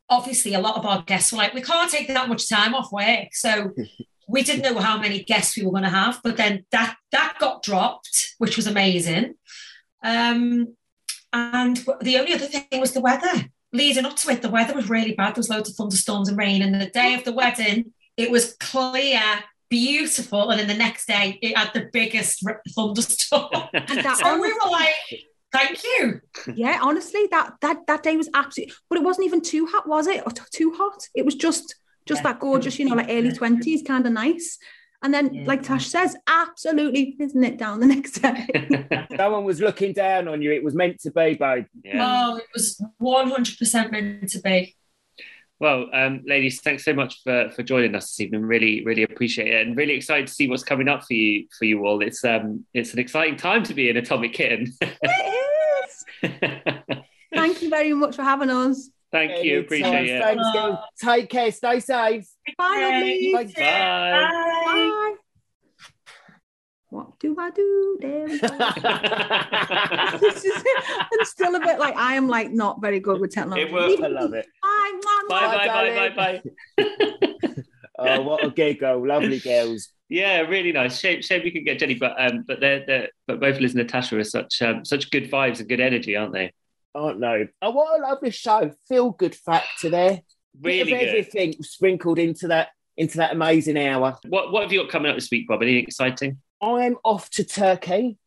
obviously 0.10 0.54
a 0.54 0.60
lot 0.60 0.78
of 0.78 0.86
our 0.86 1.02
guests 1.04 1.32
were 1.32 1.38
like 1.38 1.54
we 1.54 1.62
can't 1.62 1.92
take 1.92 2.08
that 2.08 2.30
much 2.30 2.50
time 2.50 2.74
off 2.74 2.92
work. 2.92 3.30
So 3.34 3.74
we 4.28 4.44
didn't 4.44 4.64
know 4.64 4.80
how 4.80 4.98
many 4.98 5.24
guests 5.24 5.56
we 5.56 5.66
were 5.66 5.72
going 5.72 5.84
to 5.84 5.90
have 5.90 6.20
but 6.24 6.38
then 6.38 6.66
that 6.72 6.96
that 7.12 7.36
got 7.40 7.64
dropped 7.64 8.36
which 8.38 8.56
was 8.56 8.68
amazing 8.68 9.36
um, 10.04 10.76
and 11.34 11.78
the 12.02 12.18
only 12.18 12.34
other 12.34 12.46
thing 12.46 12.80
was 12.80 12.94
the 12.94 13.02
weather. 13.02 13.50
Leading 13.74 14.06
up 14.06 14.16
to 14.16 14.30
it, 14.30 14.42
the 14.42 14.50
weather 14.50 14.74
was 14.74 14.90
really 14.90 15.14
bad. 15.14 15.36
There 15.36 15.42
was 15.42 15.50
loads 15.50 15.70
of 15.70 15.76
thunderstorms 15.76 16.30
and 16.30 16.38
rain. 16.38 16.62
And 16.62 16.80
the 16.80 16.90
day 16.90 17.14
of 17.16 17.26
the 17.26 17.34
wedding, 17.34 17.92
it 18.16 18.32
was 18.32 18.54
clear, 18.54 19.22
beautiful. 19.70 20.52
And 20.52 20.60
then 20.60 20.68
the 20.68 20.76
next 20.76 21.08
day, 21.08 21.38
it 21.42 21.58
had 21.58 21.74
the 21.74 21.90
biggest 21.92 22.42
thunderstorm. 22.74 23.50
And 23.74 24.06
that 24.06 24.18
so 24.18 24.40
we 24.40 24.54
were 24.54 24.72
like, 24.72 24.94
thank 25.52 25.84
you. 25.84 26.22
yeah, 26.54 26.80
honestly, 26.82 27.28
that 27.32 27.56
that 27.62 27.86
that 27.88 28.04
day 28.04 28.16
was 28.16 28.30
absolutely 28.34 28.74
but 28.90 29.00
it 29.00 29.04
wasn't 29.04 29.26
even 29.26 29.42
too 29.42 29.66
hot, 29.66 29.90
was 29.90 30.08
it? 30.08 30.24
Or 30.26 30.32
t- 30.32 30.42
too 30.54 30.74
hot. 30.78 31.10
It 31.14 31.26
was 31.26 31.36
just 31.36 31.76
just 32.06 32.24
that 32.24 32.40
gorgeous, 32.40 32.78
you 32.80 32.86
know, 32.88 32.96
like 32.96 33.08
early 33.10 33.32
20s, 33.32 33.86
kind 33.86 34.06
of 34.06 34.14
nice. 34.14 34.58
And 35.04 35.14
then, 35.14 35.34
Yeah. 35.34 35.44
like 35.46 35.62
Tash 35.62 35.88
says, 35.88 36.16
absolutely 36.28 37.16
isn't 37.20 37.44
it 37.44 37.58
down 37.58 37.80
the 37.80 37.86
next 37.96 38.20
day. 38.22 39.08
Someone 39.18 39.44
was 39.44 39.60
looking 39.62 39.94
down 39.94 40.28
on 40.28 40.42
you. 40.42 40.52
It 40.52 40.64
was 40.64 40.74
meant 40.74 41.00
to 41.02 41.12
be, 41.12 41.36
babe. 41.36 41.66
yeah. 41.84 42.28
Oh, 42.32 42.38
it 42.38 42.46
was 42.54 42.82
100% 43.02 43.92
meant 43.92 44.30
to 44.30 44.40
be. 44.42 44.76
Well, 45.60 45.88
um, 45.94 46.22
ladies, 46.26 46.60
thanks 46.62 46.84
so 46.84 46.94
much 46.94 47.22
for, 47.24 47.50
for 47.52 47.64
joining 47.64 47.96
us 47.96 48.06
this 48.12 48.20
evening. 48.20 48.42
Really, 48.42 48.84
really 48.84 49.04
appreciate 49.04 49.48
it, 49.54 49.66
and 49.66 49.78
really 49.78 49.94
excited 49.94 50.28
to 50.28 50.34
see 50.34 50.50
what's 50.50 50.64
coming 50.64 50.90
up 50.90 51.06
for 51.06 51.14
you 51.14 51.48
for 51.58 51.64
you 51.64 51.86
all. 51.86 52.02
It's 52.02 52.26
um, 52.26 52.66
it's 52.74 52.92
an 52.92 53.00
exciting 53.00 53.38
time 53.38 53.64
to 53.64 53.74
be 53.74 53.90
an 53.90 53.96
Atomic 53.96 54.34
Kitten. 54.34 54.74
it 54.82 56.04
is. 56.24 56.32
Thank 57.34 57.62
you 57.62 57.70
very 57.70 57.94
much 57.94 58.18
for 58.18 58.24
having 58.24 58.50
us. 58.50 58.90
Thank 59.16 59.44
you, 59.46 59.60
appreciate 59.62 60.10
it. 60.10 60.22
Thanks, 60.22 60.44
girl. 60.54 60.84
Take 61.02 61.30
care. 61.30 61.52
Stay 61.52 61.80
safe. 61.80 62.28
Bye, 62.58 62.80
lovely. 62.82 63.32
Bye. 63.34 63.44
Bye. 63.46 64.30
Bye. 64.66 65.16
What 66.90 67.20
do 67.20 67.36
I 67.40 67.50
do? 67.52 67.98
There. 68.02 68.28
This 70.20 70.46
is- 70.46 70.64
I'm 71.20 71.26
still 71.26 71.56
a 71.56 71.60
bit 71.60 71.80
like 71.80 71.96
I 71.96 72.16
am 72.16 72.28
like 72.28 72.52
not 72.52 72.82
very 72.82 73.00
good 73.00 73.20
with 73.20 73.32
technology. 73.34 73.64
It 73.68 73.72
will- 73.74 74.04
I 74.04 74.08
love 74.08 74.34
it. 74.34 74.46
Bye, 74.62 74.92
mwah, 75.04 75.22
mwah. 75.24 75.30
Bye, 75.30 75.58
bye, 75.58 75.68
Bye, 75.68 76.10
bye, 76.10 76.16
bye, 76.16 76.42
bye. 76.78 77.56
Oh, 77.98 78.22
what 78.24 78.44
a 78.44 78.50
giggle. 78.52 79.08
Lovely 79.08 79.40
girls. 79.40 79.88
Yeah, 80.10 80.42
really 80.42 80.74
nice. 80.74 81.00
Shame, 81.00 81.22
shame 81.22 81.44
we 81.46 81.52
could 81.52 81.64
get 81.64 81.80
Jenny, 81.80 81.94
but 81.96 82.14
um, 82.18 82.44
but 82.46 82.60
they're, 82.60 82.84
they're 82.86 83.10
but 83.26 83.40
both 83.40 83.60
Liz 83.62 83.72
and 83.74 83.84
Natasha 83.84 84.18
are 84.20 84.24
such 84.26 84.62
um, 84.62 84.84
such 84.84 85.10
good 85.12 85.32
vibes 85.32 85.60
and 85.62 85.70
good 85.70 85.80
energy, 85.80 86.14
aren't 86.18 86.34
they? 86.34 86.52
Oh, 86.96 87.12
no. 87.12 87.46
Oh, 87.62 87.72
what 87.72 88.00
a 88.00 88.02
lovely 88.04 88.32
show. 88.32 88.72
Feel 88.88 89.12
good 89.12 89.36
factor 89.36 89.90
there. 89.90 90.22
Really 90.62 90.84
Bit 90.86 90.94
of 90.94 91.00
good. 91.00 91.08
everything 91.10 91.54
sprinkled 91.62 92.18
into 92.18 92.48
that 92.48 92.70
into 92.98 93.18
that 93.18 93.34
amazing 93.34 93.78
hour. 93.78 94.18
What 94.30 94.54
what 94.54 94.64
have 94.64 94.72
you 94.72 94.82
got 94.82 94.90
coming 94.90 95.10
up 95.12 95.18
this 95.18 95.30
week, 95.30 95.50
Bob? 95.50 95.62
Anything 95.62 95.84
exciting? 95.84 96.38
I'm 96.62 96.96
off 97.04 97.30
to 97.32 97.44
Turkey 97.44 98.18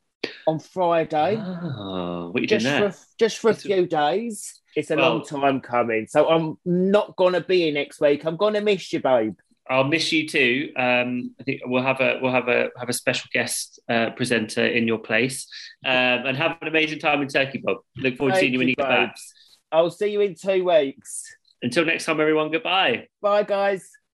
on 0.46 0.58
Friday. 0.58 1.36
Oh, 1.40 2.28
what 2.30 2.38
are 2.38 2.42
you 2.42 2.46
doing 2.46 2.60
just 2.60 2.64
there? 2.64 2.92
for 2.92 2.98
just 3.18 3.38
for 3.38 3.50
a 3.50 3.54
few 3.54 3.86
days. 3.86 4.60
It's 4.76 4.90
a 4.90 4.96
Well- 4.96 5.14
long 5.16 5.24
time 5.24 5.60
coming. 5.62 6.06
So 6.06 6.28
I'm 6.28 6.58
not 6.66 7.16
gonna 7.16 7.40
be 7.40 7.62
here 7.62 7.72
next 7.72 7.98
week. 7.98 8.26
I'm 8.26 8.36
gonna 8.36 8.60
miss 8.60 8.92
you, 8.92 9.00
babe. 9.00 9.34
I'll 9.70 9.84
miss 9.84 10.12
you 10.12 10.26
too. 10.26 10.72
Um, 10.76 11.34
I 11.40 11.42
think 11.44 11.60
we'll 11.64 11.82
have 11.82 12.00
a 12.00 12.18
we'll 12.22 12.32
have 12.32 12.48
a 12.48 12.70
have 12.78 12.88
a 12.88 12.92
special 12.92 13.28
guest 13.32 13.80
uh, 13.88 14.10
presenter 14.10 14.66
in 14.66 14.86
your 14.86 14.98
place, 14.98 15.46
um, 15.84 15.92
and 15.92 16.36
have 16.36 16.56
an 16.62 16.68
amazing 16.68 16.98
time 16.98 17.22
in 17.22 17.28
Turkey, 17.28 17.58
Bob. 17.62 17.78
Look 17.96 18.16
forward 18.16 18.34
to 18.34 18.40
seeing 18.40 18.52
you 18.52 18.58
when 18.58 18.68
you 18.68 18.76
get 18.76 18.88
back. 18.88 19.16
I'll 19.70 19.90
see 19.90 20.08
you 20.08 20.20
in 20.22 20.34
two 20.34 20.64
weeks. 20.64 21.24
Until 21.62 21.84
next 21.84 22.04
time, 22.04 22.20
everyone. 22.20 22.50
Goodbye. 22.50 23.08
Bye, 23.20 23.42
guys. 23.42 23.90